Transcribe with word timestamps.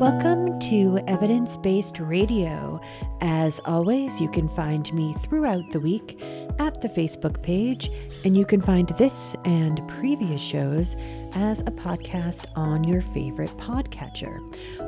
Welcome 0.00 0.58
to 0.60 0.98
Evidence 1.06 1.58
Based 1.58 2.00
Radio. 2.00 2.80
As 3.20 3.60
always, 3.66 4.18
you 4.18 4.30
can 4.30 4.48
find 4.48 4.90
me 4.94 5.14
throughout 5.18 5.70
the 5.72 5.80
week 5.80 6.18
at 6.58 6.80
the 6.80 6.88
Facebook 6.88 7.42
page, 7.42 7.90
and 8.24 8.34
you 8.34 8.46
can 8.46 8.62
find 8.62 8.88
this 8.96 9.36
and 9.44 9.86
previous 9.86 10.40
shows 10.40 10.96
as 11.32 11.60
a 11.60 11.64
podcast 11.64 12.46
on 12.56 12.82
your 12.82 13.02
favorite 13.02 13.54
podcatcher 13.58 14.38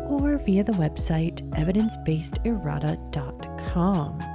or 0.09 0.39
via 0.39 0.65
the 0.65 0.73
website 0.73 1.47
evidencebasederrata.com. 1.51 4.32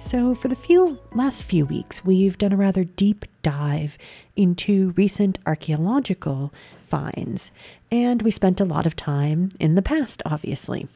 So, 0.00 0.34
for 0.34 0.48
the 0.48 0.56
few 0.56 0.98
last 1.12 1.42
few 1.42 1.66
weeks, 1.66 2.02
we've 2.02 2.38
done 2.38 2.54
a 2.54 2.56
rather 2.56 2.84
deep 2.84 3.26
dive 3.42 3.98
into 4.34 4.92
recent 4.96 5.38
archaeological 5.44 6.54
finds, 6.86 7.52
and 7.92 8.22
we 8.22 8.30
spent 8.30 8.62
a 8.62 8.64
lot 8.64 8.86
of 8.86 8.96
time 8.96 9.50
in 9.60 9.74
the 9.74 9.82
past, 9.82 10.22
obviously. 10.24 10.88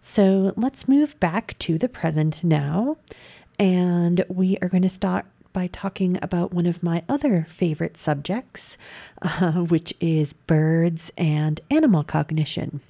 So 0.00 0.54
let's 0.56 0.88
move 0.88 1.20
back 1.20 1.58
to 1.60 1.76
the 1.76 1.90
present 1.90 2.42
now, 2.42 2.96
and 3.58 4.24
we 4.30 4.56
are 4.62 4.68
going 4.68 4.82
to 4.82 4.88
start 4.88 5.26
by 5.52 5.66
talking 5.66 6.18
about 6.22 6.52
one 6.52 6.66
of 6.66 6.82
my 6.82 7.02
other 7.06 7.46
favorite 7.50 7.98
subjects, 7.98 8.78
uh, 9.22 9.52
which 9.52 9.92
is 10.00 10.32
birds 10.32 11.12
and 11.18 11.60
animal 11.70 12.02
cognition. 12.02 12.80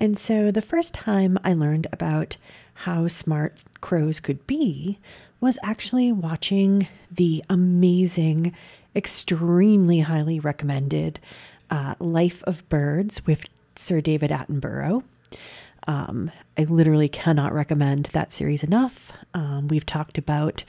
And 0.00 0.18
so 0.18 0.50
the 0.50 0.60
first 0.60 0.92
time 0.92 1.38
I 1.44 1.54
learned 1.54 1.86
about 1.92 2.36
how 2.80 3.08
smart 3.08 3.62
crows 3.80 4.20
could 4.20 4.46
be 4.46 4.98
was 5.40 5.58
actually 5.62 6.12
watching 6.12 6.86
the 7.10 7.42
amazing 7.48 8.54
extremely 8.94 10.00
highly 10.00 10.38
recommended 10.38 11.18
uh, 11.70 11.94
Life 11.98 12.42
of 12.44 12.68
Birds 12.68 13.26
with 13.26 13.46
Sir 13.76 14.00
David 14.00 14.30
Attenborough. 14.30 15.02
Um, 15.86 16.30
I 16.58 16.64
literally 16.64 17.08
cannot 17.08 17.52
recommend 17.52 18.06
that 18.06 18.32
series 18.32 18.62
enough. 18.64 19.12
Um, 19.34 19.68
we've 19.68 19.86
talked 19.86 20.18
about 20.18 20.64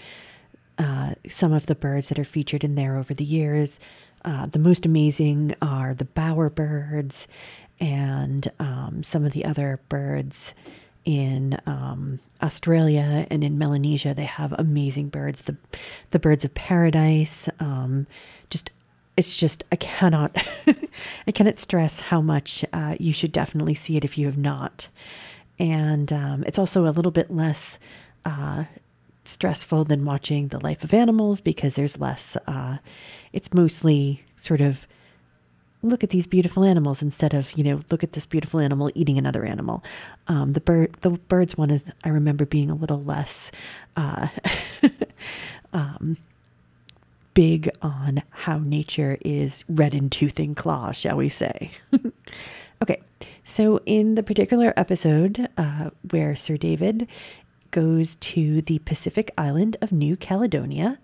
uh, 0.77 1.15
some 1.27 1.53
of 1.53 1.65
the 1.65 1.75
birds 1.75 2.09
that 2.09 2.19
are 2.19 2.23
featured 2.23 2.63
in 2.63 2.75
there 2.75 2.97
over 2.97 3.13
the 3.13 3.23
years. 3.25 3.79
Uh, 4.23 4.45
the 4.45 4.59
most 4.59 4.85
amazing 4.85 5.55
are 5.61 5.93
the 5.93 6.05
bowerbirds 6.05 7.27
and 7.79 8.51
um, 8.59 9.01
some 9.03 9.25
of 9.25 9.33
the 9.33 9.45
other 9.45 9.79
birds 9.89 10.53
in 11.07 11.57
um, 11.65 12.19
Australia 12.43 13.25
and 13.31 13.41
in 13.41 13.57
Melanesia. 13.57 14.13
They 14.13 14.25
have 14.25 14.53
amazing 14.59 15.07
birds. 15.07 15.41
The 15.41 15.55
the 16.11 16.19
birds 16.19 16.43
of 16.43 16.53
paradise. 16.53 17.47
Um, 17.61 18.07
just 18.49 18.71
it's 19.15 19.37
just 19.37 19.63
I 19.71 19.77
cannot 19.77 20.35
I 21.27 21.31
cannot 21.31 21.59
stress 21.59 22.01
how 22.01 22.19
much 22.21 22.65
uh, 22.73 22.97
you 22.99 23.13
should 23.13 23.31
definitely 23.31 23.73
see 23.73 23.95
it 23.95 24.03
if 24.03 24.17
you 24.17 24.25
have 24.25 24.37
not. 24.37 24.89
And 25.57 26.11
um, 26.11 26.43
it's 26.45 26.59
also 26.59 26.85
a 26.85 26.91
little 26.91 27.11
bit 27.11 27.31
less 27.31 27.79
uh, 28.25 28.65
stressful 29.23 29.85
than 29.85 30.03
watching 30.03 30.49
the 30.49 30.59
life 30.59 30.83
of 30.83 30.93
animals 30.93 31.39
because 31.39 31.75
there's 31.75 31.99
less. 32.01 32.35
Uh, 32.45 32.79
it's 33.31 33.53
mostly 33.53 34.25
sort 34.35 34.59
of 34.59 34.85
look 35.83 36.03
at 36.03 36.09
these 36.09 36.27
beautiful 36.27 36.63
animals 36.63 37.01
instead 37.01 37.33
of 37.33 37.51
you 37.53 37.63
know 37.63 37.79
look 37.91 38.03
at 38.03 38.13
this 38.13 38.25
beautiful 38.25 38.59
animal 38.59 38.91
eating 38.95 39.17
another 39.17 39.45
animal. 39.45 39.83
Um, 40.27 40.53
the 40.53 40.61
bird 40.61 40.93
the 41.01 41.11
birds 41.11 41.57
one 41.57 41.69
is 41.71 41.83
i 42.03 42.09
remember 42.09 42.45
being 42.45 42.69
a 42.69 42.75
little 42.75 43.03
less 43.03 43.51
uh, 43.95 44.27
um, 45.73 46.17
big 47.33 47.69
on 47.81 48.23
how 48.31 48.57
nature 48.59 49.17
is 49.21 49.63
red 49.69 49.93
in 49.93 50.09
tooth 50.09 50.39
and 50.39 50.55
claw 50.55 50.91
shall 50.91 51.17
we 51.17 51.29
say. 51.29 51.71
Okay 52.79 53.01
so 53.43 53.79
in 53.87 54.13
the 54.13 54.21
particular 54.21 54.71
episode 54.77 55.47
uh, 55.57 55.89
where 56.11 56.35
sir 56.35 56.57
david 56.57 57.07
goes 57.71 58.15
to 58.17 58.61
the 58.61 58.77
pacific 58.79 59.31
island 59.35 59.77
of 59.81 59.91
new 59.91 60.15
caledonia 60.15 60.99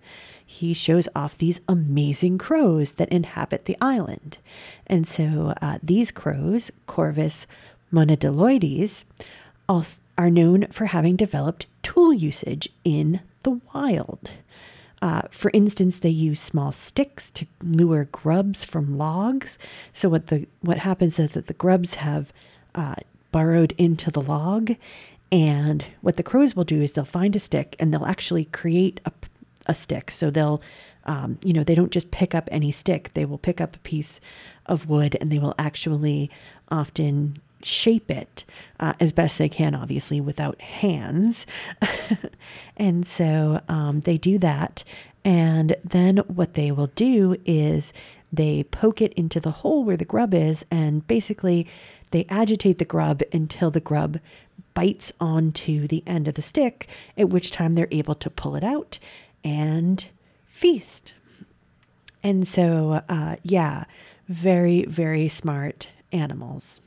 he 0.46 0.74
shows 0.74 1.08
off 1.14 1.36
these 1.36 1.60
amazing 1.68 2.38
crows 2.38 2.92
that 2.92 3.08
inhabit 3.08 3.64
the 3.64 3.76
island. 3.80 4.38
And 4.86 5.06
so 5.06 5.54
uh, 5.60 5.78
these 5.82 6.10
crows, 6.10 6.70
Corvus 6.86 7.46
moneduloides, 7.92 9.04
are 9.68 10.30
known 10.30 10.66
for 10.68 10.86
having 10.86 11.16
developed 11.16 11.66
tool 11.82 12.12
usage 12.12 12.68
in 12.84 13.20
the 13.42 13.60
wild. 13.72 14.32
Uh, 15.00 15.22
for 15.30 15.50
instance, 15.52 15.98
they 15.98 16.08
use 16.08 16.40
small 16.40 16.72
sticks 16.72 17.30
to 17.30 17.46
lure 17.62 18.04
grubs 18.10 18.64
from 18.64 18.96
logs. 18.96 19.58
So 19.92 20.08
what 20.08 20.28
the 20.28 20.46
what 20.60 20.78
happens 20.78 21.18
is 21.18 21.32
that 21.32 21.46
the 21.46 21.54
grubs 21.54 21.96
have 21.96 22.32
uh, 22.74 22.96
burrowed 23.30 23.74
into 23.76 24.10
the 24.10 24.22
log, 24.22 24.72
and 25.30 25.84
what 26.00 26.16
the 26.16 26.22
crows 26.22 26.56
will 26.56 26.64
do 26.64 26.80
is 26.80 26.92
they'll 26.92 27.04
find 27.04 27.36
a 27.36 27.40
stick 27.40 27.76
and 27.78 27.92
they'll 27.92 28.06
actually 28.06 28.46
create 28.46 29.00
a 29.04 29.12
a 29.66 29.74
stick. 29.74 30.10
So 30.10 30.30
they'll, 30.30 30.62
um, 31.04 31.38
you 31.44 31.52
know, 31.52 31.64
they 31.64 31.74
don't 31.74 31.92
just 31.92 32.10
pick 32.10 32.34
up 32.34 32.48
any 32.50 32.70
stick. 32.70 33.12
They 33.14 33.24
will 33.24 33.38
pick 33.38 33.60
up 33.60 33.76
a 33.76 33.80
piece 33.80 34.20
of 34.66 34.88
wood 34.88 35.16
and 35.20 35.30
they 35.30 35.38
will 35.38 35.54
actually 35.58 36.30
often 36.70 37.40
shape 37.62 38.10
it 38.10 38.44
uh, 38.80 38.94
as 39.00 39.12
best 39.12 39.38
they 39.38 39.48
can, 39.48 39.74
obviously, 39.74 40.20
without 40.20 40.60
hands. 40.60 41.46
and 42.76 43.06
so 43.06 43.60
um, 43.68 44.00
they 44.00 44.18
do 44.18 44.38
that. 44.38 44.84
And 45.24 45.76
then 45.82 46.18
what 46.18 46.54
they 46.54 46.70
will 46.70 46.88
do 46.88 47.36
is 47.44 47.92
they 48.32 48.64
poke 48.64 49.00
it 49.00 49.12
into 49.14 49.40
the 49.40 49.50
hole 49.50 49.84
where 49.84 49.96
the 49.96 50.04
grub 50.04 50.34
is, 50.34 50.64
and 50.70 51.06
basically 51.06 51.66
they 52.10 52.26
agitate 52.28 52.78
the 52.78 52.84
grub 52.84 53.22
until 53.32 53.70
the 53.70 53.80
grub 53.80 54.18
bites 54.74 55.12
onto 55.20 55.86
the 55.86 56.02
end 56.06 56.28
of 56.28 56.34
the 56.34 56.42
stick, 56.42 56.88
at 57.16 57.28
which 57.28 57.50
time 57.50 57.74
they're 57.74 57.88
able 57.90 58.14
to 58.16 58.28
pull 58.28 58.56
it 58.56 58.64
out 58.64 58.98
and 59.44 60.06
feast. 60.46 61.14
And 62.22 62.48
so, 62.48 63.02
uh, 63.08 63.36
yeah, 63.42 63.84
very, 64.28 64.84
very 64.86 65.28
smart 65.28 65.90
animals. 66.10 66.80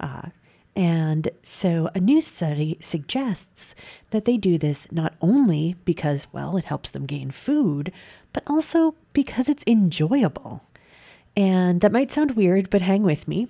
Uh, 0.00 0.30
and 0.74 1.30
so, 1.42 1.88
a 1.94 2.00
new 2.00 2.20
study 2.20 2.76
suggests 2.80 3.74
that 4.10 4.26
they 4.26 4.36
do 4.36 4.58
this 4.58 4.90
not 4.92 5.14
only 5.22 5.76
because, 5.86 6.26
well, 6.32 6.58
it 6.58 6.64
helps 6.64 6.90
them 6.90 7.06
gain 7.06 7.30
food, 7.30 7.92
but 8.34 8.42
also 8.46 8.94
because 9.14 9.48
it's 9.48 9.64
enjoyable. 9.66 10.62
And 11.34 11.80
that 11.80 11.92
might 11.92 12.10
sound 12.10 12.32
weird, 12.32 12.68
but 12.68 12.82
hang 12.82 13.02
with 13.02 13.26
me. 13.26 13.48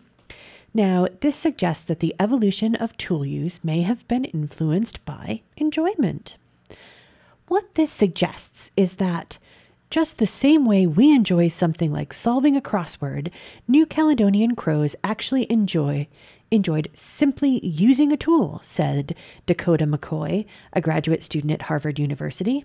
Now, 0.73 1.09
this 1.21 1.35
suggests 1.35 1.85
that 1.85 2.01
the 2.01 2.15
evolution 2.21 2.77
of 2.77 2.97
tool 2.97 3.25
use 3.25 3.65
may 3.65 3.83
have 3.83 4.07
been 4.07 4.27
influenced 4.27 5.05
by 5.05 5.43
enjoyment. 5.57 6.37
What 7.49 7.77
this 7.77 7.93
suggests 7.93 8.73
is 8.77 8.97
that 8.97 9.39
just 9.89 10.19
the 10.19 10.27
same 10.27 10.67
way 10.67 10.85
we 10.85 11.13
enjoy 11.15 11.47
something 11.47 11.93
like 11.93 12.13
solving 12.13 12.57
a 12.57 12.61
crossword, 12.61 13.31
New 13.69 13.87
Caledonian 13.87 14.57
crows 14.57 14.97
actually 15.05 15.51
enjoy 15.51 16.09
enjoyed 16.51 16.89
simply 16.95 17.65
using 17.65 18.13
a 18.13 18.17
tool, 18.17 18.61
said 18.63 19.15
Dakota 19.47 19.85
McCoy, 19.85 20.47
a 20.73 20.81
graduate 20.81 21.23
student 21.23 21.53
at 21.53 21.63
Harvard 21.63 21.99
University. 21.99 22.65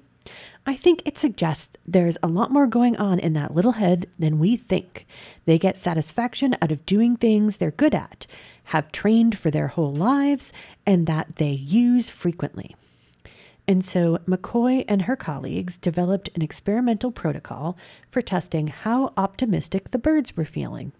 I 0.65 0.75
think 0.75 1.01
it 1.05 1.17
suggests 1.17 1.77
there's 1.85 2.17
a 2.21 2.27
lot 2.27 2.51
more 2.51 2.67
going 2.67 2.95
on 2.97 3.19
in 3.19 3.33
that 3.33 3.55
little 3.55 3.73
head 3.73 4.07
than 4.19 4.37
we 4.37 4.55
think. 4.55 5.07
They 5.45 5.57
get 5.57 5.77
satisfaction 5.77 6.55
out 6.61 6.71
of 6.71 6.85
doing 6.85 7.15
things 7.17 7.57
they're 7.57 7.71
good 7.71 7.95
at, 7.95 8.27
have 8.65 8.91
trained 8.91 9.37
for 9.37 9.49
their 9.49 9.69
whole 9.69 9.93
lives, 9.93 10.53
and 10.85 11.07
that 11.07 11.37
they 11.37 11.51
use 11.51 12.11
frequently. 12.11 12.75
And 13.71 13.85
so 13.85 14.17
McCoy 14.27 14.83
and 14.89 15.03
her 15.03 15.15
colleagues 15.15 15.77
developed 15.77 16.29
an 16.35 16.41
experimental 16.41 17.09
protocol 17.09 17.77
for 18.09 18.21
testing 18.21 18.67
how 18.67 19.13
optimistic 19.15 19.91
the 19.91 19.97
birds 19.97 20.35
were 20.35 20.43
feeling. 20.43 20.91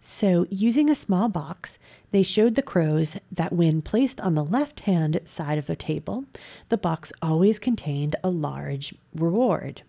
So, 0.00 0.46
using 0.48 0.88
a 0.88 0.94
small 0.94 1.28
box, 1.28 1.78
they 2.10 2.22
showed 2.22 2.54
the 2.54 2.62
crows 2.62 3.18
that 3.30 3.52
when 3.52 3.82
placed 3.82 4.18
on 4.18 4.34
the 4.34 4.46
left 4.46 4.80
hand 4.80 5.20
side 5.26 5.58
of 5.58 5.66
the 5.66 5.76
table, 5.76 6.24
the 6.70 6.78
box 6.78 7.12
always 7.20 7.58
contained 7.58 8.16
a 8.24 8.30
large 8.30 8.94
reward. 9.14 9.82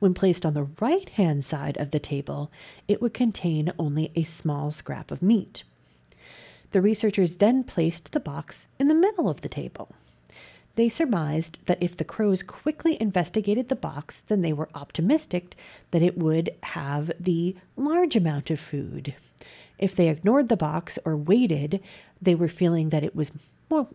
When 0.00 0.12
placed 0.12 0.44
on 0.44 0.52
the 0.52 0.68
right 0.80 1.08
hand 1.08 1.46
side 1.46 1.78
of 1.78 1.92
the 1.92 1.98
table, 1.98 2.52
it 2.86 3.00
would 3.00 3.14
contain 3.14 3.72
only 3.78 4.12
a 4.14 4.22
small 4.22 4.70
scrap 4.70 5.10
of 5.10 5.22
meat. 5.22 5.64
The 6.72 6.82
researchers 6.82 7.36
then 7.36 7.64
placed 7.64 8.12
the 8.12 8.20
box 8.20 8.68
in 8.78 8.88
the 8.88 8.94
middle 8.94 9.30
of 9.30 9.40
the 9.40 9.48
table. 9.48 9.94
They 10.78 10.88
surmised 10.88 11.58
that 11.66 11.82
if 11.82 11.96
the 11.96 12.04
crows 12.04 12.44
quickly 12.44 12.96
investigated 13.02 13.68
the 13.68 13.74
box, 13.74 14.20
then 14.20 14.42
they 14.42 14.52
were 14.52 14.68
optimistic 14.76 15.56
that 15.90 16.02
it 16.02 16.16
would 16.16 16.50
have 16.62 17.10
the 17.18 17.56
large 17.76 18.14
amount 18.14 18.48
of 18.48 18.60
food. 18.60 19.16
If 19.80 19.96
they 19.96 20.08
ignored 20.08 20.48
the 20.48 20.56
box 20.56 20.96
or 21.04 21.16
waited, 21.16 21.80
they 22.22 22.36
were 22.36 22.46
feeling 22.46 22.90
that 22.90 23.02
it 23.02 23.16
was 23.16 23.32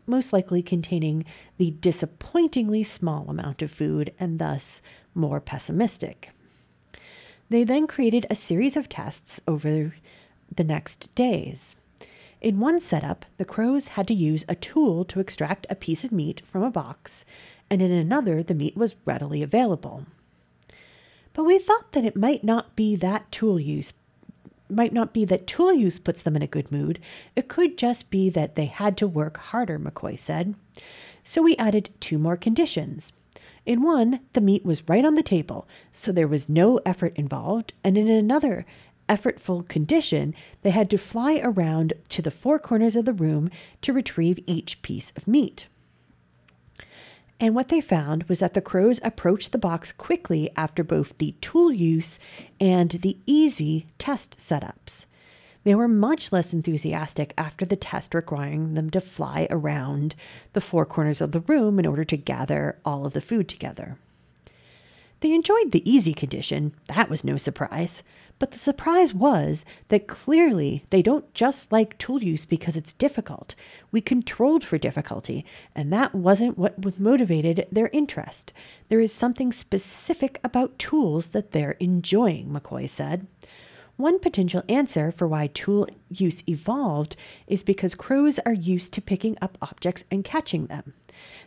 most 0.05 0.33
likely 0.33 0.61
containing 0.61 1.23
the 1.55 1.71
disappointingly 1.71 2.83
small 2.83 3.29
amount 3.29 3.61
of 3.61 3.71
food 3.71 4.13
and 4.19 4.37
thus 4.37 4.81
more 5.15 5.39
pessimistic. 5.39 6.31
They 7.47 7.63
then 7.63 7.87
created 7.87 8.25
a 8.29 8.35
series 8.35 8.75
of 8.75 8.89
tests 8.89 9.39
over 9.47 9.95
the 10.53 10.65
next 10.65 11.15
days. 11.15 11.77
In 12.43 12.59
one 12.59 12.81
setup, 12.81 13.25
the 13.37 13.45
crows 13.45 13.89
had 13.89 14.05
to 14.09 14.13
use 14.13 14.43
a 14.49 14.55
tool 14.55 15.05
to 15.05 15.21
extract 15.21 15.65
a 15.69 15.75
piece 15.75 16.03
of 16.03 16.11
meat 16.11 16.41
from 16.45 16.61
a 16.61 16.69
box, 16.69 17.23
and 17.69 17.81
in 17.81 17.89
another, 17.89 18.43
the 18.43 18.53
meat 18.53 18.75
was 18.75 18.95
readily 19.05 19.41
available. 19.41 20.05
But 21.31 21.45
we 21.45 21.57
thought 21.57 21.93
that 21.93 22.03
it 22.03 22.17
might 22.17 22.43
not 22.43 22.75
be 22.75 22.97
that 22.97 23.31
tool 23.31 23.61
use 23.61 23.93
might 24.69 24.91
not 24.91 25.13
be 25.13 25.23
that 25.23 25.45
tool 25.45 25.71
use 25.71 25.99
puts 25.99 26.21
them 26.23 26.35
in 26.35 26.41
a 26.41 26.47
good 26.47 26.71
mood. 26.71 26.99
It 27.35 27.47
could 27.47 27.77
just 27.77 28.09
be 28.09 28.29
that 28.31 28.55
they 28.55 28.65
had 28.65 28.97
to 28.97 29.07
work 29.07 29.37
harder, 29.37 29.77
McCoy 29.77 30.17
said. 30.17 30.55
So 31.21 31.43
we 31.43 31.55
added 31.57 31.91
two 31.99 32.17
more 32.17 32.37
conditions. 32.37 33.13
In 33.65 33.83
one, 33.83 34.21
the 34.33 34.41
meat 34.41 34.65
was 34.65 34.87
right 34.89 35.05
on 35.05 35.13
the 35.13 35.23
table, 35.23 35.67
so 35.91 36.11
there 36.11 36.27
was 36.27 36.49
no 36.49 36.79
effort 36.85 37.13
involved, 37.15 37.73
and 37.83 37.97
in 37.97 38.09
another, 38.09 38.65
effortful 39.13 39.67
condition, 39.67 40.33
they 40.63 40.71
had 40.71 40.89
to 40.89 40.97
fly 40.97 41.39
around 41.43 41.93
to 42.09 42.21
the 42.21 42.31
four 42.31 42.57
corners 42.57 42.95
of 42.95 43.05
the 43.05 43.13
room 43.13 43.51
to 43.83 43.93
retrieve 43.93 44.39
each 44.47 44.81
piece 44.81 45.11
of 45.15 45.27
meat. 45.27 45.67
And 47.39 47.53
what 47.53 47.67
they 47.67 47.81
found 47.81 48.23
was 48.23 48.39
that 48.39 48.53
the 48.53 48.61
crows 48.61 48.99
approached 49.03 49.51
the 49.51 49.57
box 49.57 49.91
quickly 49.91 50.49
after 50.55 50.83
both 50.83 51.17
the 51.17 51.35
tool 51.41 51.71
use 51.71 52.17
and 52.59 52.89
the 52.89 53.17
easy 53.25 53.85
test 53.97 54.37
setups. 54.37 55.05
They 55.63 55.75
were 55.75 55.87
much 55.87 56.31
less 56.31 56.53
enthusiastic 56.53 57.33
after 57.37 57.65
the 57.65 57.75
test 57.75 58.13
requiring 58.13 58.73
them 58.73 58.89
to 58.91 59.01
fly 59.01 59.47
around 59.49 60.15
the 60.53 60.61
four 60.61 60.85
corners 60.85 61.21
of 61.21 61.31
the 61.31 61.41
room 61.41 61.79
in 61.79 61.85
order 61.85 62.03
to 62.05 62.17
gather 62.17 62.79
all 62.83 63.05
of 63.05 63.13
the 63.13 63.21
food 63.21 63.47
together. 63.47 63.97
They 65.21 65.33
enjoyed 65.33 65.71
the 65.71 65.89
easy 65.89 66.13
condition, 66.13 66.73
that 66.87 67.09
was 67.09 67.23
no 67.23 67.37
surprise. 67.37 68.03
But 68.43 68.51
the 68.51 68.59
surprise 68.59 69.13
was 69.13 69.63
that 69.87 70.05
clearly 70.05 70.83
they 70.89 71.01
don't 71.01 71.33
just 71.33 71.71
like 71.71 71.97
tool 71.97 72.21
use 72.21 72.43
because 72.43 72.75
it's 72.75 72.91
difficult. 72.91 73.55
We 73.89 74.01
controlled 74.01 74.65
for 74.65 74.77
difficulty, 74.77 75.45
and 75.73 75.93
that 75.93 76.13
wasn't 76.13 76.57
what 76.57 76.99
motivated 76.99 77.65
their 77.71 77.87
interest. 77.93 78.51
There 78.89 78.99
is 78.99 79.13
something 79.13 79.53
specific 79.53 80.41
about 80.43 80.77
tools 80.77 81.29
that 81.29 81.51
they're 81.53 81.77
enjoying, 81.79 82.49
McCoy 82.49 82.89
said. 82.89 83.27
One 83.95 84.19
potential 84.19 84.63
answer 84.67 85.09
for 85.09 85.25
why 85.25 85.47
tool 85.47 85.87
use 86.09 86.43
evolved 86.45 87.15
is 87.47 87.63
because 87.63 87.95
crows 87.95 88.39
are 88.39 88.51
used 88.51 88.91
to 88.91 89.01
picking 89.01 89.37
up 89.41 89.57
objects 89.61 90.03
and 90.11 90.25
catching 90.25 90.65
them. 90.65 90.93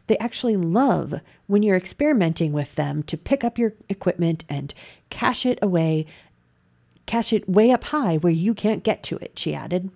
They 0.07 0.17
actually 0.19 0.57
love 0.57 1.21
when 1.47 1.63
you're 1.63 1.77
experimenting 1.77 2.53
with 2.53 2.77
them 2.77 3.03
to 3.05 3.17
pick 3.17 3.43
up 3.43 3.59
your 3.59 3.75
equipment 3.89 4.45
and 4.49 4.73
cache 5.11 5.45
it 5.45 5.59
away, 5.61 6.07
cache 7.07 7.33
it 7.33 7.49
way 7.49 7.71
up 7.71 7.85
high 7.85 8.17
where 8.17 8.33
you 8.33 8.55
can't 8.55 8.85
get 8.85 9.03
to 9.05 9.17
it, 9.17 9.39
she 9.39 9.55
added. 9.55 9.91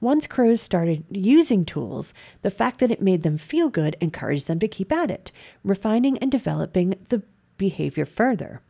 Once 0.00 0.26
crows 0.26 0.62
started 0.62 1.04
using 1.10 1.64
tools, 1.64 2.14
the 2.42 2.50
fact 2.50 2.80
that 2.80 2.90
it 2.90 3.02
made 3.02 3.22
them 3.22 3.36
feel 3.36 3.68
good 3.68 3.96
encouraged 4.00 4.46
them 4.46 4.58
to 4.58 4.68
keep 4.68 4.90
at 4.90 5.10
it, 5.10 5.30
refining 5.62 6.16
and 6.18 6.32
developing 6.32 6.94
the 7.10 7.22
behavior 7.58 8.06
further. 8.06 8.62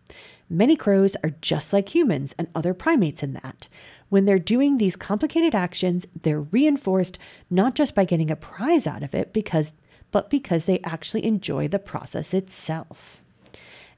Many 0.49 0.75
crows 0.75 1.17
are 1.23 1.35
just 1.41 1.73
like 1.73 1.95
humans 1.95 2.35
and 2.37 2.49
other 2.55 2.75
primates 2.75 3.23
in 3.23 3.35
that. 3.35 3.69
When 4.09 4.25
they're 4.25 4.41
doing 4.41 4.79
these 4.79 4.97
complicated 4.97 5.55
actions, 5.55 6.07
they're 6.21 6.41
reinforced 6.41 7.17
not 7.49 7.77
just 7.77 7.95
by 7.95 8.05
getting 8.05 8.33
a 8.33 8.37
prize 8.37 8.87
out 8.89 9.05
of 9.05 9.15
it 9.15 9.33
because 9.33 9.73
but 10.11 10.29
because 10.29 10.65
they 10.65 10.81
actually 10.81 11.25
enjoy 11.25 11.69
the 11.69 11.79
process 11.79 12.35
itself. 12.35 13.23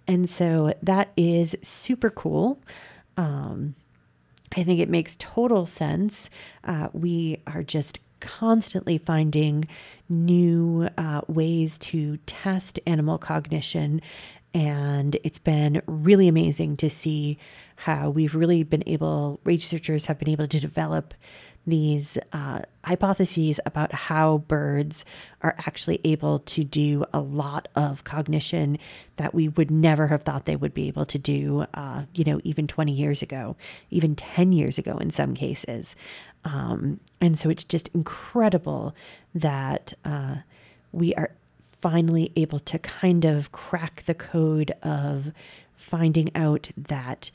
And 0.06 0.28
so 0.28 0.74
that 0.82 1.10
is 1.16 1.56
super 1.62 2.10
cool. 2.10 2.60
Um, 3.16 3.74
I 4.56 4.62
think 4.64 4.80
it 4.80 4.88
makes 4.88 5.16
total 5.18 5.66
sense. 5.66 6.28
Uh, 6.64 6.88
we 6.92 7.38
are 7.46 7.62
just 7.62 8.00
constantly 8.20 8.98
finding 8.98 9.66
new 10.08 10.88
uh, 10.96 11.22
ways 11.26 11.78
to 11.78 12.18
test 12.18 12.78
animal 12.86 13.18
cognition. 13.18 14.00
And 14.54 15.16
it's 15.24 15.38
been 15.38 15.82
really 15.86 16.28
amazing 16.28 16.76
to 16.78 16.90
see 16.90 17.38
how 17.76 18.10
we've 18.10 18.34
really 18.34 18.62
been 18.62 18.84
able, 18.86 19.40
researchers 19.44 20.06
have 20.06 20.18
been 20.18 20.28
able 20.28 20.46
to 20.46 20.60
develop 20.60 21.14
these 21.66 22.18
uh, 22.32 22.60
hypotheses 22.84 23.60
about 23.64 23.92
how 23.92 24.38
birds 24.38 25.04
are 25.42 25.54
actually 25.58 26.00
able 26.04 26.40
to 26.40 26.64
do 26.64 27.04
a 27.12 27.20
lot 27.20 27.68
of 27.76 28.02
cognition 28.04 28.78
that 29.16 29.32
we 29.32 29.48
would 29.48 29.70
never 29.70 30.08
have 30.08 30.22
thought 30.22 30.44
they 30.44 30.56
would 30.56 30.74
be 30.74 30.88
able 30.88 31.06
to 31.06 31.18
do, 31.18 31.64
uh, 31.74 32.02
you 32.14 32.24
know, 32.24 32.40
even 32.42 32.66
20 32.66 32.92
years 32.92 33.22
ago, 33.22 33.56
even 33.90 34.16
10 34.16 34.52
years 34.52 34.78
ago 34.78 34.96
in 34.98 35.10
some 35.10 35.34
cases. 35.34 35.94
Um, 36.44 36.98
and 37.20 37.38
so 37.38 37.48
it's 37.48 37.64
just 37.64 37.88
incredible 37.88 38.94
that 39.34 39.92
uh, 40.04 40.36
we 40.90 41.14
are 41.14 41.30
finally 41.80 42.32
able 42.36 42.58
to 42.60 42.78
kind 42.78 43.24
of 43.24 43.52
crack 43.52 44.02
the 44.06 44.14
code 44.14 44.72
of 44.82 45.32
finding 45.74 46.28
out 46.34 46.70
that 46.76 47.30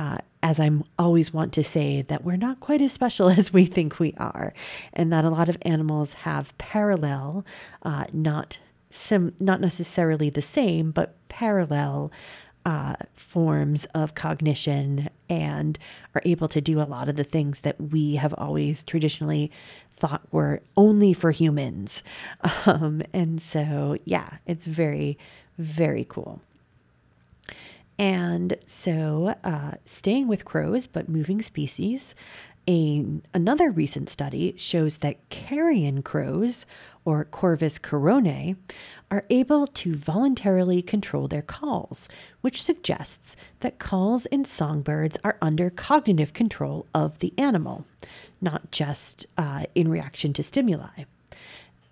uh, 0.00 0.16
as 0.42 0.58
I'm 0.58 0.82
always 0.98 1.32
want 1.32 1.52
to 1.52 1.62
say, 1.62 2.00
that 2.02 2.24
we're 2.24 2.36
not 2.36 2.58
quite 2.58 2.80
as 2.80 2.92
special 2.92 3.28
as 3.38 3.52
we 3.52 3.66
think 3.66 4.00
we 4.00 4.14
are, 4.16 4.54
and 4.94 5.12
that 5.12 5.26
a 5.26 5.30
lot 5.30 5.50
of 5.50 5.58
animals 5.62 6.14
have 6.14 6.56
parallel, 6.56 7.44
uh, 7.82 8.06
not 8.12 8.58
sim, 8.88 9.34
not 9.38 9.60
necessarily 9.60 10.30
the 10.30 10.42
same, 10.42 10.90
but 10.90 11.14
parallel 11.28 12.10
uh, 12.64 12.96
forms 13.12 13.84
of 13.94 14.14
cognition, 14.14 15.10
and 15.28 15.78
are 16.14 16.22
able 16.24 16.48
to 16.48 16.62
do 16.62 16.80
a 16.80 16.84
lot 16.84 17.10
of 17.10 17.16
the 17.16 17.24
things 17.24 17.60
that 17.60 17.78
we 17.78 18.14
have 18.16 18.34
always 18.38 18.82
traditionally 18.82 19.50
thought 19.94 20.22
were 20.32 20.62
only 20.78 21.12
for 21.12 21.30
humans. 21.30 22.02
Um, 22.66 23.02
and 23.12 23.40
so, 23.40 23.96
yeah, 24.04 24.38
it's 24.46 24.64
very, 24.64 25.18
very 25.58 26.06
cool. 26.08 26.40
And 28.00 28.56
so, 28.64 29.34
uh, 29.44 29.72
staying 29.84 30.26
with 30.26 30.46
crows, 30.46 30.86
but 30.86 31.10
moving 31.10 31.42
species, 31.42 32.14
a, 32.66 33.04
another 33.34 33.70
recent 33.70 34.08
study 34.08 34.54
shows 34.56 34.98
that 34.98 35.28
carrion 35.28 36.02
crows, 36.02 36.64
or 37.04 37.26
Corvus 37.26 37.76
corone, 37.78 38.56
are 39.10 39.26
able 39.28 39.66
to 39.66 39.96
voluntarily 39.96 40.80
control 40.80 41.28
their 41.28 41.42
calls, 41.42 42.08
which 42.40 42.62
suggests 42.62 43.36
that 43.60 43.78
calls 43.78 44.24
in 44.24 44.46
songbirds 44.46 45.18
are 45.22 45.36
under 45.42 45.68
cognitive 45.68 46.32
control 46.32 46.86
of 46.94 47.18
the 47.18 47.34
animal, 47.36 47.84
not 48.40 48.70
just 48.70 49.26
uh, 49.36 49.64
in 49.74 49.88
reaction 49.88 50.32
to 50.32 50.42
stimuli. 50.42 51.04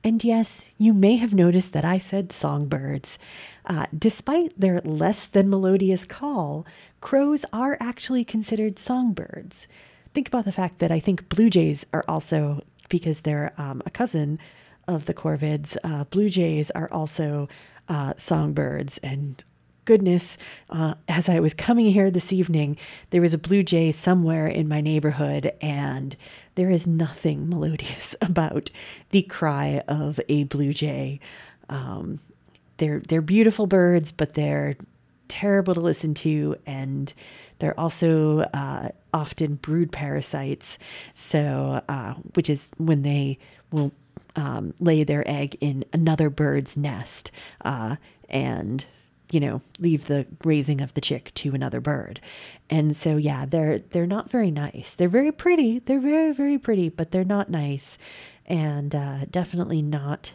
And 0.04 0.22
yes, 0.22 0.70
you 0.78 0.94
may 0.94 1.16
have 1.16 1.34
noticed 1.34 1.72
that 1.72 1.84
I 1.84 1.98
said 1.98 2.32
songbirds. 2.32 3.18
Uh, 3.66 3.86
despite 3.96 4.58
their 4.58 4.80
less 4.80 5.26
than 5.26 5.50
melodious 5.50 6.04
call, 6.04 6.64
crows 7.00 7.44
are 7.52 7.76
actually 7.80 8.24
considered 8.24 8.78
songbirds. 8.78 9.66
Think 10.14 10.28
about 10.28 10.44
the 10.44 10.52
fact 10.52 10.78
that 10.78 10.90
I 10.90 11.00
think 11.00 11.28
blue 11.28 11.50
jays 11.50 11.84
are 11.92 12.04
also, 12.08 12.62
because 12.88 13.20
they're 13.20 13.52
um, 13.58 13.82
a 13.84 13.90
cousin 13.90 14.38
of 14.86 15.04
the 15.04 15.14
corvids, 15.14 15.76
uh, 15.84 16.04
blue 16.04 16.30
jays 16.30 16.70
are 16.70 16.90
also 16.92 17.48
uh, 17.88 18.14
songbirds. 18.16 18.98
And 18.98 19.42
goodness, 19.88 20.36
uh, 20.68 20.92
as 21.08 21.30
I 21.30 21.40
was 21.40 21.54
coming 21.54 21.86
here 21.86 22.10
this 22.10 22.30
evening, 22.30 22.76
there 23.08 23.22
was 23.22 23.32
a 23.32 23.38
blue 23.38 23.62
jay 23.62 23.90
somewhere 23.90 24.46
in 24.46 24.68
my 24.68 24.82
neighborhood, 24.82 25.50
and 25.62 26.14
there 26.56 26.68
is 26.68 26.86
nothing 26.86 27.48
melodious 27.48 28.14
about 28.20 28.70
the 29.12 29.22
cry 29.22 29.82
of 29.88 30.20
a 30.28 30.44
blue 30.44 30.74
jay. 30.74 31.20
Um, 31.70 32.20
they're 32.76 33.00
they're 33.00 33.22
beautiful 33.22 33.66
birds, 33.66 34.12
but 34.12 34.34
they're 34.34 34.76
terrible 35.26 35.72
to 35.72 35.80
listen 35.80 36.12
to, 36.16 36.56
and 36.66 37.14
they're 37.58 37.80
also 37.80 38.40
uh, 38.40 38.90
often 39.14 39.54
brood 39.54 39.90
parasites. 39.90 40.78
So, 41.14 41.80
uh, 41.88 42.12
which 42.34 42.50
is 42.50 42.70
when 42.76 43.04
they 43.04 43.38
will 43.72 43.92
um, 44.36 44.74
lay 44.80 45.02
their 45.02 45.26
egg 45.26 45.56
in 45.62 45.86
another 45.94 46.28
bird's 46.28 46.76
nest, 46.76 47.32
uh, 47.64 47.96
and 48.28 48.84
you 49.30 49.40
know, 49.40 49.60
leave 49.78 50.06
the 50.06 50.26
raising 50.44 50.80
of 50.80 50.94
the 50.94 51.00
chick 51.00 51.32
to 51.34 51.54
another 51.54 51.80
bird. 51.80 52.20
And 52.70 52.94
so 52.96 53.16
yeah, 53.16 53.46
they're 53.46 53.78
they're 53.78 54.06
not 54.06 54.30
very 54.30 54.50
nice. 54.50 54.94
They're 54.94 55.08
very 55.08 55.32
pretty. 55.32 55.78
They're 55.78 56.00
very 56.00 56.32
very 56.32 56.58
pretty, 56.58 56.88
but 56.88 57.10
they're 57.10 57.24
not 57.24 57.50
nice, 57.50 57.98
and 58.46 58.94
uh, 58.94 59.24
definitely 59.30 59.82
not 59.82 60.32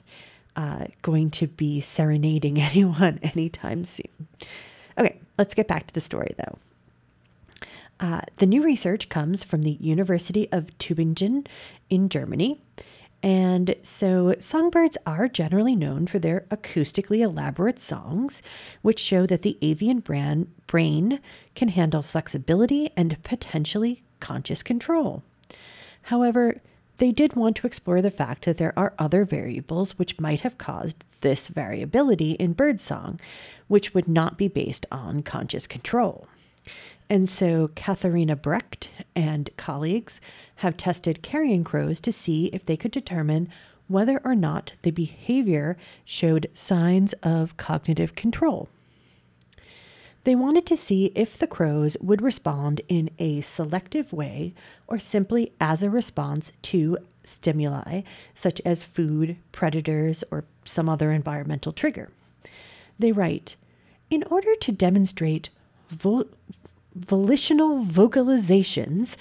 uh, 0.56 0.86
going 1.02 1.30
to 1.32 1.48
be 1.48 1.80
serenading 1.82 2.60
anyone 2.60 3.20
anytime 3.24 3.86
soon. 3.86 4.28
Okay, 4.98 5.20
let's 5.38 5.54
get 5.54 5.68
back 5.68 5.88
to 5.88 5.94
the 5.94 6.02
story 6.02 6.34
though. 6.38 6.58
Uh, 8.00 8.22
the 8.38 8.46
new 8.46 8.62
research 8.62 9.08
comes 9.08 9.44
from 9.44 9.62
the 9.62 9.78
University 9.80 10.52
of 10.52 10.78
Tübingen 10.78 11.48
in 11.90 12.10
Germany, 12.10 12.60
And 13.24 13.76
so, 13.84 14.36
songbirds 14.38 14.98
are 15.06 15.30
generally 15.30 15.78
known 15.78 16.08
for 16.08 16.20
their 16.20 16.42
acoustically 16.52 17.20
elaborate 17.20 17.80
songs, 17.80 18.44
which 18.82 19.00
show 19.00 19.26
that 19.26 19.44
the 19.44 19.58
avian 19.62 20.02
brand, 20.02 20.52
brain 20.68 21.22
can 21.56 21.70
handle 21.70 22.02
flexibility 22.02 22.90
and 22.98 23.24
potentially 23.24 24.04
conscious 24.20 24.62
control. 24.62 25.24
However, 26.04 26.62
they 26.98 27.14
did 27.14 27.34
want 27.34 27.56
to 27.58 27.68
explore 27.68 28.02
the 28.02 28.12
fact 28.12 28.44
that 28.44 28.58
there 28.58 28.78
are 28.78 28.94
other 29.00 29.24
variables 29.24 29.98
which 29.98 30.20
might 30.20 30.42
have 30.42 30.58
caused 30.58 31.06
this 31.22 31.48
variability 31.48 32.32
in 32.34 32.52
birdsong, 32.52 33.22
which 33.70 33.94
would 33.94 34.10
not 34.10 34.38
be 34.38 34.50
based 34.50 34.86
on 34.92 35.24
conscious 35.24 35.66
control. 35.66 36.28
And 37.10 37.30
so 37.30 37.70
Katharina 37.76 38.36
Brecht 38.36 38.90
and 39.16 39.50
colleagues 39.58 40.22
have 40.58 40.78
tested 40.78 41.22
carrion 41.22 41.64
crows 41.64 42.02
to 42.02 42.12
see 42.12 42.48
if 42.48 42.66
they 42.66 42.78
could 42.78 42.92
determine 42.92 43.50
whether 43.88 44.22
or 44.24 44.36
not 44.36 44.74
the 44.82 44.92
behavior 44.92 45.78
showed 46.06 46.50
signs 46.54 47.14
of 47.22 47.58
cognitive 47.58 48.16
control. 48.16 48.70
They 50.24 50.36
wanted 50.36 50.66
to 50.68 50.78
see 50.78 51.12
if 51.16 51.38
the 51.38 51.48
crows 51.48 51.98
would 52.00 52.22
respond 52.22 52.80
in 52.88 53.10
a 53.20 53.42
selective 53.42 54.14
way 54.14 54.54
or 54.88 54.98
simply 54.98 55.52
as 55.60 55.84
a 55.84 55.90
response 55.90 56.54
to 56.64 56.98
stimuli 57.26 58.04
such 58.34 58.62
as 58.64 58.86
food, 58.86 59.36
predators, 59.52 60.24
or 60.32 60.46
some 60.64 60.88
other 60.88 61.12
environmental 61.12 61.74
trigger. 61.74 62.10
They 62.98 63.12
write 63.12 63.58
In 64.10 64.24
order 64.24 64.56
to 64.56 64.72
demonstrate 64.72 65.50
volitional 66.96 67.84
vocalizations, 67.84 69.18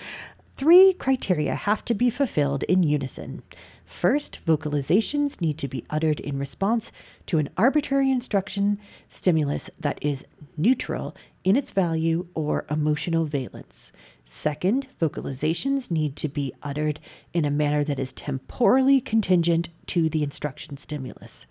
three 0.55 0.93
criteria 0.93 1.55
have 1.55 1.85
to 1.87 1.95
be 1.95 2.11
fulfilled 2.11 2.63
in 2.65 2.83
unison. 2.83 3.43
First, 3.85 4.39
vocalizations 4.47 5.41
need 5.41 5.59
to 5.59 5.69
be 5.69 5.85
uttered 5.91 6.19
in 6.21 6.39
response 6.39 6.93
to 7.27 7.39
an 7.39 7.51
arbitrary 7.59 8.11
instruction 8.11 8.79
stimulus 9.09 9.69
that 9.79 9.99
is 10.03 10.25
neutral 10.57 11.15
in 11.45 11.57
its 11.57 11.73
value 11.73 12.27
or 12.35 12.65
emotional 12.71 13.27
valence. 13.27 13.93
Second, 14.25 14.87
vocalizations 15.01 15.91
need 15.91 16.17
to 16.17 16.29
be 16.29 16.55
uttered 16.63 17.01
in 17.35 17.45
a 17.45 17.51
manner 17.51 17.85
that 17.85 17.99
is 17.99 18.13
temporally 18.13 19.01
contingent 19.01 19.69
to 19.87 20.09
the 20.09 20.23
instruction 20.23 20.77
stimulus. 20.77 21.47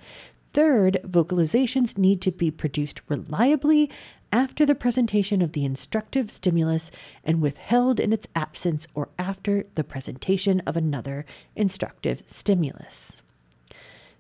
Third, 0.54 1.00
vocalizations 1.06 1.98
need 1.98 2.22
to 2.22 2.32
be 2.32 2.50
produced 2.50 3.02
reliably 3.08 3.90
after 4.32 4.66
the 4.66 4.76
presentation 4.76 5.42
of 5.42 5.52
the 5.52 5.66
instructive 5.66 6.32
stimulus 6.32 6.92
and 7.24 7.42
withheld 7.42 8.00
in 8.00 8.14
its 8.14 8.28
absence 8.36 8.88
or 8.94 9.10
after 9.20 9.66
the 9.76 9.84
presentation 9.84 10.62
of 10.62 10.78
another 10.78 11.26
instructive 11.56 12.24
stimulus. 12.28 13.18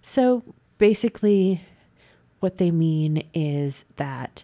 So 0.01 0.43
basically, 0.77 1.61
what 2.39 2.57
they 2.57 2.71
mean 2.71 3.23
is 3.33 3.85
that 3.97 4.43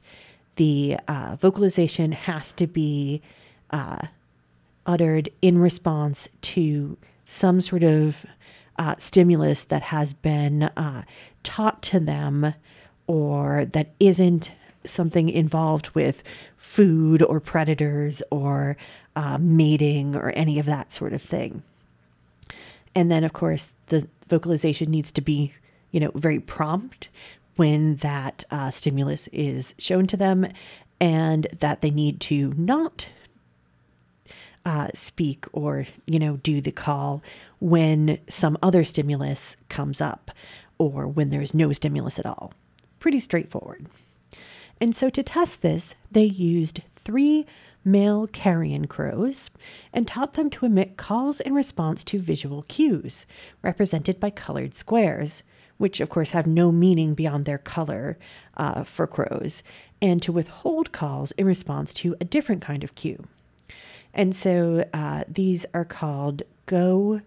the 0.56 0.98
uh, 1.08 1.36
vocalization 1.40 2.12
has 2.12 2.54
to 2.54 2.68
be 2.68 3.22
uh, 3.72 4.08
uttered 4.86 5.30
in 5.42 5.58
response 5.58 6.30
to 6.42 6.98
some 7.26 7.60
sort 7.60 7.84
of 7.84 8.26
uh, 8.78 8.96
stimulus 8.98 9.64
that 9.66 9.82
has 9.84 10.14
been 10.14 10.64
uh, 10.64 11.04
taught 11.44 11.82
to 11.82 12.00
them 12.00 12.54
or 13.08 13.66
that 13.66 13.94
isn't 14.00 14.52
something 14.84 15.30
involved 15.30 15.90
with 15.92 16.24
food 16.58 17.22
or 17.22 17.40
predators 17.40 18.22
or 18.32 18.78
uh, 19.16 19.38
mating 19.40 20.16
or 20.16 20.32
any 20.36 20.60
of 20.60 20.66
that 20.66 20.92
sort 20.92 21.14
of 21.14 21.22
thing. 21.22 21.64
And 22.96 23.12
then, 23.12 23.24
of 23.24 23.34
course, 23.34 23.70
the 23.88 24.08
vocalization 24.28 24.90
needs 24.90 25.12
to 25.14 25.22
be, 25.22 25.54
you 25.92 26.00
know, 26.00 26.12
very 26.16 26.40
prompt 26.40 27.10
when 27.56 27.96
that 27.98 28.44
uh, 28.52 28.72
stimulus 28.72 29.28
is 29.30 29.76
shown 29.78 30.08
to 30.08 30.18
them, 30.18 30.48
and 31.00 31.48
that 31.60 31.82
they 31.82 31.92
need 31.92 32.20
to 32.20 32.54
not 32.58 33.08
uh, 34.66 34.88
speak 34.94 35.46
or, 35.54 35.86
you 36.06 36.20
know, 36.20 36.38
do 36.38 36.62
the 36.62 36.72
call 36.72 37.24
when 37.60 38.20
some 38.28 38.58
other 38.62 38.84
stimulus 38.84 39.58
comes 39.70 40.02
up 40.02 40.32
or 40.78 41.08
when 41.08 41.30
there's 41.30 41.54
no 41.54 41.72
stimulus 41.74 42.20
at 42.20 42.26
all. 42.26 42.54
Pretty 43.00 43.20
straightforward. 43.20 43.86
And 44.80 44.96
so 44.96 45.10
to 45.10 45.24
test 45.24 45.62
this, 45.62 45.96
they 46.12 46.24
used 46.24 46.82
three 46.96 47.46
male 47.84 48.28
carrion 48.28 48.86
crows 48.86 49.50
and 49.94 50.08
taught 50.08 50.34
them 50.34 50.50
to 50.50 50.66
emit 50.66 50.98
calls 50.98 51.40
in 51.40 51.54
response 51.54 52.04
to 52.04 52.20
visual 52.20 52.64
cues, 52.68 53.26
represented 53.64 54.20
by 54.20 54.30
colored 54.30 54.76
squares, 54.76 55.42
which 55.78 56.00
of 56.00 56.10
course 56.10 56.32
have 56.32 56.46
no 56.46 56.72
meaning 56.72 57.14
beyond 57.14 57.46
their 57.46 57.58
color 57.58 58.18
uh, 58.58 58.84
for 58.84 59.08
crows, 59.08 59.64
and 60.02 60.22
to 60.22 60.32
withhold 60.32 60.92
calls 60.92 61.32
in 61.34 61.46
response 61.46 61.94
to 61.94 62.16
a 62.20 62.26
different 62.26 62.62
kind 62.62 62.84
of 62.84 62.94
cue. 62.96 63.26
And 64.14 64.36
so 64.36 64.84
uh, 64.94 65.24
these 65.28 65.66
are 65.74 65.86
called 65.86 66.44
go, 66.66 67.22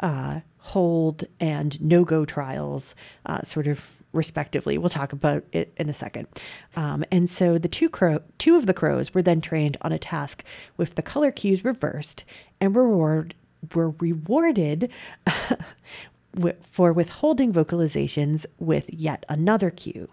uh, 0.00 0.40
hold, 0.58 1.24
and 1.38 1.80
no 1.80 2.04
go 2.04 2.24
trials, 2.24 2.94
uh, 3.26 3.42
sort 3.42 3.66
of 3.66 3.84
respectively. 4.16 4.78
We'll 4.78 4.88
talk 4.88 5.12
about 5.12 5.44
it 5.52 5.72
in 5.76 5.88
a 5.88 5.94
second. 5.94 6.26
Um, 6.74 7.04
and 7.10 7.28
so 7.28 7.58
the 7.58 7.68
two 7.68 7.88
crow, 7.88 8.20
two 8.38 8.56
of 8.56 8.66
the 8.66 8.74
crows 8.74 9.14
were 9.14 9.22
then 9.22 9.40
trained 9.40 9.76
on 9.82 9.92
a 9.92 9.98
task 9.98 10.42
with 10.76 10.94
the 10.94 11.02
color 11.02 11.30
cues 11.30 11.64
reversed 11.64 12.24
and 12.60 12.74
reward, 12.74 13.34
were 13.74 13.90
rewarded 13.90 14.90
for 16.62 16.92
withholding 16.92 17.52
vocalizations 17.52 18.46
with 18.58 18.92
yet 18.92 19.24
another 19.28 19.70
cue. 19.70 20.08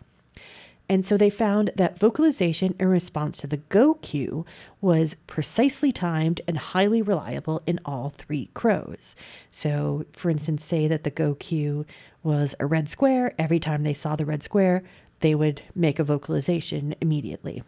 And 0.89 1.05
so 1.05 1.17
they 1.17 1.29
found 1.29 1.71
that 1.75 1.97
vocalization 1.97 2.75
in 2.79 2.87
response 2.87 3.37
to 3.37 3.47
the 3.47 3.57
go 3.57 3.95
cue 3.95 4.45
was 4.81 5.15
precisely 5.27 5.91
timed 5.91 6.41
and 6.47 6.57
highly 6.57 7.01
reliable 7.01 7.61
in 7.65 7.79
all 7.85 8.09
three 8.09 8.49
crows. 8.53 9.15
So, 9.49 10.05
for 10.11 10.29
instance, 10.29 10.63
say 10.63 10.87
that 10.89 11.03
the 11.03 11.09
go 11.09 11.35
cue 11.35 11.85
was 12.23 12.55
a 12.59 12.65
red 12.65 12.89
square. 12.89 13.33
Every 13.37 13.59
time 13.59 13.83
they 13.83 13.93
saw 13.93 14.15
the 14.15 14.25
red 14.25 14.43
square, 14.43 14.83
they 15.19 15.35
would 15.35 15.61
make 15.75 15.99
a 15.99 16.03
vocalization 16.03 16.95
immediately. 17.01 17.63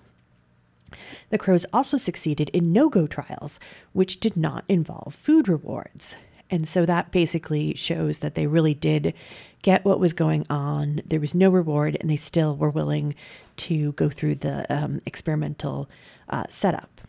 The 1.29 1.37
crows 1.37 1.65
also 1.73 1.97
succeeded 1.97 2.49
in 2.49 2.71
no 2.71 2.89
go 2.89 3.07
trials, 3.07 3.59
which 3.93 4.19
did 4.19 4.37
not 4.37 4.63
involve 4.69 5.15
food 5.15 5.47
rewards. 5.47 6.15
And 6.49 6.67
so 6.67 6.85
that 6.85 7.11
basically 7.11 7.75
shows 7.75 8.19
that 8.19 8.35
they 8.35 8.47
really 8.47 8.73
did 8.73 9.13
get 9.61 9.83
what 9.83 9.99
was 9.99 10.13
going 10.13 10.45
on. 10.49 11.01
There 11.05 11.19
was 11.19 11.33
no 11.33 11.49
reward, 11.49 11.97
and 11.99 12.09
they 12.09 12.15
still 12.15 12.55
were 12.55 12.69
willing 12.69 13.15
to 13.57 13.93
go 13.93 14.09
through 14.09 14.35
the 14.35 14.71
um, 14.73 15.01
experimental 15.05 15.89
uh, 16.29 16.43
setup. 16.49 17.01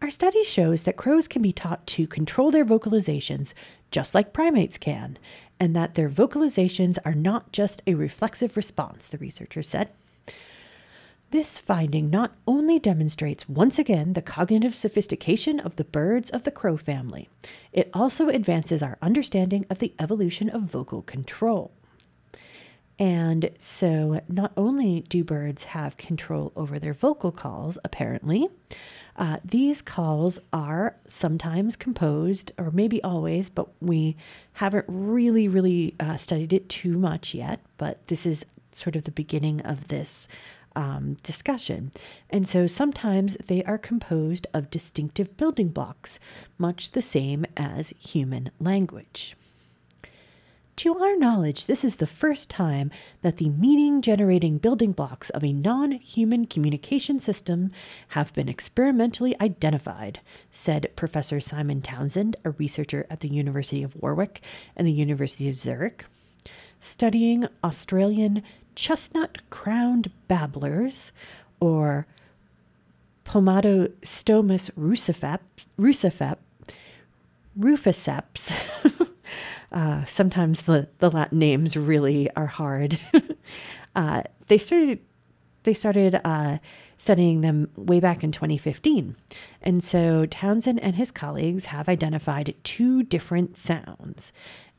Our 0.00 0.10
study 0.10 0.44
shows 0.44 0.82
that 0.82 0.96
crows 0.96 1.28
can 1.28 1.42
be 1.42 1.52
taught 1.52 1.86
to 1.88 2.06
control 2.06 2.50
their 2.50 2.64
vocalizations 2.64 3.52
just 3.90 4.14
like 4.14 4.32
primates 4.32 4.78
can, 4.78 5.18
and 5.60 5.76
that 5.76 5.94
their 5.94 6.08
vocalizations 6.08 6.98
are 7.04 7.14
not 7.14 7.52
just 7.52 7.82
a 7.86 7.94
reflexive 7.94 8.56
response, 8.56 9.06
the 9.06 9.18
researchers 9.18 9.68
said. 9.68 9.90
This 11.30 11.58
finding 11.58 12.10
not 12.10 12.34
only 12.48 12.80
demonstrates 12.80 13.48
once 13.48 13.78
again 13.78 14.14
the 14.14 14.22
cognitive 14.22 14.74
sophistication 14.74 15.60
of 15.60 15.76
the 15.76 15.84
birds 15.84 16.28
of 16.30 16.42
the 16.42 16.50
crow 16.50 16.76
family, 16.76 17.28
it 17.72 17.88
also 17.94 18.28
advances 18.28 18.82
our 18.82 18.98
understanding 19.00 19.64
of 19.70 19.78
the 19.78 19.94
evolution 20.00 20.48
of 20.48 20.62
vocal 20.62 21.02
control. 21.02 21.70
And 22.98 23.50
so, 23.58 24.20
not 24.28 24.52
only 24.56 25.02
do 25.08 25.22
birds 25.22 25.64
have 25.64 25.96
control 25.96 26.52
over 26.56 26.78
their 26.78 26.92
vocal 26.92 27.30
calls, 27.30 27.78
apparently, 27.84 28.48
uh, 29.16 29.38
these 29.44 29.82
calls 29.82 30.38
are 30.52 30.96
sometimes 31.06 31.76
composed, 31.76 32.52
or 32.58 32.70
maybe 32.70 33.02
always, 33.02 33.50
but 33.50 33.68
we 33.80 34.16
haven't 34.54 34.84
really, 34.88 35.48
really 35.48 35.94
uh, 36.00 36.16
studied 36.16 36.52
it 36.52 36.68
too 36.68 36.96
much 36.98 37.34
yet. 37.34 37.60
But 37.76 38.06
this 38.06 38.24
is 38.26 38.46
sort 38.72 38.96
of 38.96 39.04
the 39.04 39.10
beginning 39.10 39.60
of 39.62 39.88
this 39.88 40.28
um, 40.76 41.16
discussion. 41.22 41.90
And 42.30 42.48
so 42.48 42.66
sometimes 42.66 43.36
they 43.46 43.62
are 43.64 43.78
composed 43.78 44.46
of 44.54 44.70
distinctive 44.70 45.36
building 45.36 45.68
blocks, 45.68 46.18
much 46.58 46.92
the 46.92 47.02
same 47.02 47.44
as 47.56 47.92
human 47.98 48.50
language. 48.60 49.36
To 50.80 50.98
our 50.98 51.14
knowledge, 51.14 51.66
this 51.66 51.84
is 51.84 51.96
the 51.96 52.06
first 52.06 52.48
time 52.48 52.90
that 53.20 53.36
the 53.36 53.50
meaning 53.50 54.00
generating 54.00 54.56
building 54.56 54.92
blocks 54.92 55.28
of 55.28 55.44
a 55.44 55.52
non 55.52 55.92
human 55.92 56.46
communication 56.46 57.20
system 57.20 57.70
have 58.08 58.32
been 58.32 58.48
experimentally 58.48 59.38
identified, 59.42 60.20
said 60.50 60.90
Professor 60.96 61.38
Simon 61.38 61.82
Townsend, 61.82 62.36
a 62.46 62.52
researcher 62.52 63.04
at 63.10 63.20
the 63.20 63.28
University 63.28 63.82
of 63.82 63.94
Warwick 63.94 64.40
and 64.74 64.86
the 64.86 64.92
University 64.92 65.50
of 65.50 65.58
Zurich. 65.58 66.06
Studying 66.80 67.46
Australian 67.62 68.42
chestnut 68.74 69.36
crowned 69.50 70.10
babblers, 70.28 71.12
or 71.60 72.06
Pomatostomus 73.26 74.70
ruciceps, 74.78 75.66
ruciceps, 75.78 76.38
ruficeps 77.58 79.08
Uh, 79.72 80.04
sometimes 80.04 80.62
the, 80.62 80.88
the 80.98 81.10
Latin 81.10 81.38
names 81.38 81.76
really 81.76 82.30
are 82.36 82.46
hard. 82.46 82.98
uh, 83.94 84.22
they 84.48 84.58
started 84.58 84.98
they 85.62 85.74
started 85.74 86.18
uh, 86.24 86.58
studying 86.96 87.40
them 87.40 87.70
way 87.76 88.00
back 88.00 88.22
in 88.24 88.32
2015. 88.32 89.16
And 89.62 89.84
so 89.84 90.26
Townsend 90.26 90.80
and 90.80 90.96
his 90.96 91.10
colleagues 91.10 91.66
have 91.66 91.88
identified 91.88 92.54
two 92.64 93.02
different 93.02 93.56
sounds 93.56 94.32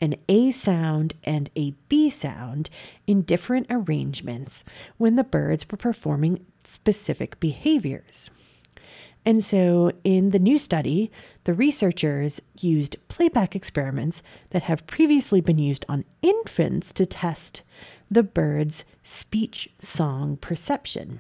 an 0.04 0.16
A 0.28 0.52
sound 0.52 1.14
and 1.24 1.52
a 1.56 1.76
B 1.88 2.10
sound 2.10 2.72
in 3.06 3.22
different 3.22 3.68
arrangements 3.70 4.64
when 4.98 5.16
the 5.16 5.24
birds 5.24 5.64
were 5.70 5.78
performing 5.78 6.44
specific 6.64 7.40
behaviors. 7.40 8.32
And 9.26 9.44
so, 9.44 9.92
in 10.04 10.32
the 10.32 10.40
new 10.40 10.58
study, 10.58 11.12
the 11.44 11.54
researchers 11.54 12.42
used 12.60 12.98
playback 13.08 13.56
experiments 13.56 14.24
that 14.50 14.64
have 14.64 14.88
previously 14.88 15.42
been 15.42 15.60
used 15.60 15.86
on 15.88 16.06
infants 16.22 16.92
to 16.94 17.06
test 17.06 17.62
the 18.10 18.24
bird's 18.24 18.84
speech 19.04 19.70
song 19.80 20.38
perception. 20.38 21.20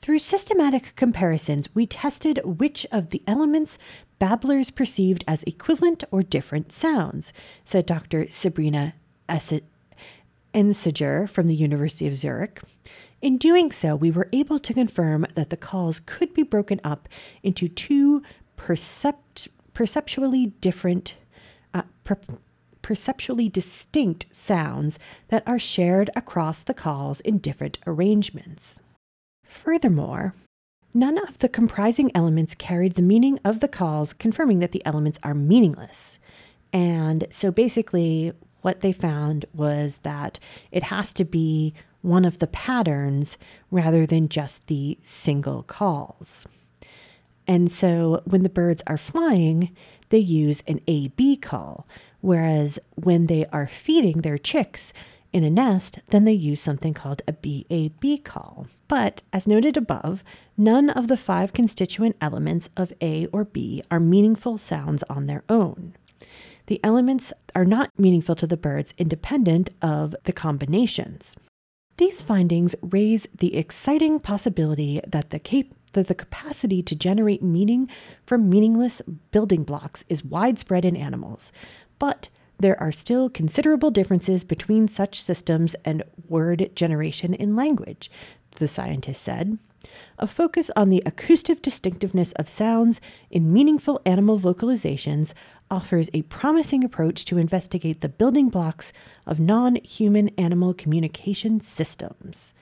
Through 0.00 0.20
systematic 0.20 0.94
comparisons, 0.96 1.68
we 1.74 1.86
tested 1.86 2.40
which 2.44 2.86
of 2.90 3.10
the 3.10 3.22
elements 3.26 3.78
babblers 4.18 4.70
perceived 4.70 5.24
as 5.28 5.42
equivalent 5.44 6.04
or 6.10 6.22
different 6.22 6.72
sounds, 6.72 7.32
said 7.64 7.86
Dr. 7.86 8.28
Sabrina 8.30 8.94
Engesser 10.54 11.28
from 11.28 11.46
the 11.46 11.54
University 11.54 12.06
of 12.06 12.14
Zurich. 12.14 12.60
In 13.22 13.38
doing 13.38 13.70
so, 13.70 13.94
we 13.94 14.10
were 14.10 14.28
able 14.32 14.58
to 14.58 14.74
confirm 14.74 15.24
that 15.36 15.50
the 15.50 15.56
calls 15.56 16.00
could 16.00 16.34
be 16.34 16.42
broken 16.42 16.80
up 16.82 17.08
into 17.44 17.68
two 17.68 18.20
percept- 18.56 19.46
perceptually 19.74 20.46
different, 20.60 21.14
uh, 21.72 21.82
per- 22.02 22.18
perceptually 22.82 23.48
distinct 23.48 24.26
sounds 24.34 24.98
that 25.28 25.46
are 25.46 25.60
shared 25.60 26.10
across 26.16 26.64
the 26.64 26.74
calls 26.74 27.20
in 27.20 27.38
different 27.38 27.78
arrangements. 27.86 28.80
Furthermore, 29.44 30.34
none 30.92 31.16
of 31.16 31.38
the 31.38 31.48
comprising 31.48 32.10
elements 32.16 32.56
carried 32.56 32.94
the 32.94 33.02
meaning 33.02 33.38
of 33.44 33.60
the 33.60 33.68
calls, 33.68 34.12
confirming 34.12 34.58
that 34.58 34.72
the 34.72 34.84
elements 34.84 35.20
are 35.22 35.32
meaningless. 35.32 36.18
And 36.72 37.28
so 37.30 37.52
basically, 37.52 38.32
what 38.62 38.80
they 38.80 38.92
found 38.92 39.44
was 39.54 39.98
that 39.98 40.40
it 40.72 40.84
has 40.84 41.12
to 41.12 41.24
be 41.24 41.72
one 42.02 42.24
of 42.24 42.38
the 42.38 42.46
patterns 42.46 43.38
rather 43.70 44.06
than 44.06 44.28
just 44.28 44.66
the 44.66 44.98
single 45.02 45.62
calls. 45.62 46.46
And 47.46 47.72
so 47.72 48.22
when 48.24 48.42
the 48.42 48.48
birds 48.48 48.82
are 48.86 48.98
flying, 48.98 49.74
they 50.10 50.18
use 50.18 50.62
an 50.68 50.80
A 50.86 51.08
B 51.08 51.36
call, 51.36 51.86
whereas 52.20 52.78
when 52.94 53.26
they 53.26 53.46
are 53.46 53.66
feeding 53.66 54.18
their 54.18 54.38
chicks 54.38 54.92
in 55.32 55.44
a 55.44 55.50
nest, 55.50 55.98
then 56.08 56.24
they 56.24 56.32
use 56.32 56.60
something 56.60 56.92
called 56.92 57.22
a 57.26 57.32
BAB 57.32 58.22
call. 58.22 58.66
But 58.86 59.22
as 59.32 59.46
noted 59.46 59.78
above, 59.78 60.22
none 60.58 60.90
of 60.90 61.08
the 61.08 61.16
five 61.16 61.54
constituent 61.54 62.16
elements 62.20 62.68
of 62.76 62.92
A 63.00 63.26
or 63.26 63.44
B 63.44 63.82
are 63.90 63.98
meaningful 63.98 64.58
sounds 64.58 65.02
on 65.04 65.26
their 65.26 65.42
own. 65.48 65.94
The 66.66 66.80
elements 66.84 67.32
are 67.56 67.64
not 67.64 67.98
meaningful 67.98 68.34
to 68.36 68.46
the 68.46 68.58
birds 68.58 68.92
independent 68.98 69.70
of 69.80 70.14
the 70.24 70.32
combinations. 70.32 71.34
These 71.98 72.22
findings 72.22 72.74
raise 72.82 73.28
the 73.38 73.56
exciting 73.56 74.18
possibility 74.18 75.00
that 75.06 75.30
the, 75.30 75.38
cap- 75.38 75.66
that 75.92 76.08
the 76.08 76.14
capacity 76.14 76.82
to 76.82 76.96
generate 76.96 77.42
meaning 77.42 77.88
from 78.26 78.48
meaningless 78.48 79.02
building 79.30 79.62
blocks 79.62 80.04
is 80.08 80.24
widespread 80.24 80.84
in 80.84 80.96
animals, 80.96 81.52
but 81.98 82.28
there 82.58 82.80
are 82.80 82.92
still 82.92 83.28
considerable 83.28 83.90
differences 83.90 84.44
between 84.44 84.88
such 84.88 85.22
systems 85.22 85.74
and 85.84 86.02
word 86.28 86.70
generation 86.74 87.34
in 87.34 87.56
language, 87.56 88.10
the 88.56 88.68
scientist 88.68 89.22
said. 89.22 89.58
A 90.22 90.26
focus 90.28 90.70
on 90.76 90.88
the 90.88 91.02
acoustic 91.04 91.62
distinctiveness 91.62 92.30
of 92.34 92.48
sounds 92.48 93.00
in 93.32 93.52
meaningful 93.52 94.00
animal 94.06 94.38
vocalizations 94.38 95.34
offers 95.68 96.08
a 96.14 96.22
promising 96.22 96.84
approach 96.84 97.24
to 97.24 97.38
investigate 97.38 98.02
the 98.02 98.08
building 98.08 98.48
blocks 98.48 98.92
of 99.26 99.40
non 99.40 99.74
human 99.82 100.28
animal 100.38 100.74
communication 100.74 101.60
systems. 101.60 102.54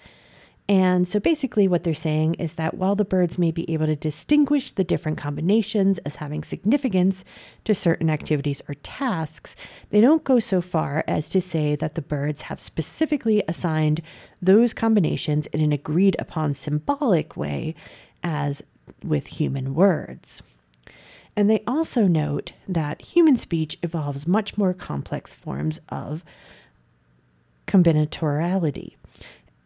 And 0.71 1.09
so 1.09 1.19
basically, 1.19 1.67
what 1.67 1.83
they're 1.83 1.95
saying 1.95 2.35
is 2.35 2.53
that 2.53 2.75
while 2.75 2.95
the 2.95 3.05
birds 3.05 3.41
may 3.41 3.51
be 3.51 3.69
able 3.73 3.87
to 3.87 3.97
distinguish 3.97 4.71
the 4.71 4.85
different 4.85 5.19
combinations 5.19 5.99
as 5.99 6.15
having 6.15 6.45
significance 6.45 7.25
to 7.65 7.75
certain 7.75 8.09
activities 8.09 8.63
or 8.69 8.75
tasks, 8.75 9.57
they 9.91 10.01
don't 10.01 10.23
go 10.23 10.39
so 10.39 10.61
far 10.61 11.03
as 11.09 11.29
to 11.31 11.41
say 11.41 11.75
that 11.75 11.97
the 11.97 12.01
birds 12.01 12.43
have 12.43 12.61
specifically 12.61 13.43
assigned 13.49 14.01
those 14.41 14.73
combinations 14.73 15.49
in 15.49 15.61
an 15.61 15.73
agreed 15.73 16.15
upon 16.21 16.55
symbolic 16.55 17.37
way 17.37 17.75
as 18.23 18.63
with 19.03 19.27
human 19.27 19.75
words. 19.75 20.41
And 21.35 21.51
they 21.51 21.65
also 21.67 22.07
note 22.07 22.53
that 22.69 23.03
human 23.03 23.37
speech 23.37 23.77
evolves 23.83 24.25
much 24.25 24.57
more 24.57 24.73
complex 24.73 25.35
forms 25.35 25.81
of 25.89 26.23
combinatoriality, 27.67 28.95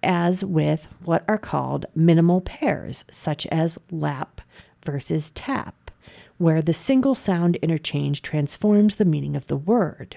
as 0.05 0.45
with 0.45 0.87
what 1.05 1.25
are 1.27 1.39
called 1.39 1.87
minimal 1.95 2.41
pairs, 2.41 3.05
such 3.11 3.47
as 3.47 3.79
lap 3.91 4.41
versus 4.85 5.31
tap, 5.33 5.91
where 6.39 6.63
the 6.63 6.73
single 6.73 7.15
sound 7.15 7.57
interchange 7.57 8.23
transforms 8.23 8.97
the 8.97 9.05
meaning 9.05 9.35
of 9.35 9.47
the 9.47 9.57
word. 9.57 10.17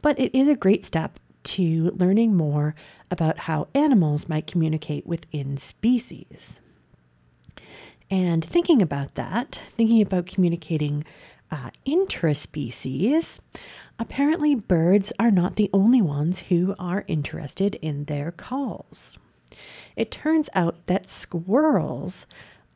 But 0.00 0.18
it 0.18 0.34
is 0.34 0.48
a 0.48 0.56
great 0.56 0.86
step 0.86 1.18
to 1.44 1.90
learning 1.96 2.34
more 2.34 2.74
about 3.10 3.40
how 3.40 3.68
animals 3.74 4.28
might 4.28 4.46
communicate 4.46 5.06
within 5.06 5.56
species. 5.56 6.60
And 8.10 8.44
thinking 8.44 8.82
about 8.82 9.14
that, 9.14 9.60
thinking 9.76 10.02
about 10.02 10.26
communicating 10.26 11.04
uh, 11.50 11.70
intraspecies, 11.84 13.40
apparently 13.98 14.54
birds 14.54 15.12
are 15.18 15.30
not 15.30 15.56
the 15.56 15.70
only 15.72 16.02
ones 16.02 16.40
who 16.40 16.74
are 16.78 17.04
interested 17.06 17.76
in 17.76 18.04
their 18.04 18.30
calls. 18.32 19.18
It 19.96 20.10
turns 20.10 20.48
out 20.54 20.86
that 20.86 21.08
squirrels 21.08 22.26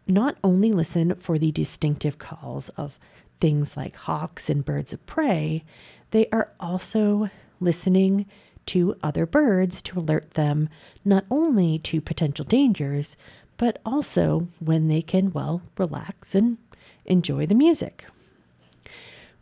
not 0.07 0.37
only 0.42 0.72
listen 0.72 1.14
for 1.16 1.38
the 1.38 1.52
distinctive 1.52 2.18
calls 2.18 2.68
of 2.70 2.98
things 3.40 3.76
like 3.76 3.94
hawks 3.94 4.48
and 4.48 4.64
birds 4.64 4.92
of 4.92 5.04
prey, 5.07 5.64
they 6.11 6.26
are 6.33 6.52
also 6.59 7.31
listening 7.61 8.26
to 8.66 8.94
other 9.02 9.26
birds 9.26 9.83
to 9.83 9.98
alert 9.98 10.33
them 10.33 10.68
not 11.04 11.24
only 11.31 11.78
to 11.78 12.00
potential 12.00 12.44
dangers, 12.44 13.16
but 13.57 13.81
also 13.85 14.48
when 14.61 14.88
they 14.88 15.02
can, 15.02 15.33
well, 15.33 15.62
relax 15.76 16.35
and 16.35 16.59
enjoy 17.04 17.46
the 17.46 17.54
music. 17.54 18.04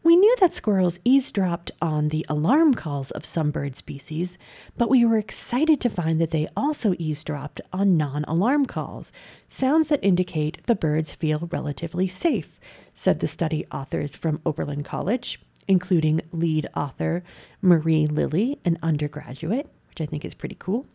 We 0.06 0.14
knew 0.14 0.36
that 0.38 0.54
squirrels 0.54 1.00
eavesdropped 1.04 1.72
on 1.82 2.10
the 2.10 2.24
alarm 2.28 2.74
calls 2.74 3.10
of 3.10 3.24
some 3.24 3.50
bird 3.50 3.74
species, 3.74 4.38
but 4.76 4.88
we 4.88 5.04
were 5.04 5.18
excited 5.18 5.80
to 5.80 5.90
find 5.90 6.20
that 6.20 6.30
they 6.30 6.46
also 6.56 6.94
eavesdropped 6.96 7.60
on 7.72 7.96
non 7.96 8.22
alarm 8.28 8.66
calls, 8.66 9.10
sounds 9.48 9.88
that 9.88 9.98
indicate 10.04 10.64
the 10.66 10.76
birds 10.76 11.10
feel 11.10 11.48
relatively 11.50 12.06
safe, 12.06 12.60
said 12.94 13.18
the 13.18 13.26
study 13.26 13.66
authors 13.72 14.14
from 14.14 14.40
Oberlin 14.46 14.84
College, 14.84 15.40
including 15.66 16.20
lead 16.30 16.68
author 16.76 17.24
Marie 17.60 18.06
Lilly, 18.06 18.60
an 18.64 18.78
undergraduate, 18.84 19.68
which 19.88 20.00
I 20.00 20.06
think 20.06 20.24
is 20.24 20.34
pretty 20.34 20.56
cool. 20.60 20.86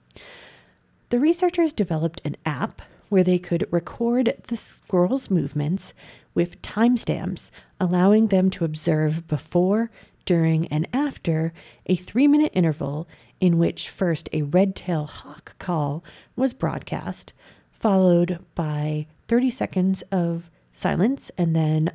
The 1.10 1.20
researchers 1.20 1.74
developed 1.74 2.22
an 2.24 2.38
app 2.46 2.82
where 3.10 3.26
they 3.26 3.40
could 3.40 3.68
record 3.72 4.42
the 4.48 4.56
squirrel's 4.56 5.30
movements 5.30 5.94
with 6.34 6.62
timestamps, 6.62 7.52
allowing 7.80 8.28
them 8.28 8.50
to 8.52 8.66
observe 8.66 9.28
before, 9.28 9.92
during, 10.26 10.68
and 10.68 10.88
after 10.94 11.54
a 11.88 11.96
three 11.96 12.28
minute 12.28 12.52
interval 12.54 13.08
in 13.40 13.58
which 13.58 13.90
first 13.90 14.30
a 14.32 14.44
red 14.44 14.76
tail 14.76 15.06
hawk 15.06 15.56
call 15.58 16.04
was 16.36 16.54
broadcast, 16.54 17.34
followed 17.72 18.40
by 18.56 19.08
30 19.28 19.50
seconds 19.50 20.04
of 20.12 20.50
silence, 20.72 21.32
and 21.38 21.56
then 21.56 21.92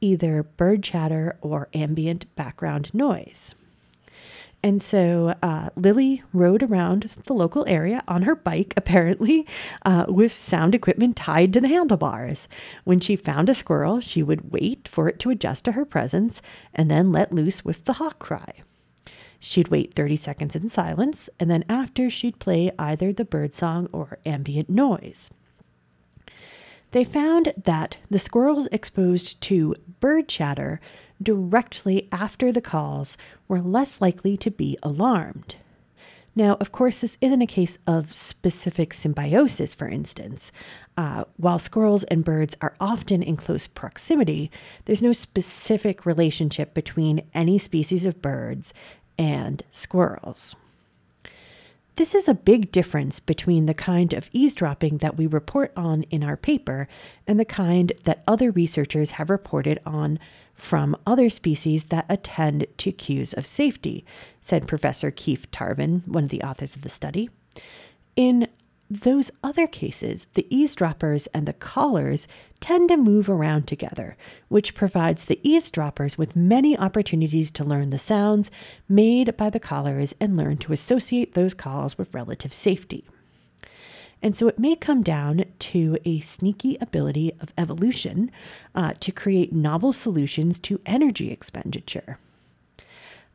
either 0.00 0.42
bird 0.42 0.82
chatter 0.82 1.36
or 1.40 1.68
ambient 1.74 2.32
background 2.36 2.92
noise. 2.94 3.54
And 4.62 4.82
so 4.82 5.34
uh, 5.40 5.70
Lilly 5.76 6.22
rode 6.32 6.64
around 6.64 7.10
the 7.24 7.32
local 7.32 7.64
area 7.68 8.02
on 8.08 8.22
her 8.22 8.34
bike, 8.34 8.74
apparently, 8.76 9.46
uh, 9.84 10.06
with 10.08 10.32
sound 10.32 10.74
equipment 10.74 11.16
tied 11.16 11.52
to 11.52 11.60
the 11.60 11.68
handlebars. 11.68 12.48
When 12.82 12.98
she 12.98 13.14
found 13.14 13.48
a 13.48 13.54
squirrel, 13.54 14.00
she 14.00 14.22
would 14.22 14.50
wait 14.52 14.88
for 14.88 15.08
it 15.08 15.20
to 15.20 15.30
adjust 15.30 15.64
to 15.66 15.72
her 15.72 15.84
presence 15.84 16.42
and 16.74 16.90
then 16.90 17.12
let 17.12 17.32
loose 17.32 17.64
with 17.64 17.84
the 17.84 17.94
hawk 17.94 18.18
cry. 18.18 18.54
She'd 19.38 19.68
wait 19.68 19.94
30 19.94 20.16
seconds 20.16 20.56
in 20.56 20.68
silence, 20.68 21.30
and 21.38 21.48
then 21.48 21.64
after, 21.68 22.10
she'd 22.10 22.40
play 22.40 22.72
either 22.78 23.12
the 23.12 23.24
bird 23.24 23.54
song 23.54 23.88
or 23.92 24.18
ambient 24.26 24.68
noise. 24.68 25.30
They 26.90 27.04
found 27.04 27.52
that 27.56 27.98
the 28.10 28.18
squirrels 28.18 28.66
exposed 28.72 29.40
to 29.42 29.76
bird 30.00 30.28
chatter 30.28 30.80
directly 31.22 32.08
after 32.12 32.52
the 32.52 32.60
calls 32.60 33.16
were 33.46 33.60
less 33.60 34.00
likely 34.00 34.36
to 34.36 34.50
be 34.50 34.76
alarmed. 34.82 35.56
Now, 36.38 36.56
of 36.60 36.70
course, 36.70 37.00
this 37.00 37.18
isn't 37.20 37.42
a 37.42 37.46
case 37.46 37.78
of 37.84 38.14
specific 38.14 38.94
symbiosis, 38.94 39.74
for 39.74 39.88
instance. 39.88 40.52
Uh, 40.96 41.24
while 41.36 41.58
squirrels 41.58 42.04
and 42.04 42.24
birds 42.24 42.56
are 42.60 42.74
often 42.80 43.24
in 43.24 43.36
close 43.36 43.66
proximity, 43.66 44.50
there's 44.84 45.02
no 45.02 45.12
specific 45.12 46.06
relationship 46.06 46.74
between 46.74 47.22
any 47.34 47.58
species 47.58 48.04
of 48.04 48.22
birds 48.22 48.72
and 49.18 49.64
squirrels. 49.70 50.54
This 51.96 52.14
is 52.14 52.28
a 52.28 52.34
big 52.34 52.70
difference 52.70 53.18
between 53.18 53.66
the 53.66 53.74
kind 53.74 54.12
of 54.12 54.30
eavesdropping 54.32 54.98
that 54.98 55.16
we 55.16 55.26
report 55.26 55.72
on 55.76 56.04
in 56.04 56.22
our 56.22 56.36
paper 56.36 56.86
and 57.26 57.40
the 57.40 57.44
kind 57.44 57.92
that 58.04 58.22
other 58.28 58.52
researchers 58.52 59.10
have 59.12 59.28
reported 59.28 59.80
on 59.84 60.20
from 60.58 60.96
other 61.06 61.30
species 61.30 61.84
that 61.84 62.04
attend 62.08 62.66
to 62.76 62.92
cues 62.92 63.32
of 63.32 63.46
safety, 63.46 64.04
said 64.40 64.66
Professor 64.66 65.10
Keith 65.10 65.50
Tarvin, 65.50 66.06
one 66.06 66.24
of 66.24 66.30
the 66.30 66.42
authors 66.42 66.76
of 66.76 66.82
the 66.82 66.90
study. 66.90 67.30
In 68.16 68.48
those 68.90 69.30
other 69.44 69.66
cases, 69.66 70.26
the 70.34 70.46
eavesdroppers 70.54 71.26
and 71.28 71.46
the 71.46 71.52
callers 71.52 72.26
tend 72.58 72.88
to 72.88 72.96
move 72.96 73.28
around 73.28 73.68
together, 73.68 74.16
which 74.48 74.74
provides 74.74 75.26
the 75.26 75.40
eavesdroppers 75.48 76.18
with 76.18 76.34
many 76.34 76.76
opportunities 76.76 77.50
to 77.52 77.64
learn 77.64 77.90
the 77.90 77.98
sounds 77.98 78.50
made 78.88 79.36
by 79.36 79.50
the 79.50 79.60
callers 79.60 80.14
and 80.20 80.36
learn 80.36 80.56
to 80.56 80.72
associate 80.72 81.34
those 81.34 81.54
calls 81.54 81.96
with 81.96 82.14
relative 82.14 82.52
safety. 82.52 83.06
And 84.22 84.36
so 84.36 84.48
it 84.48 84.58
may 84.58 84.74
come 84.74 85.02
down 85.02 85.44
to 85.60 85.96
a 86.04 86.20
sneaky 86.20 86.76
ability 86.80 87.32
of 87.40 87.52
evolution 87.56 88.30
uh, 88.74 88.94
to 89.00 89.12
create 89.12 89.52
novel 89.52 89.92
solutions 89.92 90.58
to 90.60 90.80
energy 90.84 91.30
expenditure. 91.30 92.18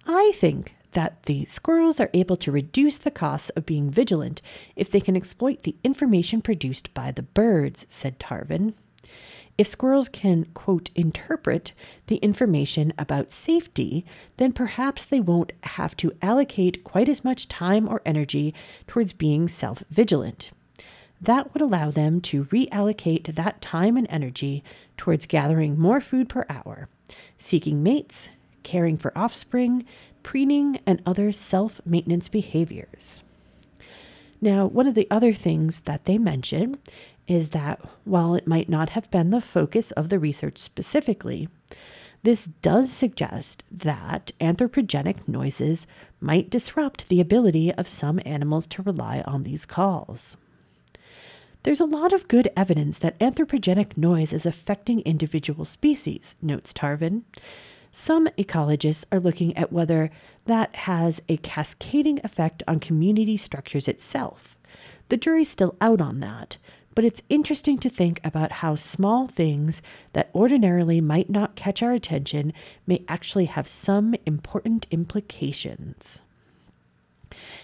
I 0.05 0.33
think 0.35 0.75
that 0.91 1.23
the 1.23 1.45
squirrels 1.45 1.99
are 1.99 2.09
able 2.13 2.35
to 2.37 2.51
reduce 2.51 2.97
the 2.97 3.11
costs 3.11 3.49
of 3.51 3.65
being 3.65 3.89
vigilant 3.89 4.41
if 4.75 4.89
they 4.91 4.99
can 4.99 5.15
exploit 5.15 5.63
the 5.63 5.75
information 5.83 6.41
produced 6.41 6.93
by 6.93 7.11
the 7.11 7.23
birds, 7.23 7.85
said 7.89 8.19
Tarvin. 8.19 8.73
If 9.57 9.67
squirrels 9.67 10.09
can, 10.09 10.45
quote, 10.53 10.89
interpret 10.95 11.73
the 12.07 12.15
information 12.17 12.91
about 12.97 13.31
safety, 13.31 14.03
then 14.37 14.51
perhaps 14.51 15.05
they 15.05 15.19
won't 15.19 15.51
have 15.61 15.95
to 15.97 16.11
allocate 16.21 16.83
quite 16.83 17.07
as 17.07 17.23
much 17.23 17.47
time 17.47 17.87
or 17.87 18.01
energy 18.05 18.53
towards 18.87 19.13
being 19.13 19.47
self 19.47 19.83
vigilant. 19.91 20.51
That 21.23 21.53
would 21.53 21.61
allow 21.61 21.89
them 21.89 22.19
to 22.21 22.43
reallocate 22.45 23.33
that 23.35 23.61
time 23.61 23.95
and 23.95 24.05
energy 24.09 24.61
towards 24.97 25.25
gathering 25.25 25.79
more 25.79 26.01
food 26.01 26.27
per 26.27 26.45
hour, 26.49 26.89
seeking 27.37 27.81
mates, 27.81 28.27
caring 28.63 28.97
for 28.97 29.17
offspring, 29.17 29.85
preening, 30.21 30.81
and 30.85 31.01
other 31.05 31.31
self 31.31 31.79
maintenance 31.85 32.27
behaviors. 32.27 33.23
Now, 34.41 34.65
one 34.65 34.85
of 34.85 34.95
the 34.95 35.07
other 35.09 35.31
things 35.31 35.81
that 35.81 36.03
they 36.03 36.17
mention 36.17 36.77
is 37.25 37.49
that 37.49 37.79
while 38.03 38.35
it 38.35 38.45
might 38.45 38.67
not 38.67 38.89
have 38.89 39.09
been 39.09 39.29
the 39.29 39.39
focus 39.39 39.91
of 39.91 40.09
the 40.09 40.19
research 40.19 40.57
specifically, 40.57 41.47
this 42.23 42.47
does 42.61 42.91
suggest 42.91 43.63
that 43.71 44.33
anthropogenic 44.41 45.25
noises 45.25 45.87
might 46.19 46.49
disrupt 46.49 47.07
the 47.07 47.21
ability 47.21 47.71
of 47.71 47.87
some 47.87 48.19
animals 48.25 48.67
to 48.67 48.81
rely 48.81 49.21
on 49.21 49.43
these 49.43 49.65
calls. 49.65 50.35
There's 51.63 51.79
a 51.79 51.85
lot 51.85 52.11
of 52.11 52.27
good 52.27 52.49
evidence 52.57 52.99
that 52.99 53.17
anthropogenic 53.19 53.95
noise 53.95 54.33
is 54.33 54.45
affecting 54.45 54.99
individual 54.99 55.63
species, 55.63 56.35
notes 56.41 56.73
Tarvin. 56.73 57.23
Some 57.89 58.27
ecologists 58.37 59.05
are 59.13 59.19
looking 59.21 59.55
at 59.55 59.71
whether 59.71 60.11
that 60.43 60.75
has 60.75 61.21
a 61.29 61.37
cascading 61.37 62.19
effect 62.21 62.63
on 62.67 62.81
community 62.81 63.37
structures 63.37 63.87
itself. 63.87 64.57
The 65.07 65.15
jury's 65.15 65.49
still 65.49 65.77
out 65.79 66.01
on 66.01 66.19
that, 66.19 66.57
but 66.95 67.05
it's 67.05 67.21
interesting 67.29 67.77
to 67.79 67.89
think 67.89 68.19
about 68.25 68.51
how 68.51 68.75
small 68.75 69.29
things 69.29 69.81
that 70.11 70.31
ordinarily 70.35 70.99
might 70.99 71.29
not 71.29 71.55
catch 71.55 71.81
our 71.81 71.93
attention 71.93 72.51
may 72.85 73.05
actually 73.07 73.45
have 73.45 73.69
some 73.69 74.15
important 74.25 74.85
implications. 74.91 76.21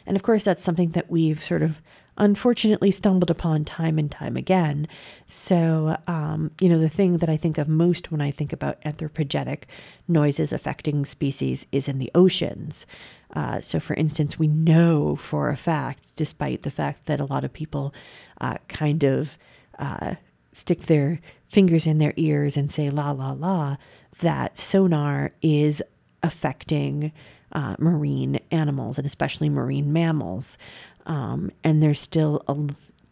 And 0.05 0.15
of 0.15 0.23
course, 0.23 0.45
that's 0.45 0.63
something 0.63 0.91
that 0.91 1.11
we've 1.11 1.43
sort 1.43 1.63
of 1.63 1.81
unfortunately 2.19 2.91
stumbled 2.91 3.31
upon 3.31 3.65
time 3.65 3.97
and 3.97 4.11
time 4.11 4.35
again. 4.35 4.87
So, 5.25 5.97
um, 6.07 6.51
you 6.59 6.69
know, 6.69 6.79
the 6.79 6.89
thing 6.89 7.17
that 7.17 7.29
I 7.29 7.37
think 7.37 7.57
of 7.57 7.67
most 7.67 8.11
when 8.11 8.21
I 8.21 8.31
think 8.31 8.53
about 8.53 8.81
anthropogenic 8.81 9.63
noises 10.07 10.51
affecting 10.51 11.05
species 11.05 11.65
is 11.71 11.87
in 11.87 11.99
the 11.99 12.11
oceans. 12.13 12.85
Uh, 13.33 13.61
so, 13.61 13.79
for 13.79 13.93
instance, 13.93 14.37
we 14.37 14.47
know 14.47 15.15
for 15.15 15.49
a 15.49 15.57
fact, 15.57 16.15
despite 16.15 16.63
the 16.63 16.71
fact 16.71 17.05
that 17.05 17.19
a 17.19 17.25
lot 17.25 17.43
of 17.43 17.53
people 17.53 17.93
uh, 18.41 18.57
kind 18.67 19.03
of 19.03 19.37
uh, 19.77 20.15
stick 20.51 20.83
their 20.83 21.19
fingers 21.47 21.87
in 21.87 21.99
their 21.99 22.13
ears 22.17 22.57
and 22.57 22.71
say 22.71 22.89
la 22.89 23.11
la 23.11 23.31
la, 23.31 23.77
that 24.19 24.57
sonar 24.57 25.31
is 25.41 25.81
affecting 26.21 27.11
uh, 27.51 27.75
marine 27.79 28.39
animals 28.51 28.97
and 28.97 29.07
especially 29.07 29.49
marine 29.49 29.91
mammals. 29.91 30.57
Um, 31.05 31.51
and 31.63 31.81
there's 31.81 31.99
still 31.99 32.43
a, 32.47 32.55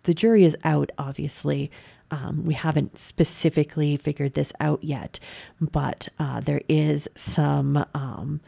the 0.04 0.13
jury 0.13 0.43
is 0.43 0.56
out, 0.63 0.91
obviously. 0.97 1.71
Um, 2.10 2.45
we 2.45 2.54
haven't 2.54 3.00
specifically 3.00 3.97
figured 3.97 4.34
this 4.34 4.54
out 4.60 4.84
yet, 4.84 5.19
but 5.60 6.08
uh, 6.19 6.39
there 6.39 6.62
is 6.69 7.10
some, 7.15 7.86
um, 7.93 8.39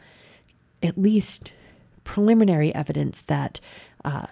at 0.82 0.96
least 0.96 1.52
preliminary 2.04 2.74
evidence 2.74 3.20
that 3.22 3.60
uh, 4.04 4.26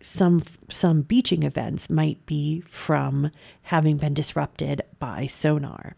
some 0.00 0.42
some 0.70 1.02
beaching 1.02 1.42
events 1.42 1.90
might 1.90 2.24
be 2.26 2.60
from 2.60 3.30
having 3.62 3.96
been 3.96 4.14
disrupted 4.14 4.82
by 4.98 5.26
sonar, 5.26 5.96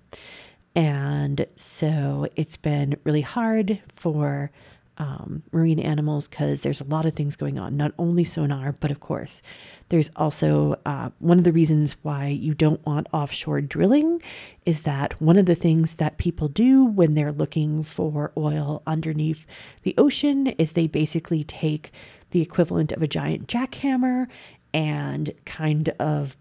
and 0.75 1.47
so 1.57 2.29
it's 2.37 2.57
been 2.57 2.97
really 3.05 3.21
hard 3.21 3.81
for 3.95 4.51
um, 4.99 5.43
marine 5.53 5.79
animals 5.79 6.29
because 6.29 6.63
there's 6.63 6.81
a 6.81 6.85
lot 6.85 7.07
of 7.07 7.15
things 7.15 7.37
going 7.37 7.59
on, 7.59 7.77
not 7.77 7.93
only 7.99 8.25
sonar, 8.25 8.73
but 8.73 8.91
of 8.91 9.01
course, 9.01 9.43
there's 9.89 10.11
also 10.17 10.79
uh, 10.85 11.11
one 11.19 11.39
of 11.39 11.45
the 11.45 11.53
reasons 11.53 11.97
why 12.03 12.27
you 12.27 12.53
don't 12.53 12.85
want 12.85 13.07
offshore 13.13 13.61
drilling 13.61 14.21
is 14.67 14.83
that 14.83 15.21
one 15.21 15.39
of 15.39 15.47
the 15.47 15.55
things 15.55 15.95
that 15.95 16.19
people 16.19 16.49
do 16.49 16.85
when 16.85 17.15
they're 17.15 17.33
looking 17.33 17.83
for 17.83 18.33
oil 18.37 18.83
underneath 18.87 19.47
the 19.83 19.95
ocean 19.97 20.49
is 20.49 20.73
they 20.73 20.87
basically 20.87 21.45
take 21.45 21.91
the 22.31 22.43
equivalent 22.43 22.93
of 22.93 23.03
a 23.03 23.09
giant 23.09 23.47
jackhammer 23.47 24.27
and 24.75 25.33
kind 25.47 25.89
of 25.99 26.37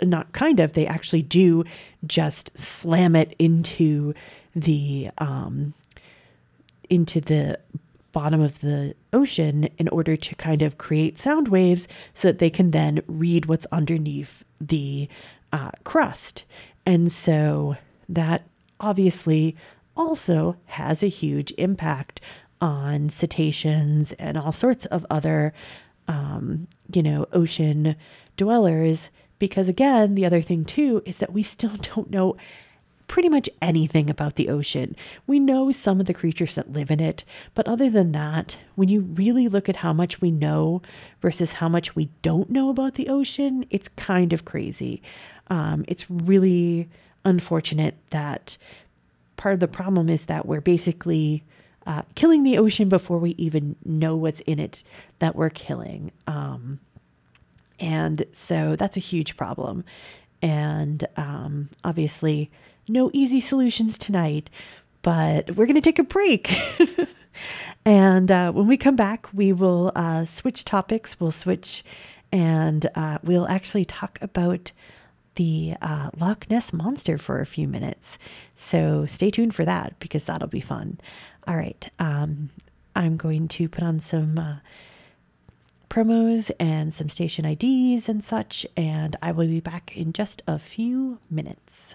not 0.00 0.32
kind 0.32 0.60
of 0.60 0.74
they 0.74 0.86
actually 0.86 1.22
do 1.22 1.64
just 2.06 2.56
slam 2.56 3.16
it 3.16 3.34
into 3.40 4.14
the 4.54 5.10
um, 5.18 5.74
into 6.90 7.20
the 7.20 7.58
bottom 8.12 8.40
of 8.40 8.60
the 8.60 8.94
ocean 9.12 9.68
in 9.78 9.88
order 9.88 10.16
to 10.16 10.34
kind 10.36 10.62
of 10.62 10.78
create 10.78 11.18
sound 11.18 11.48
waves 11.48 11.86
so 12.14 12.28
that 12.28 12.38
they 12.38 12.50
can 12.50 12.70
then 12.70 13.00
read 13.06 13.46
what's 13.46 13.66
underneath 13.70 14.44
the 14.60 15.08
uh, 15.52 15.70
crust. 15.84 16.44
And 16.86 17.12
so 17.12 17.76
that 18.08 18.44
obviously 18.80 19.56
also 19.96 20.56
has 20.66 21.02
a 21.02 21.08
huge 21.08 21.52
impact 21.58 22.20
on 22.60 23.08
cetaceans 23.08 24.12
and 24.12 24.38
all 24.38 24.52
sorts 24.52 24.86
of 24.86 25.06
other, 25.10 25.52
um, 26.06 26.66
you 26.92 27.02
know, 27.02 27.26
ocean 27.32 27.94
dwellers. 28.36 29.10
Because 29.38 29.68
again, 29.68 30.14
the 30.14 30.26
other 30.26 30.42
thing 30.42 30.64
too 30.64 31.02
is 31.04 31.18
that 31.18 31.32
we 31.32 31.42
still 31.42 31.76
don't 31.94 32.10
know 32.10 32.36
pretty 33.08 33.28
much 33.28 33.48
anything 33.60 34.08
about 34.08 34.36
the 34.36 34.48
ocean. 34.48 34.94
We 35.26 35.40
know 35.40 35.72
some 35.72 35.98
of 35.98 36.06
the 36.06 36.14
creatures 36.14 36.54
that 36.54 36.72
live 36.72 36.90
in 36.90 37.00
it, 37.00 37.24
but 37.54 37.66
other 37.66 37.90
than 37.90 38.12
that, 38.12 38.56
when 38.76 38.88
you 38.88 39.00
really 39.00 39.48
look 39.48 39.68
at 39.68 39.76
how 39.76 39.92
much 39.92 40.20
we 40.20 40.30
know 40.30 40.82
versus 41.20 41.54
how 41.54 41.68
much 41.68 41.96
we 41.96 42.10
don't 42.22 42.50
know 42.50 42.68
about 42.68 42.94
the 42.94 43.08
ocean, 43.08 43.64
it's 43.70 43.88
kind 43.88 44.32
of 44.32 44.44
crazy. 44.44 45.02
Um, 45.48 45.84
it's 45.88 46.10
really 46.10 46.88
unfortunate 47.24 47.96
that 48.10 48.56
part 49.36 49.54
of 49.54 49.60
the 49.60 49.68
problem 49.68 50.08
is 50.08 50.26
that 50.26 50.46
we're 50.46 50.60
basically 50.60 51.42
uh, 51.86 52.02
killing 52.14 52.42
the 52.42 52.58
ocean 52.58 52.88
before 52.88 53.18
we 53.18 53.30
even 53.30 53.74
know 53.84 54.14
what's 54.14 54.40
in 54.40 54.58
it 54.58 54.82
that 55.20 55.34
we're 55.34 55.48
killing. 55.48 56.12
Um, 56.26 56.80
and 57.80 58.24
so 58.32 58.76
that's 58.76 58.96
a 58.96 59.00
huge 59.00 59.36
problem. 59.36 59.84
And 60.42 61.06
um, 61.16 61.70
obviously, 61.82 62.50
no 62.88 63.10
easy 63.12 63.40
solutions 63.40 63.98
tonight, 63.98 64.50
but 65.02 65.50
we're 65.50 65.66
going 65.66 65.74
to 65.74 65.80
take 65.80 65.98
a 65.98 66.04
break. 66.04 66.52
and 67.84 68.30
uh, 68.30 68.52
when 68.52 68.66
we 68.66 68.76
come 68.76 68.96
back, 68.96 69.28
we 69.32 69.52
will 69.52 69.92
uh, 69.94 70.24
switch 70.24 70.64
topics. 70.64 71.18
We'll 71.20 71.30
switch 71.30 71.84
and 72.32 72.86
uh, 72.94 73.18
we'll 73.22 73.48
actually 73.48 73.84
talk 73.84 74.18
about 74.20 74.72
the 75.36 75.74
uh, 75.80 76.10
Loch 76.18 76.50
Ness 76.50 76.72
Monster 76.72 77.16
for 77.16 77.40
a 77.40 77.46
few 77.46 77.68
minutes. 77.68 78.18
So 78.54 79.06
stay 79.06 79.30
tuned 79.30 79.54
for 79.54 79.64
that 79.64 79.98
because 80.00 80.24
that'll 80.24 80.48
be 80.48 80.60
fun. 80.60 80.98
All 81.46 81.56
right. 81.56 81.88
Um, 81.98 82.50
I'm 82.96 83.16
going 83.16 83.48
to 83.48 83.68
put 83.68 83.84
on 83.84 84.00
some 84.00 84.38
uh, 84.38 84.56
promos 85.88 86.50
and 86.58 86.92
some 86.92 87.08
station 87.08 87.44
IDs 87.44 88.08
and 88.08 88.22
such, 88.22 88.66
and 88.76 89.16
I 89.22 89.32
will 89.32 89.46
be 89.46 89.60
back 89.60 89.96
in 89.96 90.12
just 90.12 90.42
a 90.46 90.58
few 90.58 91.18
minutes. 91.30 91.94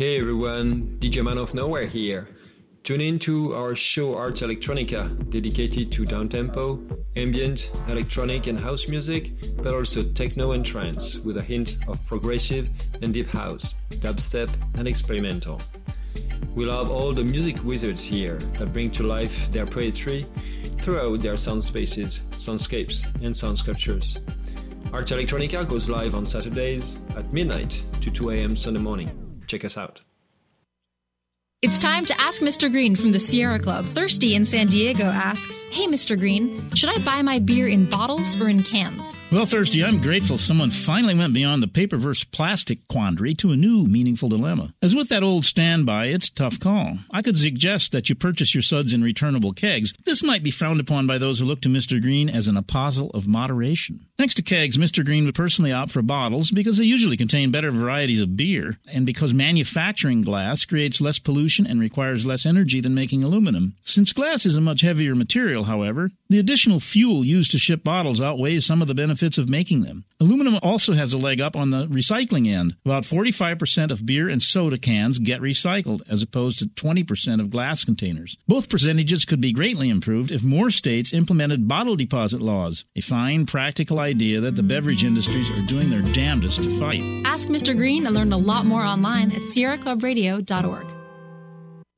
Hey 0.00 0.18
everyone, 0.18 0.96
DJ 0.98 1.22
Man 1.22 1.36
of 1.36 1.52
Nowhere 1.52 1.84
here. 1.84 2.26
Tune 2.84 3.02
in 3.02 3.18
to 3.18 3.54
our 3.54 3.76
show 3.76 4.16
Art 4.16 4.36
Electronica, 4.36 5.28
dedicated 5.28 5.92
to 5.92 6.04
downtempo, 6.04 6.98
ambient, 7.16 7.70
electronic, 7.86 8.46
and 8.46 8.58
house 8.58 8.88
music, 8.88 9.32
but 9.58 9.74
also 9.74 10.02
techno 10.02 10.52
and 10.52 10.64
trance, 10.64 11.16
with 11.18 11.36
a 11.36 11.42
hint 11.42 11.76
of 11.86 12.02
progressive 12.06 12.70
and 13.02 13.12
deep 13.12 13.28
house, 13.28 13.74
dubstep, 13.90 14.48
and 14.78 14.88
experimental. 14.88 15.60
We 16.54 16.64
love 16.64 16.90
all 16.90 17.12
the 17.12 17.22
music 17.22 17.62
wizards 17.62 18.02
here 18.02 18.38
that 18.56 18.72
bring 18.72 18.90
to 18.92 19.02
life 19.02 19.52
their 19.52 19.66
poetry 19.66 20.26
throughout 20.80 21.20
their 21.20 21.36
sound 21.36 21.62
spaces, 21.62 22.22
soundscapes, 22.30 23.04
and 23.22 23.36
sound 23.36 23.58
sculptures. 23.58 24.16
Art 24.94 25.08
Electronica 25.08 25.68
goes 25.68 25.90
live 25.90 26.14
on 26.14 26.24
Saturdays 26.24 26.98
at 27.16 27.30
midnight 27.34 27.84
to 28.00 28.10
2 28.10 28.30
a.m. 28.30 28.56
Sunday 28.56 28.80
morning. 28.80 29.19
Check 29.50 29.64
us 29.64 29.76
out. 29.76 30.00
It's 31.62 31.78
time 31.78 32.06
to 32.06 32.18
ask 32.18 32.40
Mr. 32.40 32.70
Green 32.70 32.96
from 32.96 33.12
the 33.12 33.18
Sierra 33.18 33.58
Club. 33.58 33.84
Thirsty 33.84 34.34
in 34.34 34.46
San 34.46 34.68
Diego 34.68 35.04
asks, 35.04 35.66
Hey, 35.70 35.86
Mr. 35.86 36.18
Green, 36.18 36.70
should 36.74 36.88
I 36.88 36.96
buy 37.04 37.20
my 37.20 37.38
beer 37.38 37.68
in 37.68 37.84
bottles 37.84 38.34
or 38.40 38.48
in 38.48 38.62
cans? 38.62 39.18
Well, 39.30 39.44
Thirsty, 39.44 39.84
I'm 39.84 40.00
grateful 40.00 40.38
someone 40.38 40.70
finally 40.70 41.14
went 41.14 41.34
beyond 41.34 41.62
the 41.62 41.68
paper 41.68 41.98
versus 41.98 42.24
plastic 42.24 42.88
quandary 42.88 43.34
to 43.34 43.52
a 43.52 43.56
new 43.56 43.84
meaningful 43.84 44.30
dilemma. 44.30 44.72
As 44.80 44.94
with 44.94 45.10
that 45.10 45.22
old 45.22 45.44
standby, 45.44 46.06
it's 46.06 46.28
a 46.28 46.34
tough 46.34 46.58
call. 46.58 46.96
I 47.10 47.20
could 47.20 47.36
suggest 47.36 47.92
that 47.92 48.08
you 48.08 48.14
purchase 48.14 48.54
your 48.54 48.62
suds 48.62 48.94
in 48.94 49.02
returnable 49.04 49.52
kegs. 49.52 49.92
This 50.06 50.22
might 50.22 50.42
be 50.42 50.50
frowned 50.50 50.80
upon 50.80 51.06
by 51.06 51.18
those 51.18 51.40
who 51.40 51.44
look 51.44 51.60
to 51.60 51.68
Mr. 51.68 52.00
Green 52.00 52.30
as 52.30 52.48
an 52.48 52.56
apostle 52.56 53.10
of 53.10 53.28
moderation. 53.28 54.06
Next 54.18 54.34
to 54.34 54.42
kegs, 54.42 54.78
Mr. 54.78 55.04
Green 55.04 55.26
would 55.26 55.34
personally 55.34 55.72
opt 55.72 55.92
for 55.92 56.00
bottles 56.00 56.50
because 56.50 56.78
they 56.78 56.86
usually 56.86 57.18
contain 57.18 57.50
better 57.50 57.70
varieties 57.70 58.22
of 58.22 58.34
beer, 58.34 58.78
and 58.90 59.04
because 59.04 59.34
manufacturing 59.34 60.22
glass 60.22 60.64
creates 60.64 61.02
less 61.02 61.18
pollution 61.18 61.49
and 61.58 61.80
requires 61.80 62.26
less 62.26 62.46
energy 62.46 62.80
than 62.80 62.94
making 62.94 63.24
aluminum. 63.24 63.74
Since 63.80 64.12
glass 64.12 64.46
is 64.46 64.54
a 64.54 64.60
much 64.60 64.82
heavier 64.82 65.14
material, 65.14 65.64
however, 65.64 66.10
the 66.28 66.38
additional 66.38 66.80
fuel 66.80 67.24
used 67.24 67.50
to 67.52 67.58
ship 67.58 67.82
bottles 67.82 68.20
outweighs 68.20 68.64
some 68.64 68.82
of 68.82 68.88
the 68.88 68.94
benefits 68.94 69.38
of 69.38 69.50
making 69.50 69.82
them. 69.82 70.04
Aluminum 70.20 70.58
also 70.62 70.94
has 70.94 71.12
a 71.12 71.18
leg 71.18 71.40
up 71.40 71.56
on 71.56 71.70
the 71.70 71.86
recycling 71.86 72.46
end. 72.46 72.76
About 72.84 73.04
45% 73.04 73.90
of 73.90 74.06
beer 74.06 74.28
and 74.28 74.42
soda 74.42 74.78
cans 74.78 75.18
get 75.18 75.40
recycled, 75.40 76.02
as 76.08 76.22
opposed 76.22 76.58
to 76.58 76.66
20% 76.66 77.40
of 77.40 77.50
glass 77.50 77.84
containers. 77.84 78.36
Both 78.46 78.68
percentages 78.68 79.24
could 79.24 79.40
be 79.40 79.52
greatly 79.52 79.88
improved 79.88 80.30
if 80.30 80.44
more 80.44 80.70
states 80.70 81.12
implemented 81.12 81.66
bottle 81.66 81.96
deposit 81.96 82.40
laws, 82.40 82.84
a 82.94 83.00
fine, 83.00 83.46
practical 83.46 83.98
idea 83.98 84.40
that 84.40 84.56
the 84.56 84.62
beverage 84.62 85.04
industries 85.04 85.50
are 85.50 85.66
doing 85.66 85.90
their 85.90 86.02
damnedest 86.12 86.62
to 86.62 86.78
fight. 86.78 87.02
Ask 87.24 87.48
Mr. 87.48 87.76
Green 87.76 88.06
and 88.06 88.14
learn 88.14 88.32
a 88.32 88.38
lot 88.38 88.66
more 88.66 88.82
online 88.82 89.30
at 89.32 89.42
sierraclubradio.org. 89.42 90.99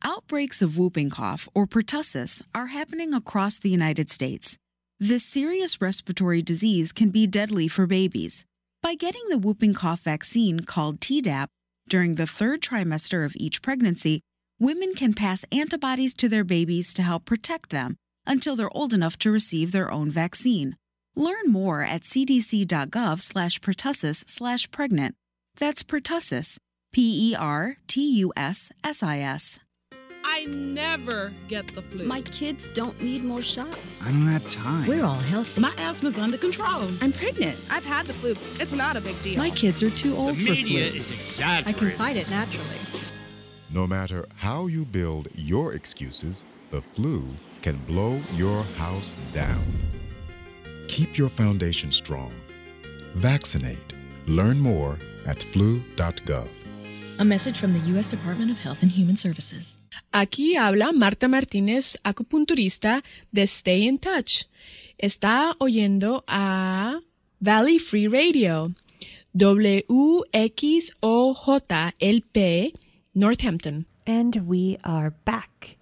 Outbreaks 0.04 0.62
of 0.62 0.76
whooping 0.76 1.10
cough 1.10 1.48
or 1.54 1.66
pertussis 1.66 2.42
are 2.54 2.66
happening 2.66 3.14
across 3.14 3.58
the 3.60 3.70
United 3.70 4.10
States. 4.10 4.58
This 4.98 5.24
serious 5.24 5.80
respiratory 5.80 6.42
disease 6.42 6.92
can 6.92 7.10
be 7.10 7.26
deadly 7.28 7.68
for 7.68 7.86
babies. 7.86 8.44
By 8.82 8.94
getting 8.96 9.22
the 9.28 9.38
whooping 9.38 9.74
cough 9.74 10.00
vaccine 10.00 10.60
called 10.60 11.00
Tdap 11.00 11.46
during 11.88 12.16
the 12.16 12.26
third 12.26 12.60
trimester 12.62 13.24
of 13.24 13.36
each 13.36 13.62
pregnancy, 13.62 14.22
women 14.58 14.94
can 14.94 15.14
pass 15.14 15.44
antibodies 15.52 16.14
to 16.14 16.28
their 16.28 16.44
babies 16.44 16.92
to 16.94 17.02
help 17.02 17.24
protect 17.24 17.70
them 17.70 17.96
until 18.26 18.56
they're 18.56 18.76
old 18.76 18.92
enough 18.92 19.16
to 19.18 19.30
receive 19.30 19.70
their 19.70 19.90
own 19.90 20.10
vaccine. 20.10 20.76
Learn 21.14 21.46
more 21.46 21.82
at 21.82 22.02
cdc.gov 22.02 23.20
slash 23.20 23.60
pertussis 23.60 24.28
slash 24.28 24.68
pregnant. 24.72 25.14
That's 25.56 25.84
pertussis, 25.84 26.58
P 26.92 27.30
E 27.32 27.36
R 27.36 27.76
T 27.86 28.00
U 28.18 28.32
S 28.36 28.72
S 28.84 29.60
I 30.32 30.40
S. 30.40 30.48
I 30.48 30.50
never 30.50 31.32
get 31.48 31.66
the 31.74 31.82
flu. 31.82 32.06
My 32.06 32.22
kids 32.22 32.68
don't 32.68 33.00
need 33.02 33.22
more 33.22 33.42
shots. 33.42 34.06
I 34.06 34.10
don't 34.12 34.26
have 34.28 34.48
time. 34.48 34.86
We're 34.86 35.04
all 35.04 35.14
healthy. 35.14 35.60
My 35.60 35.72
asthma's 35.76 36.18
under 36.18 36.38
control. 36.38 36.88
I'm 37.02 37.12
pregnant. 37.12 37.58
I've 37.70 37.84
had 37.84 38.06
the 38.06 38.14
flu. 38.14 38.30
It's 38.58 38.72
not 38.72 38.96
a 38.96 39.00
big 39.00 39.20
deal. 39.22 39.38
My 39.38 39.50
kids 39.50 39.82
are 39.82 39.90
too 39.90 40.16
old 40.16 40.36
the 40.36 40.44
for 40.46 40.52
media 40.52 40.84
is 40.86 41.12
exaggerating. 41.12 41.74
I 41.74 41.78
can 41.78 41.98
fight 41.98 42.16
it 42.16 42.30
naturally. 42.30 42.78
No 43.70 43.86
matter 43.86 44.26
how 44.36 44.68
you 44.68 44.84
build 44.84 45.28
your 45.34 45.74
excuses, 45.74 46.44
the 46.70 46.80
flu 46.80 47.28
can 47.60 47.76
blow 47.86 48.20
your 48.34 48.62
house 48.78 49.16
down. 49.32 49.64
Keep 50.88 51.18
your 51.18 51.28
foundation 51.28 51.92
strong. 51.92 52.32
Vaccinate. 53.14 53.92
Learn 54.26 54.58
more 54.58 54.98
at 55.26 55.42
flu.gov. 55.42 56.48
A 57.18 57.24
message 57.24 57.58
from 57.58 57.72
the 57.72 57.78
U.S. 57.90 58.08
Department 58.08 58.50
of 58.50 58.58
Health 58.58 58.82
and 58.82 58.90
Human 58.90 59.16
Services. 59.16 59.76
Aquí 60.14 60.56
habla 60.56 60.92
Marta 60.92 61.26
Martínez, 61.26 61.96
acupunturista 62.04 63.02
de 63.32 63.44
Stay 63.46 63.88
in 63.88 63.98
Touch. 63.98 64.44
Está 64.98 65.56
oyendo 65.58 66.22
a 66.28 67.00
Valley 67.40 67.78
Free 67.78 68.08
Radio, 68.08 68.74
WXOJLP, 69.34 70.52
Northampton. 73.14 73.86
And 74.06 74.46
we 74.46 74.76
are 74.84 75.14
back. 75.24 75.78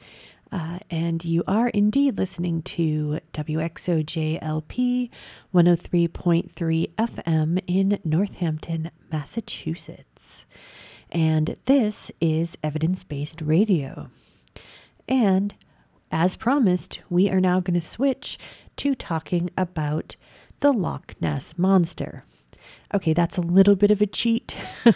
Uh, 0.53 0.79
and 0.89 1.25
you 1.25 1.43
are 1.49 1.71
indeed 1.71 2.17
listening 2.17 2.63
to 2.63 3.19
WXOJLP 3.33 5.11
103.3 5.53 6.95
FM 6.95 7.61
in 7.67 7.99
Northampton, 8.05 8.93
Massachusetts. 9.11 10.47
And 11.11 11.57
this 11.65 12.13
is 12.21 12.57
evidence 12.63 13.03
based 13.03 13.41
radio. 13.43 14.09
And 15.11 15.55
as 16.13 16.37
promised, 16.37 17.01
we 17.11 17.29
are 17.29 17.41
now 17.41 17.61
going 17.61 17.75
to 17.75 17.81
switch 17.81 18.39
to 18.77 18.95
talking 18.95 19.51
about 19.59 20.17
the 20.61 20.73
Loch 20.73 21.15
Ness 21.21 21.59
Monster. 21.59 22.25
Okay, 22.93 23.13
that's 23.13 23.37
a 23.37 23.43
little 23.43 23.77
bit 23.77 23.91
of 23.91 24.01
a 24.01 24.07
cheat. 24.07 24.57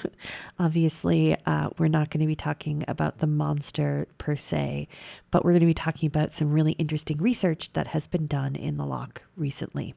Obviously, 0.59 1.37
uh, 1.47 1.71
we're 1.79 1.89
not 1.89 2.11
going 2.11 2.21
to 2.21 2.27
be 2.27 2.35
talking 2.35 2.83
about 2.89 3.19
the 3.19 3.27
monster 3.27 4.09
per 4.19 4.37
se, 4.37 4.89
but 5.31 5.45
we're 5.45 5.53
going 5.53 5.61
to 5.61 5.67
be 5.67 5.75
talking 5.75 6.07
about 6.07 6.33
some 6.33 6.53
really 6.53 6.73
interesting 6.73 7.19
research 7.19 7.73
that 7.75 7.89
has 7.89 8.07
been 8.07 8.27
done 8.27 8.57
in 8.57 8.77
the 8.77 8.87
loch 8.87 9.23
recently. 9.37 9.95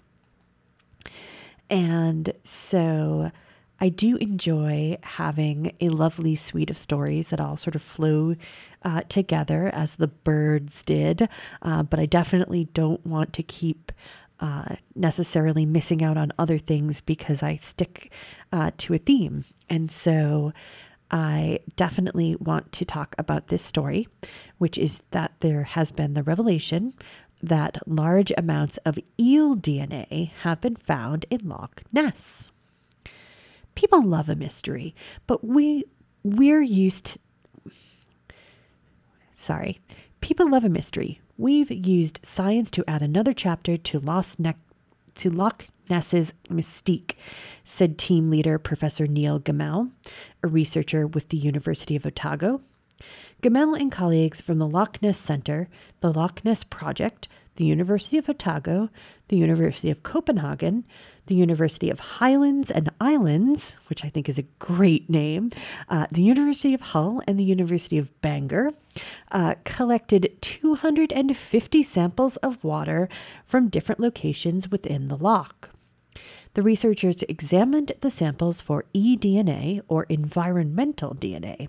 And 1.69 2.33
so 2.43 3.31
I 3.79 3.89
do 3.89 4.17
enjoy 4.17 4.97
having 5.03 5.75
a 5.79 5.89
lovely 5.89 6.35
suite 6.35 6.69
of 6.69 6.77
stories 6.77 7.29
that 7.29 7.41
all 7.41 7.57
sort 7.57 7.75
of 7.75 7.81
flow 7.81 8.35
uh, 8.83 9.01
together 9.09 9.69
as 9.73 9.95
the 9.95 10.07
birds 10.07 10.83
did, 10.83 11.29
uh, 11.61 11.83
but 11.83 11.99
I 11.99 12.05
definitely 12.05 12.65
don't 12.73 13.05
want 13.05 13.33
to 13.33 13.43
keep 13.43 13.91
uh, 14.39 14.75
necessarily 14.95 15.65
missing 15.65 16.03
out 16.03 16.17
on 16.17 16.31
other 16.37 16.57
things 16.57 17.01
because 17.01 17.41
I 17.41 17.55
stick 17.55 18.11
uh, 18.51 18.71
to 18.77 18.93
a 18.93 18.99
theme. 18.99 19.45
And 19.69 19.89
so 19.89 20.53
I 21.09 21.59
definitely 21.75 22.35
want 22.35 22.71
to 22.73 22.85
talk 22.85 23.15
about 23.17 23.47
this 23.47 23.61
story, 23.61 24.07
which 24.57 24.77
is 24.77 25.01
that 25.11 25.33
there 25.39 25.63
has 25.63 25.91
been 25.91 26.13
the 26.13 26.23
revelation 26.23 26.93
that 27.41 27.77
large 27.87 28.31
amounts 28.37 28.77
of 28.77 28.99
eel 29.19 29.55
DNA 29.55 30.31
have 30.41 30.61
been 30.61 30.75
found 30.75 31.25
in 31.29 31.47
Loch 31.47 31.83
Ness. 31.91 32.51
People 33.77 34.01
love 34.01 34.27
a 34.27 34.35
mystery, 34.35 34.95
but 35.27 35.43
we 35.43 35.83
we're 36.23 36.63
used 36.63 37.05
to 37.05 37.19
Sorry. 39.35 39.79
People 40.19 40.49
love 40.49 40.63
a 40.63 40.69
mystery. 40.69 41.21
We've 41.37 41.69
used 41.69 42.25
science 42.25 42.71
to 42.71 42.83
add 42.89 43.03
another 43.03 43.33
chapter 43.33 43.77
to 43.77 43.99
Lost 43.99 44.39
Neck 44.39 44.57
to 45.13 45.29
Loch 45.29 45.67
Ness's 45.91 46.33
mystique, 46.49 47.17
said 47.63 47.99
team 47.99 48.31
leader 48.31 48.57
Professor 48.57 49.05
Neil 49.05 49.39
Gemmell, 49.39 49.91
a 50.41 50.47
researcher 50.47 51.05
with 51.05 51.29
the 51.29 51.37
University 51.37 51.95
of 51.95 52.07
Otago. 52.07 52.61
Gemmell 53.43 53.79
and 53.79 53.91
colleagues 53.91 54.41
from 54.41 54.57
the 54.57 54.67
Loch 54.67 54.99
Ness 55.03 55.19
Center, 55.19 55.69
the 56.01 56.11
Loch 56.11 56.43
Ness 56.43 56.63
Project, 56.63 57.27
the 57.57 57.65
University 57.65 58.17
of 58.17 58.27
Otago, 58.27 58.89
the 59.27 59.37
University 59.37 59.91
of 59.91 60.01
Copenhagen, 60.01 60.83
the 61.27 61.35
University 61.35 61.89
of 61.89 61.99
Highlands 61.99 62.71
and 62.71 62.89
Islands, 62.99 63.75
which 63.87 64.03
I 64.03 64.09
think 64.09 64.27
is 64.27 64.37
a 64.37 64.47
great 64.59 65.09
name, 65.09 65.51
uh, 65.89 66.07
the 66.11 66.23
University 66.23 66.73
of 66.73 66.81
Hull, 66.81 67.21
and 67.27 67.39
the 67.39 67.43
University 67.43 67.97
of 67.97 68.19
Bangor 68.21 68.73
uh, 69.31 69.55
collected 69.63 70.37
250 70.41 71.83
samples 71.83 72.37
of 72.37 72.63
water 72.63 73.07
from 73.45 73.69
different 73.69 74.01
locations 74.01 74.71
within 74.71 75.07
the 75.07 75.17
loch. 75.17 75.69
The 76.57 76.63
researchers 76.63 77.21
examined 77.29 77.91
the 78.01 78.09
samples 78.09 78.61
for 78.61 78.85
eDNA, 78.95 79.81
or 79.87 80.05
environmental 80.05 81.13
DNA, 81.13 81.67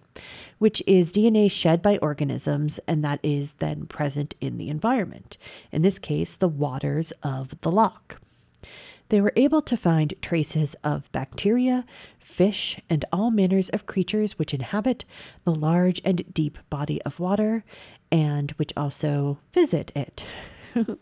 which 0.56 0.82
is 0.86 1.12
DNA 1.12 1.50
shed 1.50 1.82
by 1.82 1.98
organisms 1.98 2.80
and 2.86 3.04
that 3.04 3.20
is 3.22 3.54
then 3.54 3.84
present 3.84 4.34
in 4.40 4.56
the 4.56 4.70
environment, 4.70 5.36
in 5.70 5.82
this 5.82 5.98
case, 5.98 6.36
the 6.36 6.48
waters 6.48 7.12
of 7.22 7.60
the 7.60 7.70
loch. 7.70 8.18
They 9.08 9.20
were 9.20 9.32
able 9.36 9.62
to 9.62 9.76
find 9.76 10.14
traces 10.20 10.76
of 10.84 11.10
bacteria, 11.12 11.84
fish, 12.18 12.78
and 12.90 13.04
all 13.12 13.30
manners 13.30 13.68
of 13.70 13.86
creatures 13.86 14.38
which 14.38 14.52
inhabit 14.52 15.04
the 15.44 15.54
large 15.54 16.00
and 16.04 16.32
deep 16.32 16.58
body 16.68 17.00
of 17.02 17.18
water 17.18 17.64
and 18.10 18.50
which 18.52 18.72
also 18.76 19.38
visit 19.52 19.92
it. 19.94 20.24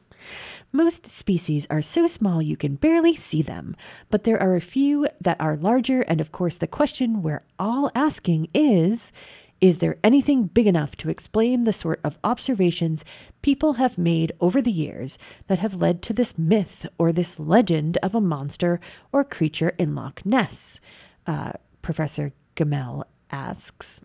Most 0.72 1.06
species 1.06 1.66
are 1.70 1.82
so 1.82 2.06
small 2.06 2.42
you 2.42 2.56
can 2.56 2.76
barely 2.76 3.14
see 3.14 3.42
them, 3.42 3.76
but 4.10 4.24
there 4.24 4.40
are 4.40 4.56
a 4.56 4.60
few 4.60 5.08
that 5.20 5.40
are 5.40 5.56
larger, 5.56 6.02
and 6.02 6.20
of 6.20 6.32
course, 6.32 6.56
the 6.56 6.66
question 6.66 7.22
we're 7.22 7.44
all 7.58 7.90
asking 7.94 8.48
is 8.52 9.12
is 9.60 9.78
there 9.78 9.98
anything 10.04 10.44
big 10.44 10.66
enough 10.66 10.96
to 10.96 11.08
explain 11.08 11.64
the 11.64 11.72
sort 11.72 12.00
of 12.04 12.18
observations 12.22 13.04
people 13.42 13.74
have 13.74 13.96
made 13.96 14.32
over 14.40 14.60
the 14.60 14.70
years 14.70 15.18
that 15.46 15.60
have 15.60 15.74
led 15.74 16.02
to 16.02 16.12
this 16.12 16.38
myth 16.38 16.86
or 16.98 17.12
this 17.12 17.38
legend 17.38 17.96
of 18.02 18.14
a 18.14 18.20
monster 18.20 18.80
or 19.12 19.24
creature 19.24 19.72
in 19.78 19.94
Loch 19.94 20.24
Ness? 20.26 20.80
Uh, 21.26 21.52
Professor 21.82 22.32
Gemmell 22.54 23.04
asks. 23.30 24.02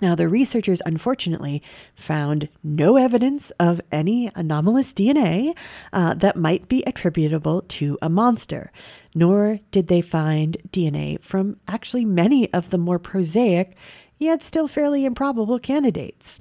Now, 0.00 0.16
the 0.16 0.28
researchers 0.28 0.82
unfortunately 0.84 1.62
found 1.94 2.48
no 2.64 2.96
evidence 2.96 3.52
of 3.52 3.80
any 3.92 4.30
anomalous 4.34 4.92
DNA 4.92 5.56
uh, 5.92 6.14
that 6.14 6.36
might 6.36 6.68
be 6.68 6.82
attributable 6.84 7.62
to 7.62 7.96
a 8.02 8.08
monster, 8.08 8.72
nor 9.14 9.60
did 9.70 9.86
they 9.86 10.00
find 10.00 10.56
DNA 10.70 11.22
from 11.22 11.58
actually 11.68 12.04
many 12.04 12.52
of 12.52 12.70
the 12.70 12.78
more 12.78 12.98
prosaic 12.98 13.76
yet 14.18 14.42
still 14.42 14.68
fairly 14.68 15.04
improbable 15.04 15.58
candidates. 15.58 16.40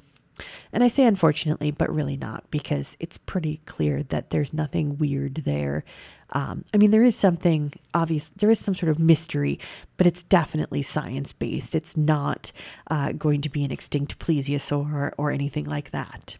And 0.71 0.83
I 0.83 0.87
say 0.87 1.05
unfortunately, 1.05 1.71
but 1.71 1.93
really 1.93 2.17
not, 2.17 2.49
because 2.49 2.97
it's 2.99 3.17
pretty 3.17 3.61
clear 3.65 4.01
that 4.03 4.31
there's 4.31 4.53
nothing 4.53 4.97
weird 4.97 5.35
there. 5.45 5.83
Um, 6.31 6.65
I 6.73 6.77
mean, 6.77 6.89
there 6.89 7.03
is 7.03 7.15
something 7.15 7.73
obvious, 7.93 8.29
there 8.29 8.49
is 8.49 8.59
some 8.59 8.73
sort 8.73 8.89
of 8.89 8.97
mystery, 8.97 9.59
but 9.97 10.07
it's 10.07 10.23
definitely 10.23 10.81
science 10.81 11.31
based. 11.31 11.75
It's 11.75 11.95
not 11.95 12.51
uh, 12.89 13.11
going 13.11 13.41
to 13.41 13.49
be 13.49 13.63
an 13.63 13.71
extinct 13.71 14.17
plesiosaur 14.17 15.11
or 15.17 15.31
anything 15.31 15.65
like 15.65 15.91
that. 15.91 16.37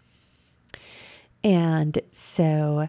And 1.44 2.00
so, 2.12 2.88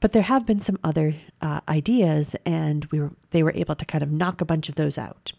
but 0.00 0.12
there 0.12 0.22
have 0.22 0.46
been 0.46 0.60
some 0.60 0.78
other 0.82 1.14
uh, 1.40 1.60
ideas, 1.68 2.34
and 2.44 2.84
we 2.86 3.00
were 3.00 3.12
they 3.30 3.42
were 3.42 3.52
able 3.54 3.74
to 3.74 3.84
kind 3.84 4.02
of 4.02 4.10
knock 4.10 4.40
a 4.40 4.44
bunch 4.46 4.68
of 4.68 4.74
those 4.74 4.98
out. 4.98 5.32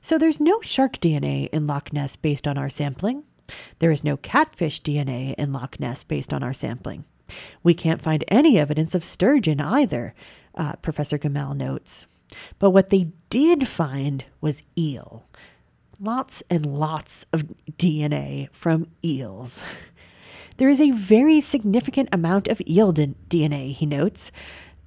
So 0.00 0.18
there's 0.18 0.40
no 0.40 0.60
shark 0.60 0.98
DNA 0.98 1.48
in 1.50 1.66
Loch 1.66 1.92
Ness 1.92 2.16
based 2.16 2.46
on 2.46 2.58
our 2.58 2.68
sampling. 2.68 3.24
There 3.78 3.90
is 3.90 4.04
no 4.04 4.16
catfish 4.16 4.82
DNA 4.82 5.34
in 5.34 5.52
Loch 5.52 5.78
Ness 5.78 6.04
based 6.04 6.32
on 6.32 6.42
our 6.42 6.54
sampling. 6.54 7.04
We 7.62 7.74
can't 7.74 8.02
find 8.02 8.24
any 8.28 8.58
evidence 8.58 8.94
of 8.94 9.04
sturgeon 9.04 9.60
either, 9.60 10.14
uh, 10.54 10.74
Professor 10.76 11.18
Gemmell 11.18 11.56
notes. 11.56 12.06
But 12.58 12.70
what 12.70 12.90
they 12.90 13.08
did 13.30 13.68
find 13.68 14.24
was 14.40 14.62
eel. 14.76 15.24
Lots 16.00 16.42
and 16.50 16.66
lots 16.66 17.24
of 17.32 17.44
DNA 17.78 18.48
from 18.52 18.88
eels. 19.04 19.64
There 20.58 20.68
is 20.70 20.80
a 20.80 20.90
very 20.90 21.40
significant 21.42 22.08
amount 22.12 22.48
of 22.48 22.62
eel 22.66 22.92
DNA, 22.92 23.72
he 23.72 23.84
notes. 23.84 24.32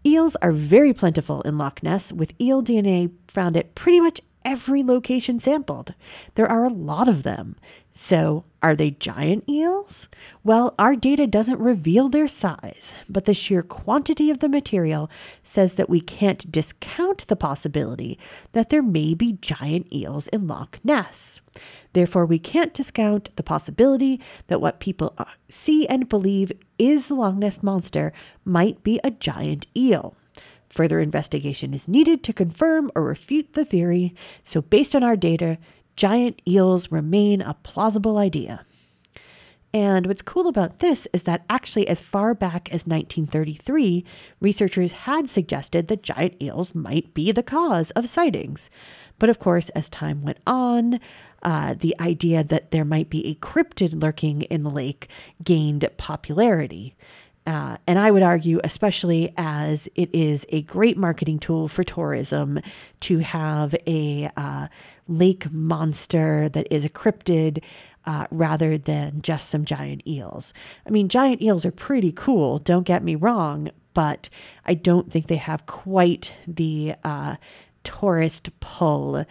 Eels 0.04 0.36
are 0.38 0.52
very 0.52 0.94
plentiful 0.94 1.42
in 1.44 1.58
Loch 1.58 1.84
Ness, 1.84 2.12
with 2.12 2.34
eel 2.42 2.64
DNA 2.64 3.12
found 3.28 3.56
at 3.56 3.76
pretty 3.76 4.00
much 4.00 4.22
every 4.46 4.84
location 4.84 5.40
sampled. 5.40 5.94
There 6.36 6.50
are 6.50 6.66
a 6.66 6.74
lot 6.74 7.08
of 7.08 7.24
them. 7.24 7.56
So, 7.92 8.46
are 8.62 8.76
they 8.76 8.92
giant 8.92 9.50
eels? 9.50 10.08
Well, 10.44 10.76
our 10.78 10.96
data 10.96 11.28
doesn't 11.28 11.60
reveal 11.60 12.08
their 12.08 12.28
size, 12.28 12.96
but 13.10 13.26
the 13.26 13.34
sheer 13.34 13.62
quantity 13.62 14.30
of 14.30 14.40
the 14.40 14.48
material 14.48 15.10
says 15.44 15.74
that 15.74 15.90
we 15.90 16.00
can't 16.00 16.52
discount 16.52 17.28
the 17.28 17.36
possibility 17.36 18.20
that 18.54 18.70
there 18.70 18.84
may 18.84 19.14
be 19.14 19.34
giant 19.42 19.92
eels 19.94 20.28
in 20.28 20.48
Loch 20.48 20.80
Ness. 20.84 21.42
Therefore, 21.94 22.26
we 22.26 22.40
can't 22.40 22.74
discount 22.74 23.36
the 23.36 23.44
possibility 23.44 24.22
that 24.48 24.62
what 24.62 24.80
people 24.80 25.14
uh, 25.18 25.26
see 25.50 25.88
and 25.88 26.08
believe 26.08 26.52
is 26.78 27.08
the 27.08 27.16
Loch 27.16 27.36
Ness 27.36 27.64
monster 27.64 28.14
might 28.46 28.84
be 28.84 29.00
a 29.04 29.12
giant 29.12 29.66
eel. 29.76 30.16
Further 30.70 31.00
investigation 31.00 31.74
is 31.74 31.88
needed 31.88 32.24
to 32.24 32.34
confirm 32.34 32.92
or 32.96 33.04
refute 33.04 33.54
the 33.54 33.66
theory, 33.66 34.14
so 34.44 34.62
based 34.62 34.96
on 34.96 35.04
our 35.04 35.16
data, 35.16 35.58
giant 35.96 36.42
eels 36.48 36.92
remain 36.92 37.42
a 37.42 37.56
plausible 37.56 38.18
idea. 38.18 38.66
And 39.74 40.08
what's 40.08 40.24
cool 40.24 40.48
about 40.48 40.80
this 40.80 41.08
is 41.14 41.24
that 41.24 41.46
actually, 41.50 41.88
as 41.88 42.02
far 42.02 42.34
back 42.34 42.70
as 42.70 42.88
1933, 42.88 44.04
researchers 44.40 44.92
had 44.92 45.30
suggested 45.30 45.88
that 45.88 46.02
giant 46.02 46.42
eels 46.42 46.74
might 46.74 47.14
be 47.14 47.32
the 47.32 47.44
cause 47.44 47.92
of 47.92 48.10
sightings. 48.10 48.70
But 49.20 49.30
of 49.30 49.38
course, 49.38 49.70
as 49.70 49.90
time 49.90 50.24
went 50.24 50.40
on, 50.48 51.00
uh, 51.44 51.76
the 51.78 51.96
idea 52.00 52.44
that 52.44 52.72
there 52.72 52.86
might 52.86 53.10
be 53.10 53.28
a 53.28 53.36
cryptid 53.36 54.02
lurking 54.02 54.42
in 54.44 54.64
the 54.64 54.72
lake 54.72 55.08
gained 55.44 55.88
popularity. 55.98 56.96
Uh, 57.46 57.78
and 57.88 57.98
I 57.98 58.12
would 58.12 58.22
argue, 58.22 58.60
especially 58.64 59.34
as 59.38 59.90
it 59.96 60.14
is 60.14 60.46
a 60.50 60.62
great 60.64 60.98
marketing 60.98 61.40
tool 61.40 61.68
for 61.68 61.84
tourism, 61.84 62.60
to 63.02 63.20
have 63.20 63.74
a 63.88 64.30
uh, 64.38 64.68
lake 65.08 65.52
monster 65.52 66.50
that 66.50 66.68
is 66.70 66.86
a 66.86 66.90
cryptid 66.90 67.64
uh, 68.06 68.28
rather 68.32 68.78
than 68.78 69.22
just 69.22 69.50
some 69.50 69.66
giant 69.66 70.06
eels. 70.08 70.54
I 70.86 70.90
mean, 70.90 71.10
giant 71.10 71.42
eels 71.42 71.66
are 71.66 71.72
pretty 71.72 72.12
cool, 72.12 72.60
don't 72.60 72.86
get 72.86 73.04
me 73.04 73.16
wrong, 73.16 73.70
but 73.94 74.30
I 74.66 74.74
don't 74.74 75.12
think 75.12 75.28
they 75.28 75.38
have 75.38 75.66
quite 75.66 76.34
the 76.48 76.96
uh, 77.04 77.36
tourist 77.84 78.50
pull 78.60 79.26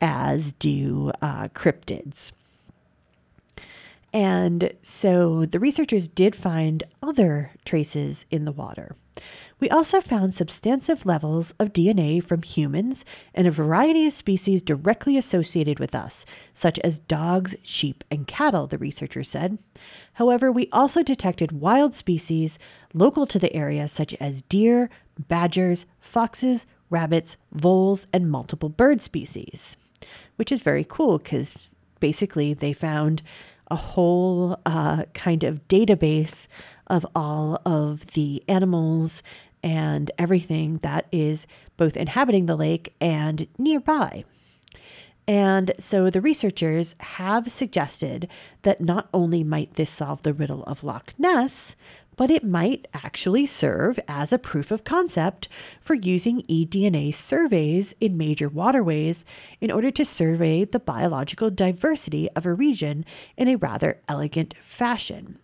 as 0.00 0.52
do 0.52 1.12
uh, 1.22 1.48
cryptids. 1.48 2.32
And 4.14 4.72
so 4.80 5.44
the 5.44 5.58
researchers 5.58 6.06
did 6.06 6.36
find 6.36 6.84
other 7.02 7.50
traces 7.64 8.26
in 8.30 8.44
the 8.44 8.52
water. 8.52 8.94
We 9.58 9.68
also 9.70 10.00
found 10.00 10.34
substantive 10.34 11.04
levels 11.04 11.52
of 11.58 11.72
DNA 11.72 12.22
from 12.22 12.42
humans 12.42 13.04
and 13.34 13.46
a 13.46 13.52
variety 13.52 14.06
of 14.06 14.12
species 14.12 14.62
directly 14.62 15.16
associated 15.16 15.80
with 15.80 15.96
us, 15.96 16.24
such 16.52 16.78
as 16.80 17.00
dogs, 17.00 17.56
sheep, 17.62 18.04
and 18.08 18.26
cattle, 18.26 18.68
the 18.68 18.78
researchers 18.78 19.28
said. 19.28 19.58
However, 20.14 20.52
we 20.52 20.68
also 20.70 21.02
detected 21.02 21.50
wild 21.50 21.96
species 21.96 22.58
local 22.92 23.26
to 23.26 23.38
the 23.38 23.54
area, 23.54 23.88
such 23.88 24.14
as 24.14 24.42
deer, 24.42 24.90
badgers, 25.18 25.86
foxes, 26.00 26.66
rabbits, 26.88 27.36
voles, 27.52 28.06
and 28.12 28.30
multiple 28.30 28.68
bird 28.68 29.00
species, 29.00 29.76
which 30.36 30.52
is 30.52 30.62
very 30.62 30.84
cool 30.84 31.18
because 31.18 31.56
basically 32.00 32.54
they 32.54 32.72
found 32.72 33.22
a 33.70 33.76
whole 33.76 34.58
uh, 34.66 35.04
kind 35.14 35.44
of 35.44 35.66
database 35.68 36.48
of 36.86 37.06
all 37.14 37.60
of 37.64 38.06
the 38.08 38.42
animals 38.48 39.22
and 39.62 40.10
everything 40.18 40.78
that 40.78 41.06
is 41.10 41.46
both 41.76 41.96
inhabiting 41.96 42.46
the 42.46 42.56
lake 42.56 42.94
and 43.00 43.46
nearby. 43.58 44.24
And 45.26 45.72
so 45.78 46.10
the 46.10 46.20
researchers 46.20 46.94
have 47.00 47.50
suggested 47.50 48.28
that 48.62 48.80
not 48.80 49.08
only 49.14 49.42
might 49.42 49.74
this 49.74 49.90
solve 49.90 50.22
the 50.22 50.34
riddle 50.34 50.64
of 50.64 50.84
Loch 50.84 51.14
Ness, 51.18 51.76
but 52.16 52.30
it 52.30 52.44
might 52.44 52.86
actually 52.94 53.46
serve 53.46 53.98
as 54.08 54.32
a 54.32 54.38
proof 54.38 54.70
of 54.70 54.84
concept 54.84 55.48
for 55.80 55.94
using 55.94 56.42
eDNA 56.42 57.14
surveys 57.14 57.94
in 58.00 58.16
major 58.16 58.48
waterways 58.48 59.24
in 59.60 59.70
order 59.70 59.90
to 59.90 60.04
survey 60.04 60.64
the 60.64 60.80
biological 60.80 61.50
diversity 61.50 62.28
of 62.30 62.46
a 62.46 62.54
region 62.54 63.04
in 63.36 63.48
a 63.48 63.56
rather 63.56 64.00
elegant 64.08 64.54
fashion. 64.60 65.38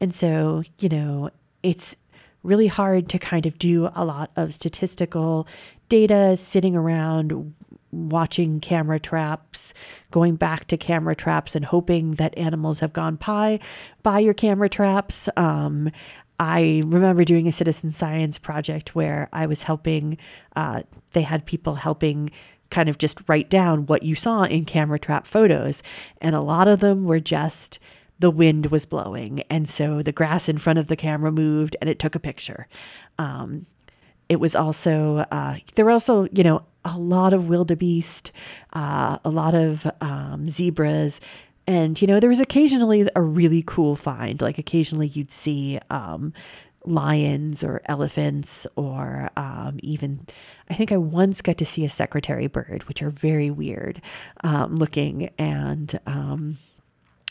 And 0.00 0.14
so, 0.14 0.62
you 0.78 0.88
know, 0.88 1.30
it's 1.62 1.96
really 2.42 2.68
hard 2.68 3.08
to 3.08 3.18
kind 3.18 3.46
of 3.46 3.58
do 3.58 3.90
a 3.94 4.04
lot 4.04 4.30
of 4.36 4.54
statistical 4.54 5.48
data 5.88 6.36
sitting 6.36 6.76
around 6.76 7.54
watching 7.96 8.60
camera 8.60 9.00
traps, 9.00 9.74
going 10.10 10.36
back 10.36 10.66
to 10.68 10.76
camera 10.76 11.16
traps 11.16 11.54
and 11.56 11.64
hoping 11.64 12.12
that 12.12 12.36
animals 12.36 12.80
have 12.80 12.92
gone 12.92 13.16
by 13.16 13.58
by 14.02 14.18
your 14.18 14.34
camera 14.34 14.68
traps. 14.68 15.28
Um, 15.36 15.90
I 16.38 16.82
remember 16.84 17.24
doing 17.24 17.48
a 17.48 17.52
citizen 17.52 17.92
science 17.92 18.38
project 18.38 18.94
where 18.94 19.28
I 19.32 19.46
was 19.46 19.62
helping, 19.62 20.18
uh, 20.54 20.82
they 21.12 21.22
had 21.22 21.46
people 21.46 21.76
helping 21.76 22.30
kind 22.70 22.88
of 22.88 22.98
just 22.98 23.26
write 23.28 23.48
down 23.48 23.86
what 23.86 24.02
you 24.02 24.14
saw 24.14 24.42
in 24.42 24.64
camera 24.64 24.98
trap 24.98 25.26
photos. 25.26 25.82
And 26.20 26.34
a 26.34 26.40
lot 26.40 26.68
of 26.68 26.80
them 26.80 27.04
were 27.04 27.20
just 27.20 27.78
the 28.18 28.30
wind 28.30 28.66
was 28.66 28.86
blowing. 28.86 29.40
And 29.50 29.68
so 29.68 30.02
the 30.02 30.12
grass 30.12 30.48
in 30.48 30.58
front 30.58 30.78
of 30.78 30.86
the 30.86 30.96
camera 30.96 31.30
moved 31.30 31.76
and 31.80 31.88
it 31.88 31.98
took 31.98 32.14
a 32.14 32.20
picture. 32.20 32.66
Um, 33.18 33.66
it 34.28 34.40
was 34.40 34.56
also, 34.56 35.18
uh, 35.30 35.56
there 35.74 35.84
were 35.84 35.90
also, 35.90 36.26
you 36.32 36.42
know, 36.42 36.64
a 36.86 36.98
lot 36.98 37.32
of 37.32 37.48
wildebeest, 37.48 38.32
uh, 38.72 39.18
a 39.24 39.30
lot 39.30 39.54
of 39.54 39.90
um, 40.00 40.48
zebras. 40.48 41.20
And, 41.66 42.00
you 42.00 42.06
know, 42.06 42.20
there 42.20 42.30
was 42.30 42.40
occasionally 42.40 43.08
a 43.16 43.20
really 43.20 43.62
cool 43.66 43.96
find. 43.96 44.40
Like 44.40 44.56
occasionally 44.56 45.08
you'd 45.08 45.32
see 45.32 45.80
um, 45.90 46.32
lions 46.86 47.64
or 47.64 47.82
elephants 47.86 48.66
or 48.76 49.28
um, 49.36 49.78
even 49.82 50.24
i 50.70 50.74
think 50.74 50.92
i 50.92 50.96
once 50.96 51.42
got 51.42 51.58
to 51.58 51.64
see 51.64 51.84
a 51.84 51.88
secretary 51.88 52.46
bird 52.46 52.84
which 52.84 53.02
are 53.02 53.10
very 53.10 53.50
weird 53.50 54.00
um, 54.44 54.76
looking 54.76 55.28
and 55.38 55.98
um, 56.06 56.58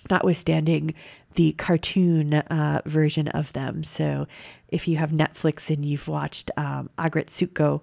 notwithstanding 0.10 0.93
the 1.36 1.51
cartoon 1.53 2.34
uh, 2.34 2.82
version 2.86 3.28
of 3.30 3.51
them. 3.53 3.84
So, 3.84 4.28
if 4.70 4.88
you 4.88 4.97
have 4.97 5.12
Netflix 5.12 5.74
and 5.74 5.86
you've 5.86 6.08
watched 6.08 6.51
um, 6.58 6.89
Aggretsuko, 6.97 7.82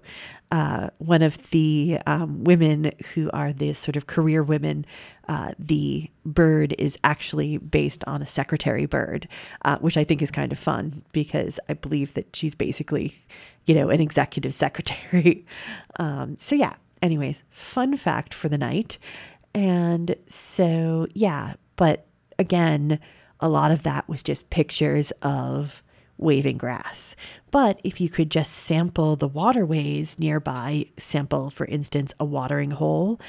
uh, 0.51 0.89
one 0.99 1.21
of 1.21 1.41
the 1.49 1.97
um, 2.05 2.43
women 2.43 2.91
who 3.13 3.31
are 3.31 3.53
the 3.53 3.73
sort 3.73 3.95
of 3.95 4.05
career 4.05 4.43
women, 4.43 4.85
uh, 5.27 5.53
the 5.57 6.11
bird 6.25 6.75
is 6.77 6.97
actually 7.03 7.57
based 7.57 8.03
on 8.05 8.21
a 8.21 8.27
secretary 8.27 8.85
bird, 8.85 9.27
uh, 9.65 9.77
which 9.79 9.97
I 9.97 10.03
think 10.03 10.21
is 10.21 10.29
kind 10.29 10.51
of 10.51 10.59
fun 10.59 11.03
because 11.11 11.59
I 11.69 11.73
believe 11.73 12.13
that 12.15 12.35
she's 12.35 12.53
basically, 12.53 13.23
you 13.65 13.73
know, 13.73 13.89
an 13.89 14.01
executive 14.01 14.53
secretary. 14.53 15.45
um, 15.99 16.35
so, 16.37 16.55
yeah, 16.55 16.73
anyways, 17.01 17.43
fun 17.49 17.97
fact 17.97 18.33
for 18.33 18.49
the 18.49 18.57
night. 18.57 18.97
And 19.55 20.15
so, 20.27 21.07
yeah, 21.13 21.53
but 21.75 22.05
again, 22.43 22.99
a 23.39 23.47
lot 23.47 23.71
of 23.71 23.83
that 23.83 24.07
was 24.07 24.21
just 24.21 24.49
pictures 24.49 25.11
of 25.21 25.81
waving 26.17 26.57
grass. 26.57 27.15
But 27.51 27.79
if 27.83 28.01
you 28.01 28.09
could 28.09 28.29
just 28.29 28.51
sample 28.51 29.15
the 29.15 29.27
waterways 29.27 30.19
nearby, 30.19 30.85
sample, 30.97 31.49
for 31.49 31.65
instance, 31.65 32.13
a 32.19 32.25
watering 32.25 32.71
hole 32.71 33.19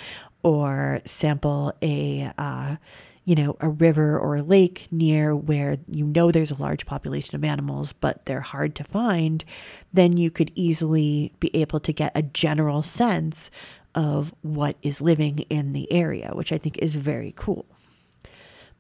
or 0.43 1.01
sample 1.05 1.73
a, 1.81 2.31
uh, 2.37 2.77
you 3.25 3.35
know, 3.35 3.57
a 3.61 3.69
river 3.69 4.19
or 4.19 4.37
a 4.37 4.43
lake 4.43 4.89
near 4.91 5.35
where 5.35 5.79
you 5.89 6.05
know 6.05 6.31
there's 6.31 6.51
a 6.51 6.63
large 6.63 6.85
population 6.85 7.37
of 7.37 7.45
animals, 7.45 7.93
but 7.93 8.27
they're 8.27 8.41
hard 8.41 8.75
to 8.75 8.85
find, 8.85 9.45
then 9.93 10.17
you 10.17 10.31
could 10.31 10.51
easily 10.55 11.33
be 11.41 11.55
able 11.57 11.81
to 11.81 11.93
get 11.93 12.13
a 12.15 12.23
general 12.23 12.83
sense 12.83 13.51
of 13.95 14.35
what 14.43 14.77
is 14.83 15.01
living 15.01 15.39
in 15.49 15.73
the 15.73 15.91
area, 15.91 16.33
which 16.35 16.53
I 16.53 16.59
think 16.59 16.77
is 16.79 16.97
very 16.97 17.33
cool. 17.37 17.65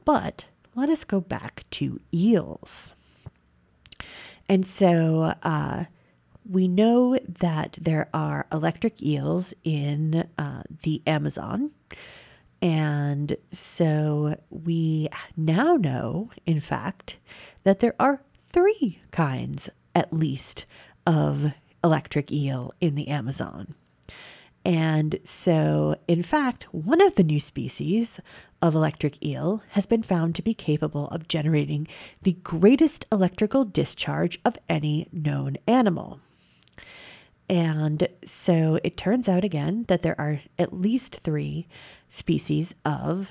But 0.04 0.46
let 0.74 0.88
us 0.88 1.04
go 1.04 1.20
back 1.20 1.64
to 1.72 2.00
eels. 2.12 2.94
And 4.48 4.66
so 4.66 5.34
uh, 5.42 5.84
we 6.48 6.68
know 6.68 7.18
that 7.26 7.78
there 7.80 8.08
are 8.12 8.46
electric 8.52 9.02
eels 9.02 9.54
in 9.64 10.28
uh, 10.36 10.62
the 10.82 11.02
Amazon. 11.06 11.70
And 12.60 13.36
so 13.50 14.36
we 14.50 15.08
now 15.36 15.76
know, 15.76 16.30
in 16.46 16.60
fact, 16.60 17.18
that 17.62 17.80
there 17.80 17.94
are 17.98 18.22
three 18.48 18.98
kinds, 19.10 19.68
at 19.94 20.12
least, 20.12 20.66
of 21.06 21.52
electric 21.82 22.32
eel 22.32 22.72
in 22.80 22.94
the 22.94 23.08
Amazon. 23.08 23.74
And 24.64 25.18
so, 25.24 25.96
in 26.08 26.22
fact, 26.22 26.64
one 26.72 27.02
of 27.02 27.16
the 27.16 27.22
new 27.22 27.40
species 27.40 28.18
of 28.64 28.74
electric 28.74 29.22
eel 29.22 29.62
has 29.72 29.84
been 29.84 30.02
found 30.02 30.34
to 30.34 30.40
be 30.40 30.54
capable 30.54 31.06
of 31.08 31.28
generating 31.28 31.86
the 32.22 32.32
greatest 32.32 33.04
electrical 33.12 33.62
discharge 33.62 34.40
of 34.42 34.56
any 34.70 35.06
known 35.12 35.58
animal. 35.66 36.18
And 37.46 38.08
so 38.24 38.80
it 38.82 38.96
turns 38.96 39.28
out 39.28 39.44
again 39.44 39.84
that 39.88 40.00
there 40.00 40.18
are 40.18 40.40
at 40.58 40.72
least 40.72 41.16
three 41.16 41.68
species 42.08 42.74
of 42.86 43.30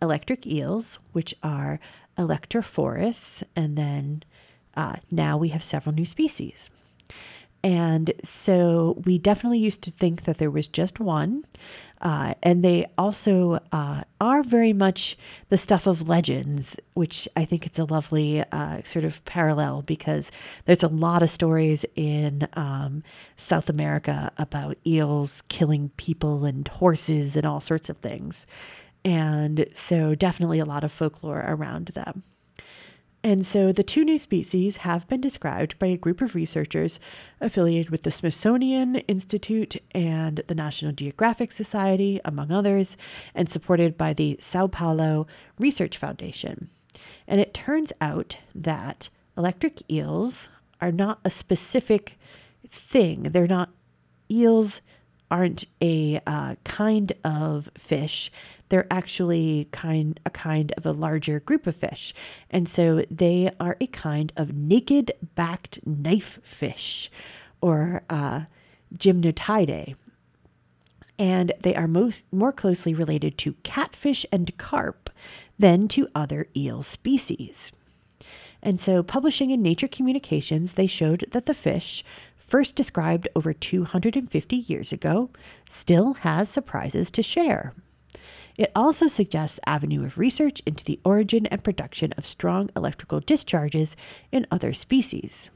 electric 0.00 0.46
eels, 0.46 1.00
which 1.10 1.34
are 1.42 1.80
Electrophorus, 2.16 3.42
and 3.56 3.76
then 3.76 4.22
uh, 4.76 4.96
now 5.10 5.36
we 5.36 5.48
have 5.48 5.64
several 5.64 5.96
new 5.96 6.04
species. 6.04 6.70
And 7.64 8.12
so 8.22 9.02
we 9.04 9.18
definitely 9.18 9.58
used 9.58 9.82
to 9.82 9.90
think 9.90 10.24
that 10.24 10.38
there 10.38 10.50
was 10.50 10.68
just 10.68 11.00
one. 11.00 11.44
Uh, 12.00 12.34
and 12.42 12.64
they 12.64 12.86
also 12.96 13.60
uh, 13.72 14.02
are 14.20 14.42
very 14.42 14.72
much 14.72 15.18
the 15.48 15.58
stuff 15.58 15.86
of 15.86 16.08
legends, 16.08 16.78
which 16.94 17.28
I 17.36 17.44
think 17.44 17.66
it's 17.66 17.78
a 17.78 17.84
lovely 17.84 18.42
uh, 18.52 18.82
sort 18.84 19.04
of 19.04 19.22
parallel 19.24 19.82
because 19.82 20.32
there's 20.64 20.82
a 20.82 20.88
lot 20.88 21.22
of 21.22 21.30
stories 21.30 21.84
in 21.94 22.48
um, 22.54 23.02
South 23.36 23.68
America 23.68 24.32
about 24.38 24.78
eels 24.86 25.42
killing 25.48 25.90
people 25.96 26.44
and 26.44 26.66
horses 26.68 27.36
and 27.36 27.46
all 27.46 27.60
sorts 27.60 27.88
of 27.88 27.98
things. 27.98 28.46
And 29.04 29.66
so, 29.72 30.14
definitely 30.14 30.58
a 30.58 30.66
lot 30.66 30.84
of 30.84 30.92
folklore 30.92 31.44
around 31.46 31.88
them. 31.88 32.22
And 33.22 33.44
so 33.44 33.70
the 33.70 33.82
two 33.82 34.04
new 34.04 34.16
species 34.16 34.78
have 34.78 35.06
been 35.06 35.20
described 35.20 35.78
by 35.78 35.88
a 35.88 35.98
group 35.98 36.22
of 36.22 36.34
researchers 36.34 36.98
affiliated 37.40 37.90
with 37.90 38.02
the 38.02 38.10
Smithsonian 38.10 38.96
Institute 38.96 39.76
and 39.92 40.38
the 40.46 40.54
National 40.54 40.92
Geographic 40.92 41.52
Society, 41.52 42.18
among 42.24 42.50
others, 42.50 42.96
and 43.34 43.48
supported 43.48 43.98
by 43.98 44.14
the 44.14 44.36
Sao 44.40 44.68
Paulo 44.68 45.26
Research 45.58 45.98
Foundation. 45.98 46.70
And 47.28 47.42
it 47.42 47.52
turns 47.52 47.92
out 48.00 48.38
that 48.54 49.10
electric 49.36 49.82
eels 49.90 50.48
are 50.80 50.92
not 50.92 51.20
a 51.22 51.30
specific 51.30 52.18
thing. 52.70 53.24
They're 53.24 53.46
not, 53.46 53.70
eels 54.30 54.80
aren't 55.30 55.64
a 55.80 56.20
uh, 56.26 56.56
kind 56.64 57.12
of 57.24 57.68
fish 57.76 58.30
they're 58.70 58.86
actually 58.90 59.68
kind 59.72 60.18
a 60.24 60.30
kind 60.30 60.72
of 60.76 60.86
a 60.86 60.92
larger 60.92 61.40
group 61.40 61.66
of 61.66 61.76
fish. 61.76 62.14
And 62.50 62.68
so 62.68 63.04
they 63.10 63.50
are 63.60 63.76
a 63.80 63.86
kind 63.88 64.32
of 64.36 64.54
naked 64.54 65.12
backed 65.34 65.84
knife 65.86 66.38
fish 66.42 67.10
or 67.60 68.02
uh, 68.08 68.42
gymnotidae. 68.96 69.96
And 71.18 71.52
they 71.60 71.74
are 71.74 71.88
most 71.88 72.24
more 72.32 72.52
closely 72.52 72.94
related 72.94 73.36
to 73.38 73.54
catfish 73.62 74.24
and 74.32 74.56
carp 74.56 75.10
than 75.58 75.86
to 75.88 76.08
other 76.14 76.46
eel 76.56 76.82
species. 76.82 77.72
And 78.62 78.80
so, 78.80 79.02
publishing 79.02 79.50
in 79.50 79.62
Nature 79.62 79.88
Communications, 79.88 80.74
they 80.74 80.86
showed 80.86 81.26
that 81.32 81.46
the 81.46 81.54
fish, 81.54 82.04
first 82.50 82.74
described 82.74 83.28
over 83.36 83.52
250 83.52 84.56
years 84.56 84.92
ago, 84.92 85.30
still 85.68 86.14
has 86.14 86.48
surprises 86.48 87.10
to 87.12 87.22
share. 87.22 87.72
It 88.58 88.72
also 88.74 89.06
suggests 89.06 89.60
avenue 89.64 90.04
of 90.04 90.18
research 90.18 90.60
into 90.66 90.84
the 90.84 90.98
origin 91.04 91.46
and 91.46 91.62
production 91.62 92.12
of 92.18 92.26
strong 92.26 92.68
electrical 92.76 93.20
discharges 93.20 93.96
in 94.32 94.48
other 94.50 94.74
species. 94.74 95.48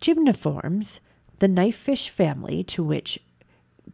Gymnotiformes, 0.00 1.00
the 1.40 1.48
knifefish 1.48 2.08
family 2.08 2.62
to 2.64 2.84
which 2.84 3.18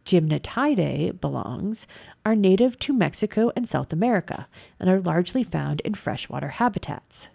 Gymnotidae 0.05 1.19
belongs, 1.19 1.87
are 2.23 2.35
native 2.35 2.77
to 2.79 2.93
Mexico 2.93 3.51
and 3.55 3.67
South 3.67 3.91
America 3.91 4.47
and 4.79 4.87
are 4.87 5.01
largely 5.01 5.43
found 5.43 5.81
in 5.81 5.95
freshwater 5.95 6.49
habitats. 6.49 7.27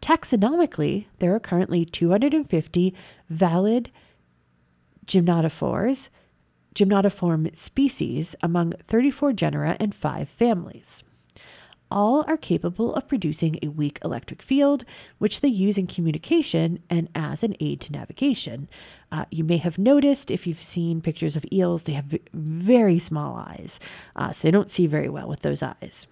Taxonomically, 0.00 1.06
there 1.18 1.34
are 1.34 1.40
currently 1.40 1.84
250 1.84 2.94
valid 3.28 3.90
gymnotophores, 5.06 6.08
gymnotiform 6.74 7.54
species 7.54 8.34
among 8.42 8.72
34 8.86 9.32
genera 9.32 9.76
and 9.78 9.94
5 9.94 10.28
families. 10.28 11.02
All 11.90 12.24
are 12.28 12.36
capable 12.36 12.94
of 12.94 13.08
producing 13.08 13.58
a 13.62 13.68
weak 13.68 13.98
electric 14.04 14.42
field, 14.42 14.84
which 15.18 15.40
they 15.40 15.48
use 15.48 15.76
in 15.76 15.88
communication 15.88 16.78
and 16.88 17.08
as 17.16 17.42
an 17.42 17.56
aid 17.58 17.80
to 17.82 17.92
navigation. 17.92 18.68
Uh, 19.10 19.24
you 19.32 19.42
may 19.42 19.56
have 19.56 19.76
noticed 19.76 20.30
if 20.30 20.46
you've 20.46 20.62
seen 20.62 21.00
pictures 21.00 21.34
of 21.34 21.44
eels, 21.52 21.82
they 21.82 21.94
have 21.94 22.14
very 22.32 23.00
small 23.00 23.34
eyes, 23.34 23.80
uh, 24.14 24.30
so 24.30 24.46
they 24.46 24.52
don't 24.52 24.70
see 24.70 24.86
very 24.86 25.08
well 25.08 25.26
with 25.26 25.40
those 25.40 25.64
eyes. 25.64 26.06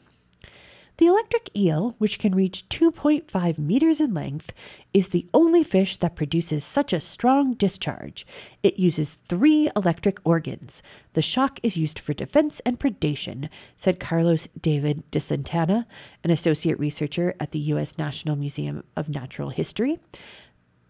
The 0.99 1.07
electric 1.07 1.57
eel, 1.57 1.94
which 1.99 2.18
can 2.18 2.34
reach 2.34 2.68
2.5 2.70 3.57
meters 3.57 4.01
in 4.01 4.14
length, 4.14 4.53
is 4.92 5.09
the 5.09 5.28
only 5.32 5.62
fish 5.62 5.96
that 5.99 6.16
produces 6.16 6.64
such 6.64 6.92
a 6.92 6.99
strong 6.99 7.55
discharge. 7.55 8.26
It 8.64 8.80
uses 8.80 9.18
three 9.28 9.70
electric 9.76 10.18
organs. 10.24 10.82
The 11.12 11.22
shock 11.22 11.61
is 11.62 11.76
used 11.76 12.01
for 12.01 12.14
defense 12.14 12.61
and 12.66 12.80
predation, 12.80 13.49
said 13.76 14.01
Carlos 14.01 14.49
David 14.61 15.09
de 15.12 15.20
Santana, 15.20 15.86
an 16.24 16.32
associate 16.32 16.80
researcher 16.80 17.32
at 17.38 17.53
the 17.53 17.61
U.S. 17.61 17.96
National 17.96 18.34
Museum 18.34 18.82
of 18.96 19.09
Natural 19.09 19.51
History, 19.51 20.01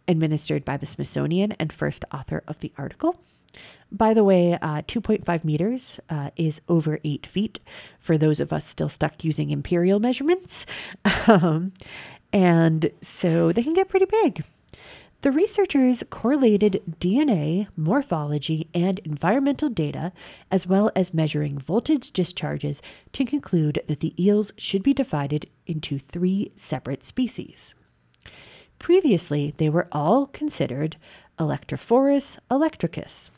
administered 0.09 0.65
by 0.65 0.79
the 0.79 0.87
Smithsonian 0.87 1.53
and 1.53 1.71
first 1.71 2.07
author 2.11 2.43
of 2.49 2.61
the 2.61 2.73
article. 2.79 3.21
By 3.91 4.13
the 4.13 4.25
way, 4.25 4.55
uh, 4.55 4.83
2.5 4.83 5.45
meters 5.45 5.99
uh, 6.11 6.31
is 6.37 6.61
over 6.69 6.99
eight 7.05 7.27
feet 7.27 7.61
for 7.99 8.19
those 8.19 8.39
of 8.39 8.53
us 8.53 8.67
still 8.67 8.89
stuck 8.89 9.25
using 9.25 9.51
imperial 9.51 10.01
measurements. 10.01 10.67
Um, 11.27 11.73
and 12.33 12.91
so 13.03 13.53
they 13.53 13.63
can 13.63 13.75
get 13.75 13.89
pretty 13.89 14.07
big. 14.07 14.45
The 15.23 15.33
researchers 15.33 16.05
correlated 16.11 16.81
DNA, 17.01 17.67
morphology, 17.77 18.69
and 18.73 19.01
environmental 19.01 19.69
data, 19.69 20.13
as 20.51 20.67
well 20.67 20.93
as 20.95 21.13
measuring 21.13 21.59
voltage 21.59 22.13
discharges, 22.13 22.81
to 23.15 23.25
conclude 23.25 23.83
that 23.89 23.99
the 23.99 24.15
eels 24.23 24.53
should 24.57 24.85
be 24.85 24.95
divided 24.95 25.47
into 25.67 25.99
three 25.99 26.53
separate 26.55 27.05
species. 27.05 27.75
Previously, 28.79 29.55
they 29.57 29.69
were 29.69 29.89
all 29.91 30.27
considered 30.27 30.97
Electrophorus 31.39 32.39
electricus. 32.49 33.31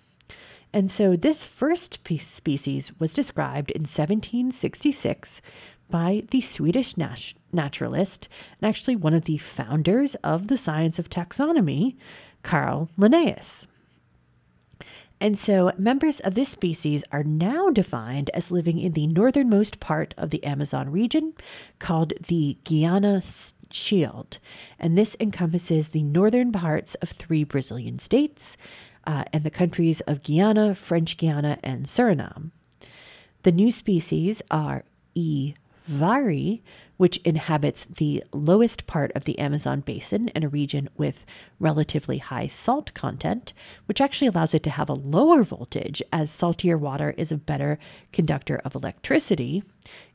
And 0.72 0.90
so 0.90 1.16
this 1.16 1.44
first 1.44 1.98
species 2.18 2.92
was 2.98 3.12
described 3.12 3.70
in 3.72 3.82
1766 3.82 5.42
by 5.90 6.22
the 6.30 6.40
Swedish 6.40 6.96
nat- 6.96 7.32
naturalist 7.52 8.28
and 8.60 8.68
actually 8.68 8.96
one 8.96 9.14
of 9.14 9.24
the 9.24 9.38
founders 9.38 10.14
of 10.16 10.46
the 10.46 10.58
science 10.58 10.98
of 10.98 11.10
taxonomy, 11.10 11.96
Carl 12.42 12.88
Linnaeus. 12.96 13.66
And 15.20 15.38
so 15.38 15.70
members 15.76 16.20
of 16.20 16.34
this 16.34 16.48
species 16.48 17.04
are 17.12 17.22
now 17.22 17.68
defined 17.68 18.30
as 18.32 18.50
living 18.50 18.78
in 18.78 18.92
the 18.92 19.06
northernmost 19.06 19.78
part 19.78 20.14
of 20.16 20.30
the 20.30 20.42
Amazon 20.44 20.90
region 20.90 21.34
called 21.78 22.14
the 22.26 22.56
Guiana 22.64 23.22
Shield. 23.70 24.38
And 24.78 24.96
this 24.96 25.16
encompasses 25.20 25.88
the 25.88 26.02
northern 26.02 26.52
parts 26.52 26.94
of 26.96 27.10
three 27.10 27.44
Brazilian 27.44 27.98
states 27.98 28.56
uh, 29.06 29.24
and 29.32 29.44
the 29.44 29.50
countries 29.50 30.00
of 30.02 30.22
Guyana, 30.22 30.74
French 30.74 31.16
Guiana, 31.16 31.58
and 31.62 31.86
Suriname. 31.86 32.50
The 33.42 33.52
new 33.52 33.70
species 33.70 34.42
are 34.50 34.84
E. 35.14 35.54
varii, 35.86 36.62
which 36.96 37.16
inhabits 37.18 37.86
the 37.86 38.22
lowest 38.32 38.86
part 38.86 39.10
of 39.14 39.24
the 39.24 39.38
Amazon 39.38 39.80
basin 39.80 40.28
in 40.28 40.44
a 40.44 40.48
region 40.48 40.86
with 40.98 41.24
relatively 41.58 42.18
high 42.18 42.46
salt 42.46 42.92
content, 42.92 43.54
which 43.86 44.02
actually 44.02 44.28
allows 44.28 44.52
it 44.52 44.62
to 44.62 44.70
have 44.70 44.90
a 44.90 44.94
lower 44.94 45.42
voltage 45.42 46.02
as 46.12 46.30
saltier 46.30 46.76
water 46.76 47.14
is 47.16 47.32
a 47.32 47.36
better 47.36 47.78
conductor 48.12 48.60
of 48.66 48.74
electricity, 48.74 49.62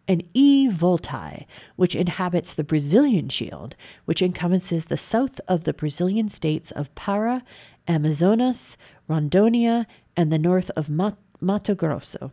and 0.08 0.24
E. 0.36 0.70
volti, 0.70 1.46
which 1.76 1.96
inhabits 1.96 2.54
the 2.54 2.64
Brazilian 2.64 3.30
shield, 3.30 3.76
which 4.06 4.22
encompasses 4.22 4.86
the 4.86 4.98
south 4.98 5.42
of 5.48 5.64
the 5.64 5.74
Brazilian 5.74 6.30
states 6.30 6.70
of 6.70 6.94
Para, 6.94 7.44
Amazonas, 7.88 8.78
Rondônia, 9.10 9.86
and 10.16 10.32
the 10.32 10.40
north 10.40 10.72
of 10.72 10.90
Mato 10.90 11.76
Grosso. 11.76 12.32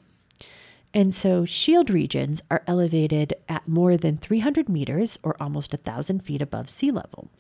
And 0.95 1.15
so 1.15 1.45
shield 1.45 1.89
regions 1.89 2.43
are 2.51 2.63
elevated 2.67 3.35
at 3.49 3.67
more 3.67 3.97
than 3.97 4.19
300 4.19 4.69
meters 4.69 5.19
or 5.23 5.37
almost 5.41 5.73
1,000 5.73 6.21
feet 6.21 6.43
above 6.43 6.69
sea 6.69 6.91
level. 6.91 7.31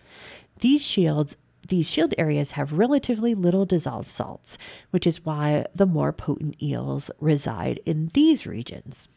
These 0.60 0.82
shields 0.82 1.36
these 1.68 1.88
shield 1.88 2.12
areas 2.18 2.52
have 2.52 2.72
relatively 2.72 3.34
little 3.34 3.64
dissolved 3.64 4.08
salts, 4.08 4.58
which 4.90 5.06
is 5.06 5.24
why 5.24 5.64
the 5.74 5.86
more 5.86 6.12
potent 6.12 6.60
eels 6.60 7.10
reside 7.20 7.80
in 7.86 8.10
these 8.14 8.46
regions. 8.46 9.08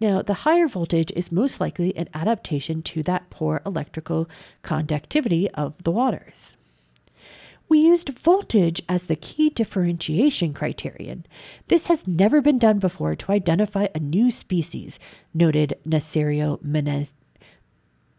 Now, 0.00 0.22
the 0.22 0.34
higher 0.34 0.68
voltage 0.68 1.12
is 1.14 1.32
most 1.32 1.60
likely 1.60 1.96
an 1.96 2.08
adaptation 2.14 2.82
to 2.82 3.02
that 3.04 3.30
poor 3.30 3.60
electrical 3.66 4.28
conductivity 4.62 5.50
of 5.50 5.74
the 5.82 5.90
waters. 5.90 6.56
We 7.72 7.78
used 7.78 8.18
voltage 8.18 8.82
as 8.86 9.06
the 9.06 9.16
key 9.16 9.48
differentiation 9.48 10.52
criterion. 10.52 11.24
This 11.68 11.86
has 11.86 12.06
never 12.06 12.42
been 12.42 12.58
done 12.58 12.78
before 12.78 13.16
to 13.16 13.32
identify 13.32 13.86
a 13.94 13.98
new 13.98 14.30
species, 14.30 14.98
noted 15.32 15.78
Naércio 15.88 16.62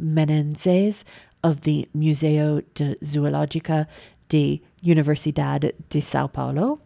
Menezes 0.01 1.03
of 1.43 1.61
the 1.61 1.87
Museo 1.93 2.61
de 2.73 2.95
Zoológica 3.03 3.85
de 4.27 4.63
Universidad 4.83 5.71
de 5.87 6.01
Sao 6.01 6.25
Paulo. 6.25 6.79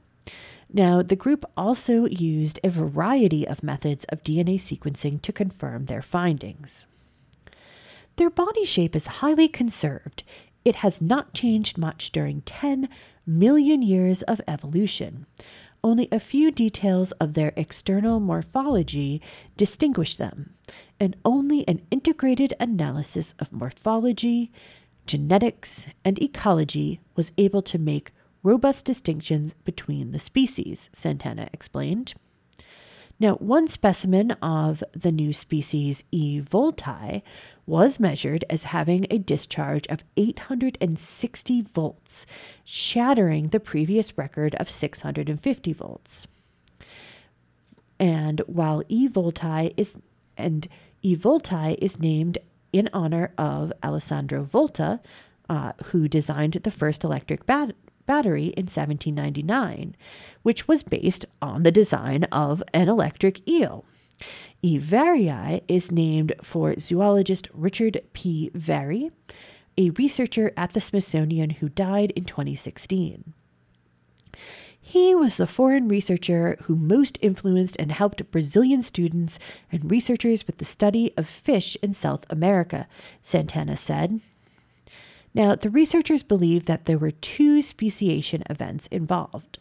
Now, 0.74 1.01
the 1.01 1.15
group 1.15 1.49
also 1.55 2.03
used 2.07 2.59
a 2.65 2.70
variety 2.70 3.47
of 3.47 3.63
methods 3.63 4.03
of 4.09 4.26
DNA 4.26 4.55
sequencing 4.55 5.22
to 5.22 5.32
confirm 5.32 5.86
their 5.86 6.01
findings. 6.01 6.86
Their 8.18 8.30
body 8.32 8.65
shape 8.65 8.95
is 8.95 9.22
highly 9.22 9.47
conserved, 9.47 10.24
it 10.68 10.76
has 10.76 11.01
not 11.01 11.34
changed 11.34 11.78
much 11.78 12.11
during 12.11 12.41
10 12.41 12.89
million 13.26 13.82
years 13.82 14.22
of 14.24 14.41
evolution. 14.49 15.26
Only 15.82 16.09
a 16.11 16.20
few 16.20 16.51
details 16.51 17.13
of 17.13 17.36
their 17.36 17.53
external 17.55 18.20
morphology 18.20 19.22
distinguish 19.55 20.18
them, 20.18 20.55
and 20.99 21.15
only 21.24 21.65
an 21.70 21.84
integrated 21.89 22.53
analysis 22.59 23.34
of 23.39 23.53
morphology, 23.53 24.51
genetics, 25.05 25.88
and 26.03 26.22
ecology 26.22 26.99
was 27.15 27.32
able 27.38 27.61
to 27.61 27.78
make 27.78 28.11
robust 28.43 28.84
distinctions 28.84 29.53
between 29.63 30.11
the 30.11 30.20
species, 30.20 30.89
Santana 30.91 31.47
explained. 31.53 32.13
Now, 33.22 33.36
one 33.36 33.70
specimen 33.70 34.32
of 34.41 34.84
the 34.91 35.13
new 35.13 35.32
species 35.32 36.03
E. 36.11 36.41
volti 36.41 37.22
was 37.68 37.99
measured 37.99 38.45
as 38.49 38.63
having 38.63 39.05
a 39.11 39.20
discharge 39.20 39.86
of 39.88 40.03
860 40.15 41.61
volts, 41.61 42.26
shattering 42.63 43.49
the 43.49 43.59
previous 43.59 44.18
record 44.18 44.55
of 44.55 44.70
650 44.70 45.74
volts. 45.74 46.28
And 47.99 48.41
while 48.47 48.84
E 48.88 49.07
volti 49.09 49.74
is 49.76 49.97
and 50.38 50.68
E 51.01 51.15
volti 51.15 51.76
is 51.80 51.99
named 51.99 52.38
in 52.72 52.89
honor 52.93 53.32
of 53.38 53.74
Alessandro 53.84 54.43
Volta, 54.43 54.99
uh, 55.49 55.74
who 55.86 56.07
designed 56.07 56.53
the 56.53 56.72
first 56.72 57.03
electric 57.03 57.45
bat- 57.45 57.76
battery 58.05 58.47
in 58.47 58.65
1799, 58.65 59.95
which 60.43 60.68
was 60.68 60.84
based 60.84 61.26
on 61.41 61.63
the 61.63 61.72
design 61.72 62.24
of 62.26 62.63
an 62.74 62.88
electric 62.88 63.47
eel. 63.47 63.84
E. 64.61 64.80
is 65.68 65.91
named 65.91 66.34
for 66.41 66.78
zoologist 66.80 67.47
Richard 67.53 68.01
P. 68.13 68.49
Vari, 68.53 69.11
a 69.78 69.91
researcher 69.91 70.51
at 70.57 70.74
the 70.74 70.82
Smithsonian 70.82 71.51
who 71.51 71.70
died 71.70 72.11
in 72.11 72.26
2016. 72.26 73.34
He 74.80 75.13
was 75.13 75.36
the 75.36 75.47
foreign 75.47 75.89
researcher 75.89 76.55
who 76.63 76.76
most 76.76 77.20
influenced 77.22 77.76
and 77.78 77.91
helped 77.91 78.32
Brazilian 78.32 78.82
students 78.82 79.38
and 79.70 79.91
researchers 79.91 80.47
with 80.47 80.59
the 80.59 80.65
study 80.65 81.11
of 81.18 81.28
fish 81.28 81.76
in 81.84 81.93
South 81.93 82.26
America, 82.30 82.88
Santana 83.22 83.76
said. 83.76 84.22
Now, 85.34 85.55
the 85.55 85.70
researchers 85.70 86.24
believe 86.24 86.65
that 86.65 86.86
there 86.86 86.97
were 86.97 87.11
two 87.11 87.61
speciation 87.61 88.43
events 88.49 88.88
involved. 88.88 89.59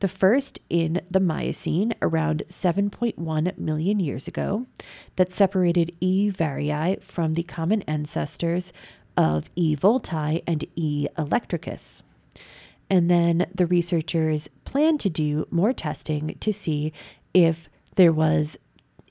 The 0.00 0.08
first 0.08 0.58
in 0.68 1.00
the 1.10 1.20
Miocene 1.20 1.94
around 2.02 2.42
7.1 2.48 3.58
million 3.58 4.00
years 4.00 4.28
ago 4.28 4.66
that 5.16 5.32
separated 5.32 5.92
E. 6.00 6.30
varii 6.30 7.02
from 7.02 7.34
the 7.34 7.42
common 7.42 7.82
ancestors 7.82 8.72
of 9.16 9.48
E. 9.56 9.74
volti 9.74 10.42
and 10.46 10.66
E. 10.74 11.06
electricus. 11.16 12.02
And 12.90 13.10
then 13.10 13.46
the 13.54 13.66
researchers 13.66 14.48
plan 14.64 14.98
to 14.98 15.10
do 15.10 15.46
more 15.50 15.72
testing 15.72 16.36
to 16.40 16.52
see 16.52 16.92
if 17.32 17.68
there 17.96 18.12
was 18.12 18.58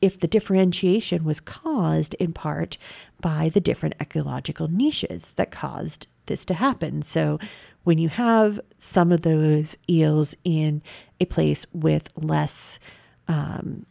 if 0.02 0.20
the 0.20 0.28
differentiation 0.28 1.24
was 1.24 1.40
caused 1.40 2.14
in 2.16 2.32
part 2.32 2.78
by 3.22 3.50
the 3.50 3.62
different 3.62 3.96
ecological 4.00 4.68
niches 4.68 5.32
that 5.32 5.52
caused 5.52 6.06
this 6.28 6.46
to 6.46 6.54
happen. 6.54 7.02
So 7.02 7.40
when 7.86 7.98
you 7.98 8.10
have 8.10 8.60
some 8.78 9.12
of 9.12 9.22
those 9.22 9.78
eels 9.90 10.36
in 10.44 10.82
a 11.22 11.26
place 11.26 11.66
with 11.72 12.10
less 12.18 12.78
um, 13.28 13.86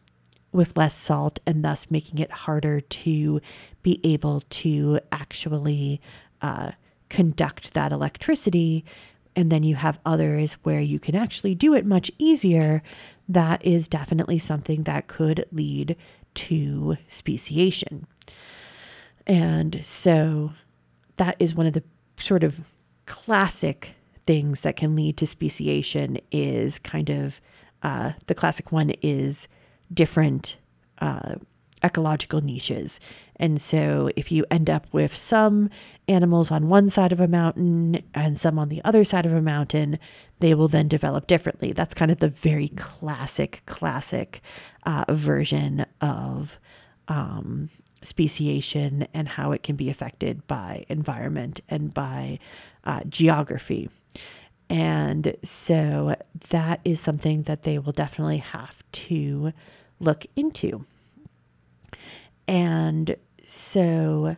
with 0.53 0.77
less 0.77 0.95
salt 0.95 1.41
and 1.47 1.65
thus 1.65 1.91
making 1.91 2.19
it 2.21 2.31
harder 2.31 2.81
to 2.81 3.41
be 3.83 3.99
able 4.05 4.41
to 4.51 5.01
actually 5.11 6.01
uh, 6.43 6.71
conduct 7.09 7.75
that 7.75 7.91
electricity 7.91 8.85
and 9.35 9.51
then 9.51 9.63
you 9.63 9.75
have 9.75 9.99
others 10.07 10.55
where 10.63 10.81
you 10.81 11.01
can 11.01 11.17
actually 11.17 11.55
do 11.55 11.75
it 11.75 11.85
much 11.85 12.11
easier 12.19 12.83
that 13.29 13.65
is 13.65 13.89
definitely 13.89 14.39
something 14.39 14.85
that 14.85 15.09
could 15.09 15.45
lead 15.51 15.97
to 16.35 16.97
speciation. 17.09 18.07
And 19.27 19.85
so 19.85 20.53
that 21.17 21.37
is 21.39 21.55
one 21.55 21.67
of 21.67 21.73
the 21.73 21.83
sort 22.19 22.45
of 22.45 22.61
classic 23.07 23.95
things 24.27 24.63
that 24.63 24.77
can 24.77 24.97
lead 24.97 25.17
to 25.19 25.27
speciation 25.27 26.19
is 26.31 26.79
kind 26.79 27.11
of 27.11 27.41
uh, 27.83 28.13
the 28.27 28.35
classic 28.35 28.73
one 28.73 28.91
is 29.03 29.47
different 29.93 30.57
uh, 30.99 31.35
ecological 31.85 32.41
niches. 32.41 32.99
And 33.37 33.61
so 33.61 34.11
if 34.17 34.33
you 34.33 34.47
end 34.51 34.71
up 34.71 34.87
with 34.93 35.15
some 35.15 35.69
animals 36.09 36.51
on 36.51 36.69
one 36.69 36.89
side 36.89 37.13
of 37.13 37.21
a 37.21 37.29
mountain 37.29 38.03
and 38.15 38.39
some 38.39 38.59
on 38.59 38.71
the 38.71 38.83
other 38.85 39.05
side 39.05 39.27
of 39.27 39.35
a 39.35 39.43
mountain, 39.43 39.99
they 40.41 40.55
will 40.55 40.69
then 40.69 40.89
develop 40.89 41.27
differently. 41.27 41.73
That's 41.73 41.95
kind 41.95 42.11
of 42.11 42.19
the 42.19 42.29
very 42.29 42.69
classic, 42.69 43.63
classic 43.67 44.41
uh, 44.87 45.05
version 45.11 45.85
of 46.01 46.59
um, 47.09 47.69
speciation 48.01 49.07
and 49.13 49.29
how 49.29 49.53
it 49.53 49.63
can 49.63 49.77
be 49.77 49.91
affected 49.91 50.47
by 50.47 50.85
environment 50.89 51.61
and 51.69 51.93
by 51.93 52.39
uh, 52.85 53.01
geography. 53.09 53.89
And 54.71 55.37
so 55.43 56.17
that 56.51 56.81
is 56.85 57.01
something 57.01 57.43
that 57.43 57.63
they 57.63 57.79
will 57.79 57.93
definitely 57.93 58.39
have 58.39 58.83
to 58.93 59.53
look 60.01 60.27
into. 60.37 60.87
And 62.49 63.17
so 63.45 64.37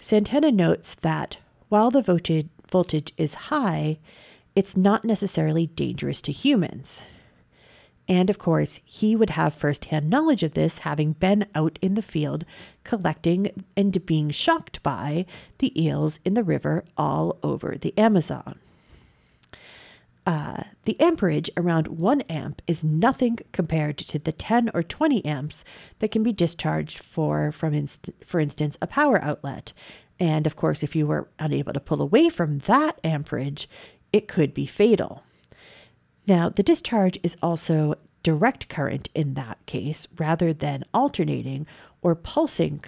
Santana 0.00 0.52
notes 0.52 0.94
that 0.96 1.38
while 1.68 1.90
the 1.90 2.02
voltage, 2.02 2.48
voltage 2.70 3.12
is 3.16 3.34
high, 3.34 3.98
it's 4.54 4.76
not 4.76 5.04
necessarily 5.04 5.66
dangerous 5.68 6.20
to 6.22 6.32
humans. 6.32 7.04
And 8.06 8.28
of 8.28 8.38
course, 8.38 8.80
he 8.84 9.16
would 9.16 9.30
have 9.30 9.54
firsthand 9.54 10.10
knowledge 10.10 10.42
of 10.42 10.54
this, 10.54 10.80
having 10.80 11.12
been 11.12 11.46
out 11.54 11.78
in 11.80 11.94
the 11.94 12.02
field 12.02 12.44
collecting 12.84 13.64
and 13.76 14.04
being 14.04 14.30
shocked 14.30 14.82
by 14.82 15.24
the 15.58 15.82
eels 15.82 16.20
in 16.24 16.34
the 16.34 16.44
river 16.44 16.84
all 16.98 17.38
over 17.42 17.76
the 17.80 17.96
Amazon. 17.96 18.58
Uh, 20.26 20.62
the 20.84 20.98
amperage 21.00 21.50
around 21.56 21.86
1 21.86 22.22
amp 22.22 22.62
is 22.66 22.82
nothing 22.82 23.38
compared 23.52 23.98
to 23.98 24.18
the 24.18 24.32
10 24.32 24.70
or 24.72 24.82
20 24.82 25.22
amps 25.24 25.64
that 25.98 26.10
can 26.10 26.22
be 26.22 26.32
discharged 26.32 26.98
for, 26.98 27.52
from 27.52 27.74
inst- 27.74 28.10
for 28.24 28.40
instance, 28.40 28.78
a 28.80 28.86
power 28.86 29.22
outlet. 29.22 29.74
And 30.18 30.46
of 30.46 30.56
course, 30.56 30.82
if 30.82 30.96
you 30.96 31.06
were 31.06 31.28
unable 31.38 31.74
to 31.74 31.80
pull 31.80 32.00
away 32.00 32.30
from 32.30 32.60
that 32.60 32.98
amperage, 33.04 33.68
it 34.12 34.28
could 34.28 34.54
be 34.54 34.64
fatal. 34.64 35.22
Now, 36.26 36.48
the 36.48 36.62
discharge 36.62 37.18
is 37.22 37.36
also 37.42 37.96
direct 38.22 38.68
current 38.68 39.10
in 39.14 39.34
that 39.34 39.58
case 39.66 40.08
rather 40.18 40.52
than 40.52 40.84
alternating 40.94 41.66
or 42.00 42.14
pulsing 42.14 42.82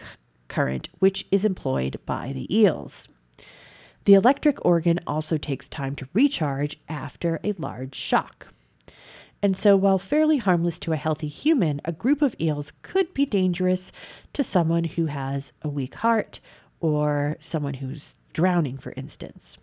current, 0.49 0.89
which 0.99 1.27
is 1.31 1.45
employed 1.45 1.99
by 2.07 2.33
the 2.33 2.55
eels. 2.55 3.09
The 4.05 4.15
electric 4.15 4.65
organ 4.65 5.01
also 5.07 5.37
takes 5.37 5.69
time 5.69 5.97
to 5.97 6.09
recharge 6.15 6.79
after 6.89 7.41
a 7.45 7.53
large 7.59 7.95
shock. 7.95 8.49
And 9.43 9.57
so, 9.57 9.77
while 9.77 9.99
fairly 9.99 10.39
harmless 10.39 10.79
to 10.81 10.93
a 10.93 10.97
healthy 10.97 11.29
human, 11.29 11.81
a 11.85 11.93
group 11.93 12.23
of 12.23 12.35
eels 12.41 12.73
could 12.83 13.13
be 13.13 13.27
dangerous 13.27 13.93
to 14.33 14.43
someone 14.43 14.85
who 14.85 15.07
has 15.07 15.53
a 15.61 15.69
weak 15.69 15.97
heart 15.97 16.41
or 16.81 17.37
someone 17.41 17.75
who's 17.75 18.15
drowning, 18.33 18.79
for 18.79 18.93
instance. 18.97 19.59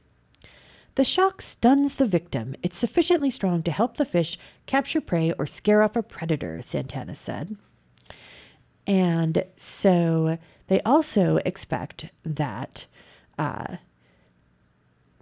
The 0.95 1.03
shock 1.03 1.41
stuns 1.41 1.95
the 1.95 2.05
victim. 2.05 2.55
It's 2.61 2.77
sufficiently 2.77 3.31
strong 3.31 3.63
to 3.63 3.71
help 3.71 3.97
the 3.97 4.05
fish 4.05 4.37
capture 4.65 5.01
prey 5.01 5.31
or 5.39 5.47
scare 5.47 5.81
off 5.81 5.95
a 5.95 6.03
predator, 6.03 6.61
Santana 6.61 7.15
said. 7.15 7.57
And 8.85 9.43
so 9.55 10.37
they 10.67 10.81
also 10.81 11.37
expect 11.45 12.09
that 12.23 12.85
uh, 13.39 13.77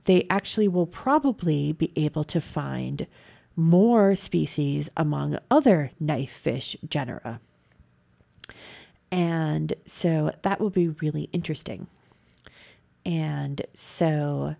they 0.05 0.27
actually 0.29 0.67
will 0.67 0.87
probably 0.87 1.71
be 1.71 1.91
able 1.95 2.23
to 2.25 2.41
find 2.41 3.07
more 3.55 4.15
species 4.15 4.89
among 4.97 5.37
other 5.49 5.91
knife 5.99 6.31
fish 6.31 6.75
genera. 6.87 7.39
And 9.11 9.73
so 9.85 10.31
that 10.41 10.59
will 10.59 10.69
be 10.69 10.87
really 10.87 11.29
interesting. 11.33 11.87
And 13.05 13.61
so 13.73 14.55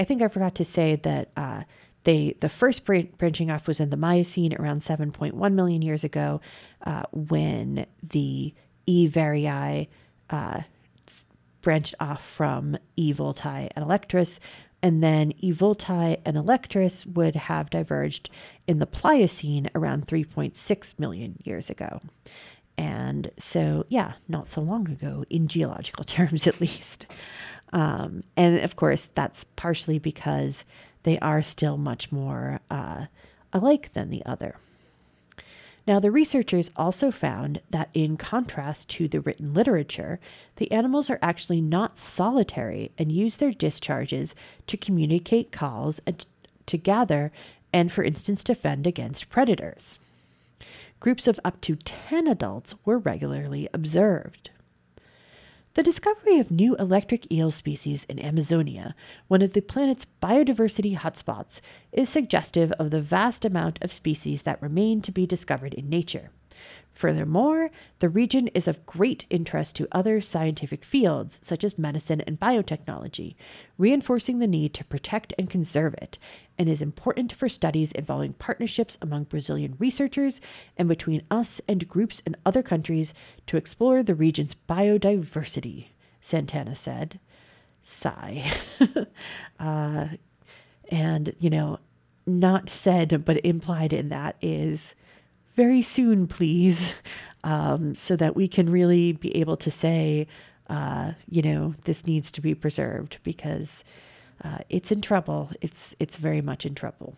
I 0.00 0.04
think 0.04 0.22
I 0.22 0.28
forgot 0.28 0.54
to 0.54 0.64
say 0.64 0.96
that 0.96 1.28
uh, 1.36 1.64
they 2.04 2.34
the 2.40 2.48
first 2.48 2.86
branching 2.86 3.50
off 3.50 3.68
was 3.68 3.80
in 3.80 3.90
the 3.90 3.98
Miocene 3.98 4.54
around 4.54 4.80
7.1 4.80 5.52
million 5.52 5.82
years 5.82 6.04
ago, 6.04 6.40
uh, 6.86 7.02
when 7.12 7.84
the 8.02 8.54
E. 8.86 9.06
varii 9.06 9.88
uh, 10.30 10.62
branched 11.60 11.94
off 12.00 12.24
from 12.24 12.78
E. 12.96 13.12
volti 13.12 13.68
and 13.76 13.84
electris, 13.84 14.38
and 14.82 15.02
then 15.02 15.34
E. 15.36 15.52
volti 15.52 16.18
and 16.24 16.38
electris 16.38 17.04
would 17.04 17.36
have 17.36 17.68
diverged 17.68 18.30
in 18.66 18.78
the 18.78 18.86
Pliocene 18.86 19.68
around 19.74 20.06
3.6 20.06 20.98
million 20.98 21.36
years 21.44 21.68
ago. 21.68 22.00
And 22.78 23.30
so, 23.38 23.84
yeah, 23.90 24.14
not 24.28 24.48
so 24.48 24.62
long 24.62 24.88
ago, 24.88 25.26
in 25.28 25.46
geological 25.46 26.04
terms 26.16 26.46
at 26.46 26.58
least. 26.58 27.06
Um, 27.72 28.22
and 28.36 28.60
of 28.60 28.76
course, 28.76 29.10
that's 29.14 29.44
partially 29.56 29.98
because 29.98 30.64
they 31.02 31.18
are 31.20 31.42
still 31.42 31.76
much 31.76 32.10
more 32.10 32.60
uh, 32.70 33.06
alike 33.52 33.92
than 33.92 34.10
the 34.10 34.24
other. 34.26 34.56
Now, 35.86 35.98
the 35.98 36.10
researchers 36.10 36.70
also 36.76 37.10
found 37.10 37.62
that, 37.70 37.88
in 37.94 38.16
contrast 38.16 38.88
to 38.90 39.08
the 39.08 39.20
written 39.20 39.54
literature, 39.54 40.20
the 40.56 40.70
animals 40.70 41.08
are 41.08 41.18
actually 41.22 41.60
not 41.60 41.98
solitary 41.98 42.92
and 42.98 43.10
use 43.10 43.36
their 43.36 43.52
discharges 43.52 44.34
to 44.66 44.76
communicate 44.76 45.52
calls 45.52 46.00
and 46.06 46.24
to 46.66 46.76
gather 46.76 47.32
and, 47.72 47.90
for 47.90 48.04
instance, 48.04 48.44
defend 48.44 48.86
against 48.86 49.30
predators. 49.30 49.98
Groups 51.00 51.26
of 51.26 51.40
up 51.44 51.60
to 51.62 51.76
10 51.76 52.26
adults 52.26 52.74
were 52.84 52.98
regularly 52.98 53.68
observed. 53.72 54.50
The 55.74 55.84
discovery 55.84 56.40
of 56.40 56.50
new 56.50 56.74
electric 56.76 57.30
eel 57.30 57.52
species 57.52 58.02
in 58.08 58.18
Amazonia, 58.18 58.96
one 59.28 59.40
of 59.40 59.52
the 59.52 59.60
planet's 59.60 60.04
biodiversity 60.20 60.96
hotspots, 60.96 61.60
is 61.92 62.08
suggestive 62.08 62.72
of 62.72 62.90
the 62.90 63.00
vast 63.00 63.44
amount 63.44 63.80
of 63.80 63.92
species 63.92 64.42
that 64.42 64.60
remain 64.60 65.00
to 65.02 65.12
be 65.12 65.26
discovered 65.26 65.74
in 65.74 65.88
nature. 65.88 66.30
Furthermore, 67.00 67.70
the 68.00 68.10
region 68.10 68.48
is 68.48 68.68
of 68.68 68.84
great 68.84 69.24
interest 69.30 69.74
to 69.76 69.88
other 69.90 70.20
scientific 70.20 70.84
fields, 70.84 71.40
such 71.40 71.64
as 71.64 71.78
medicine 71.78 72.20
and 72.26 72.38
biotechnology, 72.38 73.36
reinforcing 73.78 74.38
the 74.38 74.46
need 74.46 74.74
to 74.74 74.84
protect 74.84 75.32
and 75.38 75.48
conserve 75.48 75.94
it, 75.94 76.18
and 76.58 76.68
is 76.68 76.82
important 76.82 77.32
for 77.32 77.48
studies 77.48 77.92
involving 77.92 78.34
partnerships 78.34 78.98
among 79.00 79.24
Brazilian 79.24 79.76
researchers 79.78 80.42
and 80.76 80.90
between 80.90 81.22
us 81.30 81.58
and 81.66 81.88
groups 81.88 82.20
in 82.26 82.36
other 82.44 82.62
countries 82.62 83.14
to 83.46 83.56
explore 83.56 84.02
the 84.02 84.14
region's 84.14 84.54
biodiversity, 84.68 85.86
Santana 86.20 86.74
said. 86.74 87.18
Sigh. 87.82 88.44
uh, 89.58 90.08
and, 90.90 91.34
you 91.38 91.48
know, 91.48 91.78
not 92.26 92.68
said, 92.68 93.24
but 93.24 93.42
implied 93.42 93.94
in 93.94 94.10
that 94.10 94.36
is 94.42 94.94
very 95.56 95.82
soon, 95.82 96.26
please, 96.26 96.94
um, 97.44 97.94
so 97.94 98.16
that 98.16 98.36
we 98.36 98.48
can 98.48 98.70
really 98.70 99.12
be 99.12 99.36
able 99.36 99.56
to 99.58 99.70
say, 99.70 100.26
uh, 100.68 101.12
you 101.28 101.42
know, 101.42 101.74
this 101.84 102.06
needs 102.06 102.30
to 102.32 102.40
be 102.40 102.54
preserved 102.54 103.18
because 103.22 103.84
uh, 104.44 104.58
it's 104.68 104.92
in 104.92 105.00
trouble. 105.00 105.50
It's 105.60 105.94
it's 105.98 106.16
very 106.16 106.40
much 106.40 106.64
in 106.64 106.74
trouble. 106.74 107.16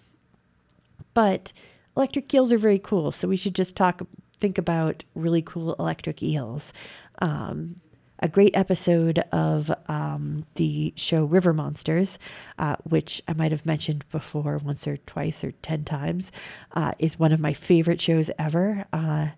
But 1.15 1.53
electric 1.97 2.33
eels 2.33 2.53
are 2.53 2.59
very 2.59 2.79
cool, 2.79 3.13
so 3.13 3.29
we 3.29 3.37
should 3.37 3.55
just 3.55 3.77
talk, 3.77 4.03
think 4.39 4.59
about 4.59 5.05
really 5.15 5.43
cool 5.43 5.75
electric 5.75 6.23
eels. 6.23 6.73
Um, 7.21 7.77
a 8.23 8.29
great 8.29 8.57
episode 8.57 9.19
of 9.33 9.71
um, 9.89 10.47
the 10.55 10.95
show 10.97 11.25
River 11.25 11.53
Monsters, 11.53 12.21
uh, 12.59 12.77
which 12.85 13.21
I 13.27 13.33
might 13.33 13.51
have 13.51 13.67
mentioned 13.67 14.05
before 14.13 14.59
once 14.59 14.87
or 14.87 14.97
twice 14.97 15.43
or 15.43 15.51
10 15.51 15.85
times, 15.85 16.31
uh, 16.73 16.93
is 17.01 17.19
one 17.19 17.33
of 17.33 17.41
my 17.41 17.53
favorite 17.53 18.01
shows 18.01 18.31
ever. 18.39 18.85
Uh, 18.93 19.29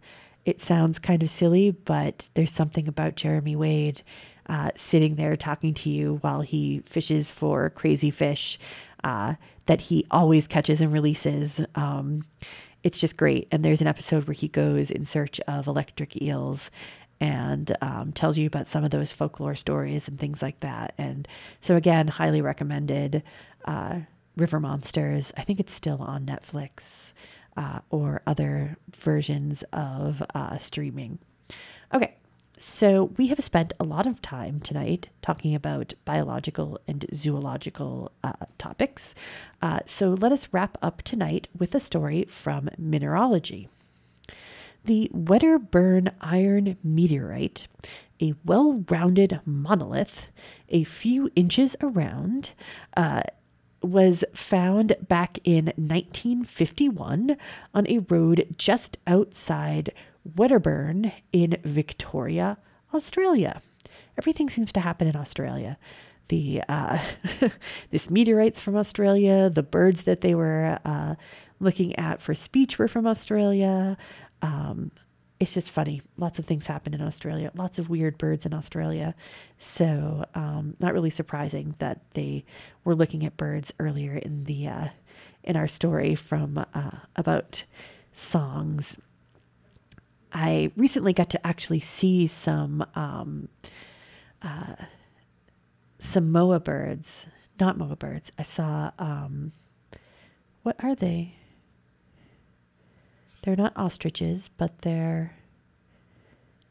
it 0.45 0.61
sounds 0.61 0.99
kind 0.99 1.23
of 1.23 1.31
silly, 1.31 1.71
but 1.71 2.29
there's 2.35 2.53
something 2.53 2.87
about 2.87 3.17
Jeremy 3.17 3.57
Wade 3.57 4.03
uh, 4.51 4.71
sitting 4.77 5.15
there 5.15 5.35
talking 5.35 5.73
to 5.73 5.89
you 5.89 6.19
while 6.21 6.43
he 6.43 6.83
fishes 6.85 7.31
for 7.31 7.71
crazy 7.71 8.11
fish 8.11 8.59
uh, 9.03 9.35
that 9.65 9.81
he 9.81 10.05
always 10.11 10.47
catches 10.47 10.83
and 10.83 10.93
releases. 10.93 11.65
Um, 11.75 12.25
it's 12.83 13.01
just 13.01 13.17
great. 13.17 13.49
And 13.51 13.65
there's 13.65 13.81
an 13.81 13.87
episode 13.87 14.27
where 14.27 14.35
he 14.35 14.49
goes 14.49 14.91
in 14.91 15.07
search 15.07 15.41
of 15.49 15.67
electric 15.67 16.21
eels 16.21 16.71
and 17.21 17.77
um, 17.81 18.13
tells 18.13 18.37
you 18.39 18.47
about 18.47 18.67
some 18.67 18.85
of 18.85 18.91
those 18.91 19.13
folklore 19.13 19.55
stories 19.55 20.09
and 20.09 20.19
things 20.19 20.43
like 20.43 20.61
that. 20.61 20.95
And 20.99 21.27
so, 21.61 21.77
again, 21.77 22.09
highly 22.09 22.41
recommended. 22.41 23.23
Uh, 23.65 24.01
River 24.37 24.61
Monsters. 24.61 25.33
I 25.37 25.43
think 25.43 25.61
it's 25.61 25.73
still 25.73 26.03
on 26.03 26.27
Netflix 26.27 27.13
uh, 27.57 27.81
or 27.91 28.23
other 28.27 28.77
versions 28.91 29.63
of 29.73 30.23
uh, 30.35 30.59
streaming. 30.59 31.19
Okay, 31.93 32.17
so, 32.57 33.11
we 33.17 33.27
have 33.29 33.41
spent 33.41 33.73
a 33.79 33.85
lot 33.85 34.07
of 34.07 34.23
time 34.23 34.61
tonight 34.61 35.09
talking 35.23 35.55
about 35.55 35.93
biological 36.05 36.81
and 36.87 37.05
zoological 37.13 38.13
uh, 38.23 38.33
topics. 38.59 39.15
Uh, 39.61 39.81
so, 39.87 40.11
let 40.11 40.33
us 40.33 40.49
wrap 40.53 40.79
up 40.81 41.03
tonight 41.03 41.49
with 41.57 41.75
a 41.75 41.81
story 41.81 42.25
from 42.25 42.71
mineralogy. 42.79 43.69
The 44.85 45.11
Wedderburn 45.13 46.11
Iron 46.21 46.77
Meteorite, 46.85 47.69
a 48.21 48.35
well 48.45 48.85
rounded 48.91 49.41
monolith, 49.47 50.29
a 50.69 50.85
few 50.85 51.31
inches 51.35 51.75
around, 51.81 52.53
uh, 52.95 53.23
was 53.83 54.25
found 54.35 54.95
back 55.09 55.39
in 55.45 55.67
1951 55.77 57.37
on 57.73 57.87
a 57.87 57.99
road 58.01 58.55
just 58.59 58.99
outside 59.07 59.93
Wedderburn 60.37 61.13
in 61.33 61.57
Victoria, 61.65 62.59
Australia. 62.93 63.63
Everything 64.19 64.51
seems 64.51 64.73
to 64.73 64.81
happen 64.81 65.09
in 65.09 65.17
Australia. 65.17 65.79
The 66.29 66.63
uh, 66.69 66.99
this 67.91 68.11
meteorites 68.11 68.61
from 68.61 68.77
Australia. 68.77 69.51
The 69.51 69.63
birds 69.63 70.05
that 70.05 70.21
they 70.21 70.35
were 70.35 70.79
uh, 70.85 71.15
looking 71.61 71.97
at 71.97 72.23
for 72.23 72.35
speech 72.35 72.79
were 72.79 72.89
from 72.89 73.07
Australia. 73.07 73.97
Um, 74.43 74.91
it's 75.41 75.55
just 75.55 75.71
funny. 75.71 76.01
Lots 76.17 76.39
of 76.39 76.45
things 76.45 76.67
happen 76.67 76.95
in 76.95 77.03
Australia. 77.03 77.51
Lots 77.55 77.79
of 77.79 77.91
weird 77.91 78.19
birds 78.19 78.47
in 78.47 78.55
Australia. 78.55 79.15
So 79.59 80.25
um, 80.35 80.77
not 80.79 80.95
really 80.95 81.11
surprising 81.11 81.75
that 81.79 82.01
they 82.13 82.45
were 82.85 82.95
looking 82.95 83.25
at 83.27 83.37
birds 83.37 83.73
earlier 83.79 84.17
in 84.17 84.45
the 84.45 84.69
uh, 84.69 84.89
in 85.43 85.57
our 85.57 85.69
story 85.69 86.15
from 86.15 86.65
uh, 86.73 86.91
about 87.17 87.65
songs 88.13 88.97
I 90.35 90.73
recently 90.77 91.13
got 91.13 91.31
to 91.31 91.47
actually 91.47 91.79
see 91.79 92.27
some 92.27 92.85
um, 92.97 93.49
uh, 94.43 94.75
some 96.01 96.33
moa 96.33 96.59
birds, 96.59 97.29
not 97.61 97.79
moa 97.79 97.95
birds. 97.95 98.33
I 98.37 98.43
saw 98.43 98.91
um, 98.99 99.53
what 100.65 100.75
are 100.83 100.97
they? 100.97 101.37
They're 103.45 103.57
not 103.57 103.77
ostriches, 103.77 104.49
but 104.57 104.81
they're 104.81 105.37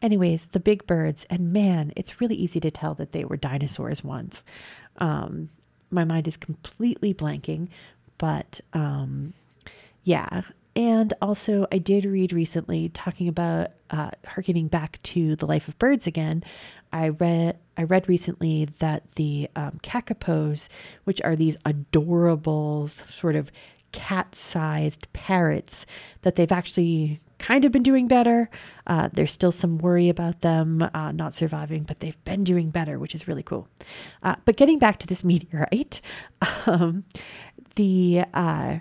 anyways 0.01 0.47
the 0.47 0.59
big 0.59 0.88
birds. 0.88 1.24
And 1.30 1.53
man, 1.53 1.93
it's 1.95 2.19
really 2.19 2.36
easy 2.36 2.59
to 2.61 2.71
tell 2.71 2.95
that 2.95 3.11
they 3.11 3.24
were 3.24 3.38
dinosaurs 3.38 4.03
once. 4.03 4.43
Um, 4.97 5.49
my 5.91 6.03
mind 6.03 6.28
is 6.28 6.36
completely 6.36 7.13
blanking, 7.13 7.69
but 8.17 8.59
um, 8.74 9.36
yeah, 10.03 10.41
and 10.76 11.13
also, 11.21 11.67
I 11.71 11.78
did 11.78 12.05
read 12.05 12.34
recently 12.34 12.89
talking 12.89 13.28
about 13.28 13.71
uh, 13.91 14.09
harkening 14.26 14.67
back 14.69 14.99
to 15.03 15.36
the 15.36 15.45
life 15.45 15.67
of 15.67 15.78
birds 15.78 16.07
again. 16.07 16.43
I 16.91 17.09
read 17.09 17.59
I 17.78 17.84
read 17.84 18.09
recently 18.09 18.65
that 18.80 19.11
the 19.13 19.49
um, 19.55 19.80
kakapos, 19.84 20.69
which 21.03 21.21
are 21.21 21.36
these 21.36 21.57
adorable 21.65 22.88
sort 22.88 23.36
of 23.36 23.51
cat-sized 23.93 25.11
parrots, 25.13 25.85
that 26.23 26.35
they've 26.35 26.51
actually 26.51 27.21
kind 27.39 27.65
of 27.65 27.71
been 27.71 27.83
doing 27.83 28.07
better. 28.07 28.49
Uh, 28.87 29.09
there's 29.11 29.31
still 29.31 29.51
some 29.51 29.77
worry 29.77 30.09
about 30.09 30.41
them 30.41 30.81
uh, 30.93 31.11
not 31.11 31.33
surviving, 31.33 31.83
but 31.83 31.99
they've 31.99 32.21
been 32.23 32.43
doing 32.43 32.69
better, 32.69 32.99
which 32.99 33.15
is 33.15 33.27
really 33.27 33.43
cool. 33.43 33.67
Uh, 34.23 34.35
but 34.45 34.55
getting 34.55 34.79
back 34.79 34.97
to 34.99 35.07
this 35.07 35.23
meteorite, 35.23 36.01
um, 36.65 37.03
the 37.75 38.23
uh, 38.33 38.79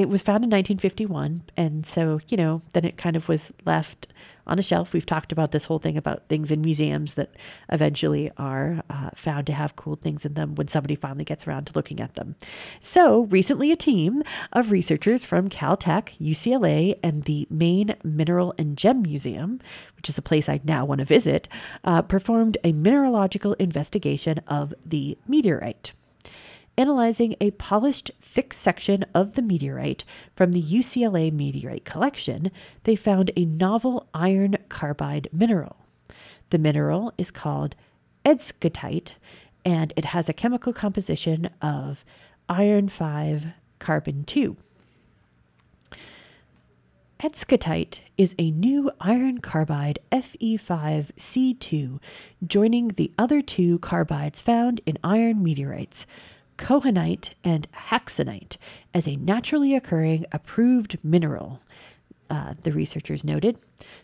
it 0.00 0.08
was 0.08 0.22
found 0.22 0.44
in 0.44 0.50
1951. 0.50 1.42
And 1.56 1.84
so, 1.84 2.20
you 2.28 2.36
know, 2.36 2.62
then 2.72 2.84
it 2.84 2.96
kind 2.96 3.16
of 3.16 3.28
was 3.28 3.52
left 3.64 4.08
on 4.46 4.58
a 4.58 4.62
shelf. 4.62 4.92
We've 4.92 5.06
talked 5.06 5.32
about 5.32 5.52
this 5.52 5.64
whole 5.64 5.78
thing 5.78 5.96
about 5.96 6.28
things 6.28 6.50
in 6.50 6.60
museums 6.60 7.14
that 7.14 7.34
eventually 7.70 8.30
are 8.36 8.82
uh, 8.90 9.10
found 9.14 9.46
to 9.46 9.52
have 9.52 9.76
cool 9.76 9.96
things 9.96 10.24
in 10.24 10.34
them 10.34 10.54
when 10.54 10.68
somebody 10.68 10.96
finally 10.96 11.24
gets 11.24 11.46
around 11.46 11.66
to 11.66 11.72
looking 11.74 12.00
at 12.00 12.14
them. 12.14 12.34
So, 12.80 13.24
recently, 13.24 13.70
a 13.70 13.76
team 13.76 14.22
of 14.52 14.70
researchers 14.70 15.24
from 15.24 15.48
Caltech, 15.48 16.18
UCLA, 16.18 16.98
and 17.02 17.24
the 17.24 17.46
Maine 17.50 17.94
Mineral 18.02 18.54
and 18.58 18.76
Gem 18.76 19.02
Museum, 19.02 19.60
which 19.96 20.08
is 20.08 20.18
a 20.18 20.22
place 20.22 20.48
I 20.48 20.60
now 20.64 20.84
want 20.84 20.98
to 20.98 21.04
visit, 21.04 21.48
uh, 21.84 22.02
performed 22.02 22.58
a 22.64 22.72
mineralogical 22.72 23.52
investigation 23.54 24.38
of 24.48 24.74
the 24.84 25.16
meteorite 25.28 25.92
analyzing 26.76 27.34
a 27.40 27.50
polished 27.52 28.10
thick 28.20 28.52
section 28.52 29.04
of 29.14 29.34
the 29.34 29.42
meteorite 29.42 30.04
from 30.34 30.52
the 30.52 30.62
UCLA 30.62 31.32
meteorite 31.32 31.84
collection, 31.84 32.50
they 32.84 32.96
found 32.96 33.30
a 33.36 33.44
novel 33.44 34.08
iron 34.14 34.56
carbide 34.68 35.28
mineral. 35.32 35.76
The 36.50 36.58
mineral 36.58 37.12
is 37.18 37.30
called 37.30 37.74
edscottite 38.24 39.14
and 39.64 39.92
it 39.96 40.06
has 40.06 40.28
a 40.28 40.34
chemical 40.34 40.72
composition 40.72 41.50
of 41.60 42.04
iron 42.48 42.88
5 42.88 43.46
carbon 43.78 44.24
2. 44.24 44.56
Edscottite 47.20 48.00
is 48.16 48.34
a 48.38 48.50
new 48.50 48.90
iron 48.98 49.42
carbide 49.42 49.98
Fe5C2 50.10 52.00
joining 52.46 52.88
the 52.88 53.12
other 53.18 53.42
two 53.42 53.78
carbides 53.80 54.40
found 54.40 54.80
in 54.86 54.96
iron 55.04 55.42
meteorites, 55.42 56.06
cohenite 56.60 57.30
and 57.42 57.66
haxonite 57.88 58.58
as 58.92 59.08
a 59.08 59.16
naturally 59.16 59.74
occurring 59.74 60.26
approved 60.30 60.98
mineral. 61.02 61.60
Uh, 62.28 62.54
the 62.62 62.70
researchers 62.70 63.24
noted. 63.24 63.58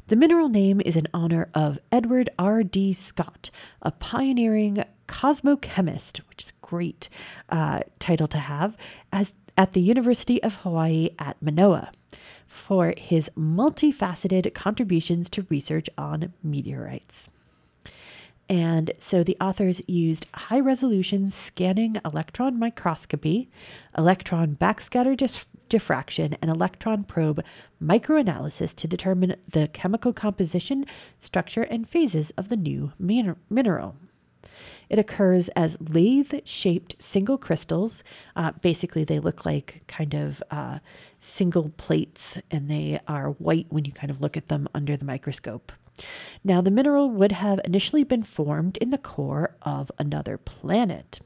The 0.08 0.16
mineral 0.16 0.48
name 0.48 0.80
is 0.80 0.96
in 0.96 1.06
honor 1.12 1.48
of 1.54 1.78
Edward 1.92 2.30
R. 2.38 2.62
D. 2.64 2.92
Scott, 2.92 3.50
a 3.82 3.92
pioneering 3.92 4.82
cosmochemist, 5.06 6.18
which 6.28 6.44
is 6.44 6.50
a 6.50 6.66
great 6.66 7.08
uh, 7.50 7.80
title 7.98 8.26
to 8.28 8.38
have, 8.38 8.76
as 9.12 9.34
at 9.56 9.74
the 9.74 9.80
University 9.80 10.42
of 10.42 10.54
Hawaii 10.56 11.10
at 11.18 11.40
Manoa 11.40 11.92
for 12.46 12.94
his 12.96 13.30
multifaceted 13.36 14.54
contributions 14.54 15.28
to 15.30 15.46
research 15.50 15.88
on 15.98 16.32
meteorites. 16.42 17.28
And 18.48 18.92
so 18.98 19.24
the 19.24 19.36
authors 19.40 19.82
used 19.88 20.26
high 20.32 20.60
resolution 20.60 21.30
scanning 21.30 21.96
electron 22.04 22.58
microscopy, 22.58 23.50
electron 23.98 24.56
backscatter 24.60 25.16
dif- 25.16 25.46
diffraction, 25.68 26.36
and 26.40 26.48
electron 26.48 27.02
probe 27.02 27.42
microanalysis 27.82 28.74
to 28.76 28.86
determine 28.86 29.34
the 29.50 29.66
chemical 29.68 30.12
composition, 30.12 30.86
structure, 31.18 31.62
and 31.62 31.88
phases 31.88 32.30
of 32.36 32.48
the 32.48 32.56
new 32.56 32.92
min- 32.98 33.36
mineral. 33.50 33.96
It 34.88 35.00
occurs 35.00 35.48
as 35.50 35.76
lathe 35.80 36.34
shaped 36.44 36.94
single 37.02 37.38
crystals. 37.38 38.04
Uh, 38.36 38.52
basically, 38.62 39.02
they 39.02 39.18
look 39.18 39.44
like 39.44 39.82
kind 39.88 40.14
of 40.14 40.40
uh, 40.52 40.78
single 41.18 41.70
plates 41.70 42.38
and 42.52 42.70
they 42.70 43.00
are 43.08 43.30
white 43.30 43.66
when 43.70 43.84
you 43.84 43.90
kind 43.90 44.10
of 44.10 44.20
look 44.20 44.36
at 44.36 44.46
them 44.46 44.68
under 44.72 44.96
the 44.96 45.04
microscope. 45.04 45.72
Now, 46.44 46.60
the 46.60 46.70
mineral 46.70 47.10
would 47.10 47.32
have 47.32 47.60
initially 47.64 48.04
been 48.04 48.22
formed 48.22 48.76
in 48.78 48.90
the 48.90 48.98
core 48.98 49.56
of 49.62 49.90
another 49.98 50.38
planet. 50.38 51.20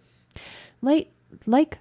Like, 0.81 1.11
like 1.47 1.79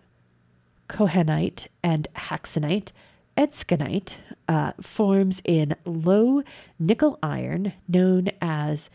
cohenite 0.87 1.67
and 1.83 2.07
haxonite, 2.15 2.91
edscottite 3.37 4.15
uh, 4.47 4.73
forms 4.81 5.41
in 5.45 5.75
low 5.85 6.43
nickel 6.77 7.17
iron 7.23 7.73
known 7.87 8.29
as 8.41 8.89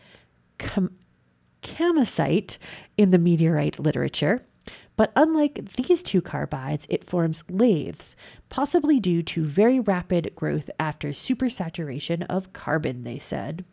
cam- 0.57 0.95
in 2.97 3.11
the 3.11 3.17
meteorite 3.17 3.79
literature. 3.79 4.43
But 4.97 5.11
unlike 5.15 5.73
these 5.73 6.03
two 6.03 6.21
carbides, 6.21 6.85
it 6.89 7.03
forms 7.03 7.43
lathes, 7.49 8.15
possibly 8.49 8.99
due 8.99 9.23
to 9.23 9.43
very 9.43 9.79
rapid 9.79 10.33
growth 10.35 10.69
after 10.79 11.09
supersaturation 11.09 12.25
of 12.29 12.53
carbon, 12.53 13.03
they 13.03 13.19
said. 13.19 13.65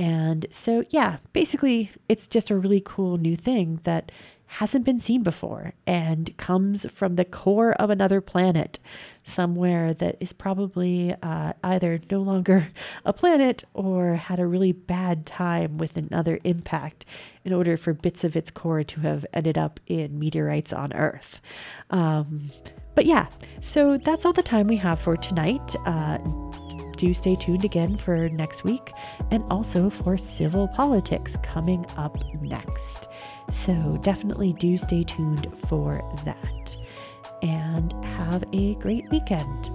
And 0.00 0.46
so, 0.50 0.82
yeah, 0.88 1.18
basically, 1.34 1.90
it's 2.08 2.26
just 2.26 2.48
a 2.48 2.56
really 2.56 2.80
cool 2.82 3.18
new 3.18 3.36
thing 3.36 3.80
that 3.84 4.10
hasn't 4.46 4.86
been 4.86 4.98
seen 4.98 5.22
before 5.22 5.74
and 5.86 6.34
comes 6.38 6.90
from 6.90 7.16
the 7.16 7.24
core 7.26 7.74
of 7.74 7.90
another 7.90 8.22
planet, 8.22 8.78
somewhere 9.24 9.92
that 9.92 10.16
is 10.18 10.32
probably 10.32 11.14
uh, 11.22 11.52
either 11.62 12.00
no 12.10 12.22
longer 12.22 12.68
a 13.04 13.12
planet 13.12 13.62
or 13.74 14.14
had 14.14 14.40
a 14.40 14.46
really 14.46 14.72
bad 14.72 15.26
time 15.26 15.76
with 15.76 15.98
another 15.98 16.40
impact 16.44 17.04
in 17.44 17.52
order 17.52 17.76
for 17.76 17.92
bits 17.92 18.24
of 18.24 18.34
its 18.34 18.50
core 18.50 18.82
to 18.82 19.00
have 19.00 19.26
ended 19.34 19.58
up 19.58 19.78
in 19.86 20.18
meteorites 20.18 20.72
on 20.72 20.94
Earth. 20.94 21.42
Um, 21.90 22.50
but 22.94 23.04
yeah, 23.04 23.26
so 23.60 23.98
that's 23.98 24.24
all 24.24 24.32
the 24.32 24.42
time 24.42 24.66
we 24.66 24.76
have 24.76 24.98
for 24.98 25.18
tonight. 25.18 25.76
Uh, 25.84 26.16
do 27.00 27.12
stay 27.14 27.34
tuned 27.34 27.64
again 27.64 27.96
for 27.96 28.28
next 28.28 28.62
week 28.62 28.92
and 29.30 29.42
also 29.50 29.88
for 29.88 30.18
civil 30.18 30.68
politics 30.68 31.38
coming 31.42 31.86
up 31.96 32.18
next. 32.42 33.08
So 33.50 33.98
definitely 34.02 34.52
do 34.52 34.76
stay 34.76 35.04
tuned 35.04 35.50
for 35.66 36.06
that. 36.26 36.76
And 37.42 37.94
have 38.04 38.44
a 38.52 38.74
great 38.76 39.10
weekend. 39.10 39.70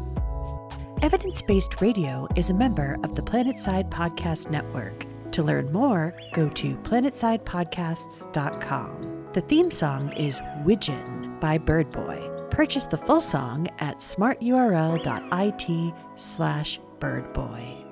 Evidence 1.01 1.41
Based 1.41 1.81
Radio 1.81 2.27
is 2.35 2.51
a 2.51 2.53
member 2.53 2.99
of 3.03 3.15
the 3.15 3.23
Planetside 3.23 3.89
Podcast 3.89 4.51
Network. 4.51 5.07
To 5.31 5.41
learn 5.41 5.73
more, 5.73 6.13
go 6.31 6.47
to 6.49 6.75
planetsidepodcasts.com. 6.77 9.29
The 9.33 9.41
theme 9.41 9.71
song 9.71 10.13
is 10.13 10.39
Widgeon 10.63 11.39
by 11.39 11.57
Birdboy. 11.57 12.51
Purchase 12.51 12.85
the 12.85 12.97
full 12.97 13.19
song 13.19 13.67
at 13.79 13.97
smarturl.it 13.97 15.93
slash 16.15 16.79
birdboy. 16.99 17.84